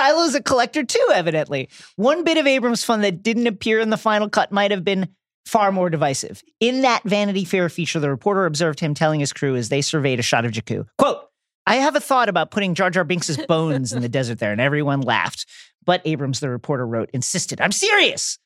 [0.05, 1.69] Kylo's a collector too, evidently.
[1.97, 5.09] One bit of Abrams fun that didn't appear in the final cut might have been
[5.47, 6.43] far more divisive.
[6.61, 10.19] In that Vanity Fair feature, the reporter observed him telling his crew as they surveyed
[10.19, 11.21] a shot of Jakku, quote,
[11.67, 14.61] I have a thought about putting Jar Jar Binks' bones in the desert there, and
[14.61, 15.47] everyone laughed.
[15.85, 18.39] But Abrams, the reporter wrote, insisted, I'm serious.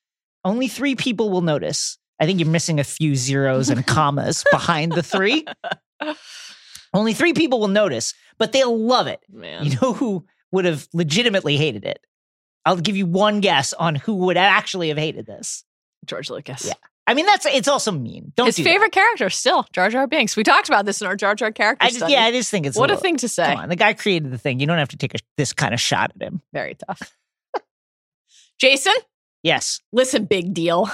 [0.44, 1.98] Only three people will notice.
[2.20, 5.44] I think you're missing a few zeros and commas behind the three.
[6.94, 9.20] Only three people will notice, but they'll love it.
[9.28, 9.64] Man.
[9.64, 12.04] You know who would have legitimately hated it?
[12.64, 15.64] I'll give you one guess on who would actually have hated this.
[16.04, 16.64] George Lucas.
[16.66, 16.74] Yeah.
[17.06, 18.32] I mean, that's it's also mean.
[18.36, 18.68] Don't His do that.
[18.70, 20.36] favorite character still, Jar Jar Binks.
[20.36, 22.12] We talked about this in our Jar Jar character I just, study.
[22.12, 23.46] yeah, I just think it's what a little- thing to say.
[23.46, 24.60] Come on, the guy created the thing.
[24.60, 26.42] You don't have to take a, this kind of shot at him.
[26.52, 27.16] Very tough.
[28.60, 28.94] Jason,
[29.42, 30.90] Yes, listen, big deal.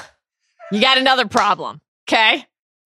[0.71, 2.45] You got another problem, okay?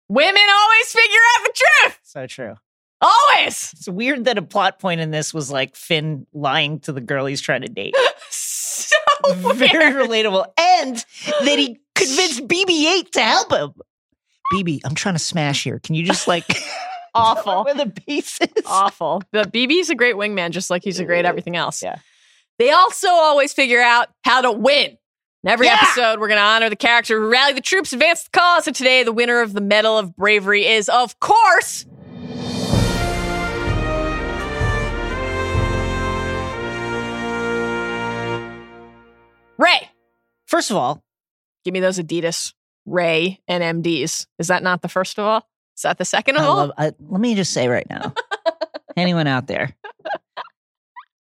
[0.09, 1.99] Women always figure out the truth.
[2.05, 2.55] so true.
[3.01, 3.73] Always.
[3.77, 7.27] It's weird that a plot point in this was like Finn lying to the girl
[7.27, 7.95] he's trying to date.
[8.31, 8.95] So
[9.55, 10.09] Very weird.
[10.09, 13.73] relatable, and that he convinced BB-8 to help him.
[14.55, 15.81] BB, I'm trying to smash here.
[15.81, 16.45] Can you just like
[17.15, 17.65] Awful.
[17.65, 18.49] where the pieces?
[18.65, 19.23] Awful.
[19.33, 21.83] But BB's a great wingman, just like he's a great everything else.
[21.83, 21.97] Yeah.
[22.59, 24.97] They also always figure out how to win.
[25.45, 25.79] In every Yeah.
[25.83, 28.67] episode, we're going to honor the character who rallied the troops, advanced the cause.
[28.69, 31.85] And today, the winner of the Medal of Bravery is, of course,
[39.59, 39.91] Rey.
[40.47, 41.03] First of all,
[41.65, 42.55] Give me those Adidas
[42.87, 44.27] Rey NMDs.
[44.39, 45.47] Is that not the first of all?
[45.77, 46.57] Is that the second of I all?
[46.57, 48.15] love, I, let me just say right now,
[48.97, 49.77] anyone out there,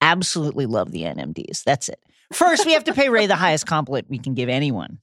[0.01, 1.65] absolutely love the NMDs.
[1.65, 1.99] That's it.
[2.33, 4.99] First, we have to pay Rey the highest compliment we can give anyone.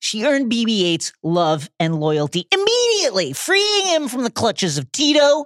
[0.00, 5.44] She earned BB-8's love and loyalty immediately, freeing him from the clutches of Teedo,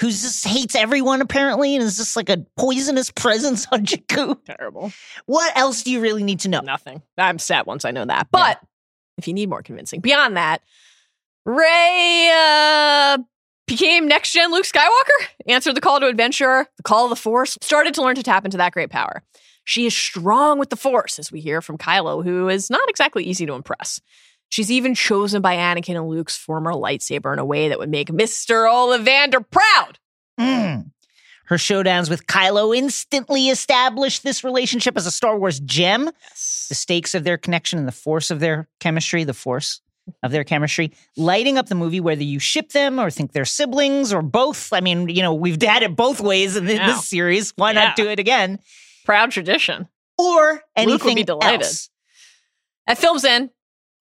[0.00, 4.42] who just hates everyone apparently and is just like a poisonous presence on Jakku.
[4.44, 4.92] Terrible.
[5.26, 6.60] What else do you really need to know?
[6.60, 7.02] Nothing.
[7.16, 8.28] I'm set once I know that.
[8.30, 8.60] But
[9.18, 10.62] if you need more convincing, beyond that,
[11.46, 13.18] Rey uh,
[13.66, 17.58] became next gen Luke Skywalker, answered the call to adventure, the call of the Force,
[17.60, 19.22] started to learn to tap into that great power.
[19.64, 23.24] She is strong with the Force, as we hear from Kylo, who is not exactly
[23.24, 24.00] easy to impress.
[24.48, 28.08] She's even chosen by Anakin and Luke's former lightsaber in a way that would make
[28.08, 28.68] Mr.
[28.68, 29.98] Ollivander proud.
[30.38, 30.90] Mm.
[31.46, 36.04] Her showdowns with Kylo instantly established this relationship as a Star Wars gem.
[36.68, 39.80] The stakes of their connection and the force of their chemistry, the force
[40.22, 44.12] of their chemistry, lighting up the movie whether you ship them or think they're siblings
[44.12, 44.72] or both.
[44.72, 46.86] I mean, you know, we've had it both ways in thi- Yeah.
[46.86, 47.52] this series.
[47.56, 48.58] Why not do it again?
[49.04, 49.88] Proud tradition.
[50.16, 51.62] Or anything would be delighted.
[51.62, 51.90] else.
[52.86, 53.50] At Film's End,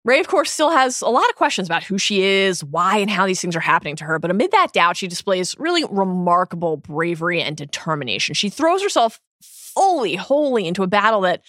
[0.03, 3.09] Rey, of course, still has a lot of questions about who she is, why, and
[3.09, 4.17] how these things are happening to her.
[4.17, 8.33] But amid that doubt, she displays really remarkable bravery and determination.
[8.33, 11.43] She throws herself fully, wholly into a battle that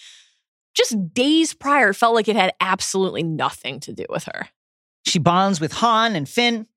[0.75, 4.47] just days prior felt like it had absolutely nothing to do with her.
[5.05, 6.67] She bonds with Han and Finn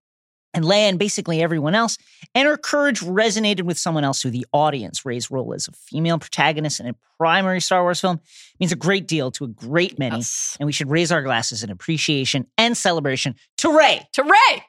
[0.57, 1.99] and Leia and basically everyone else.
[2.35, 6.19] And her courage resonated with someone else who the audience Rey's role as a female
[6.19, 8.21] protagonist in a primary Star Wars film
[8.59, 10.17] means a great deal to a great many.
[10.17, 10.57] Yes.
[10.59, 14.09] And we should raise our glasses in appreciation and celebration to Rey.
[14.15, 14.65] To Rey,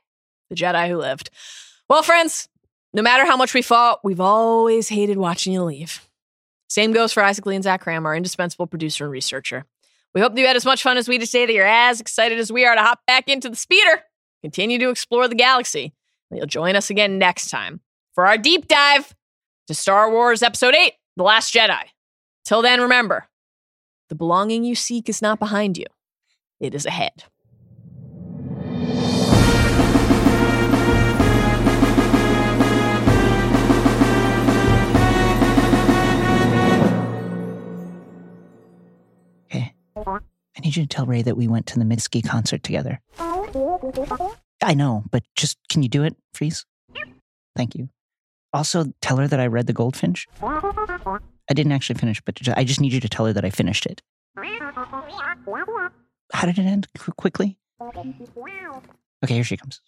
[0.50, 1.30] the Jedi who lived.
[1.90, 2.50] Well, friends,
[2.94, 6.08] no matter how much we fought, we've always hated watching you leave.
[6.70, 9.66] Same goes for Isaac Lee and Zach Kram, our indispensable producer and researcher.
[10.14, 12.40] We hope you had as much fun as we did today, that you're as excited
[12.40, 14.04] as we are to hop back into the speeder,
[14.42, 15.94] continue to explore the galaxy.
[16.32, 17.82] You'll join us again next time
[18.14, 19.16] for our deep dive
[19.68, 21.84] to Star Wars Episode 8 The Last Jedi.
[22.46, 23.28] Till then, remember
[24.10, 25.86] the belonging you seek is not behind you,
[26.60, 27.24] it is ahead.
[39.46, 39.74] Okay.
[39.96, 43.02] I need you to tell Rey that we went to the Mitski concert together.
[44.64, 46.66] I know, but just can you do it, please?
[47.56, 47.90] Thank you.
[48.54, 50.28] Also, tell her that I read The Goldfinch.
[51.50, 53.86] I didn't actually finish, but I just need you to tell her that I finished
[53.86, 54.02] it.
[56.34, 56.88] How did it end?
[56.98, 57.58] Qu- quickly?
[59.24, 59.82] Okay, here she comes.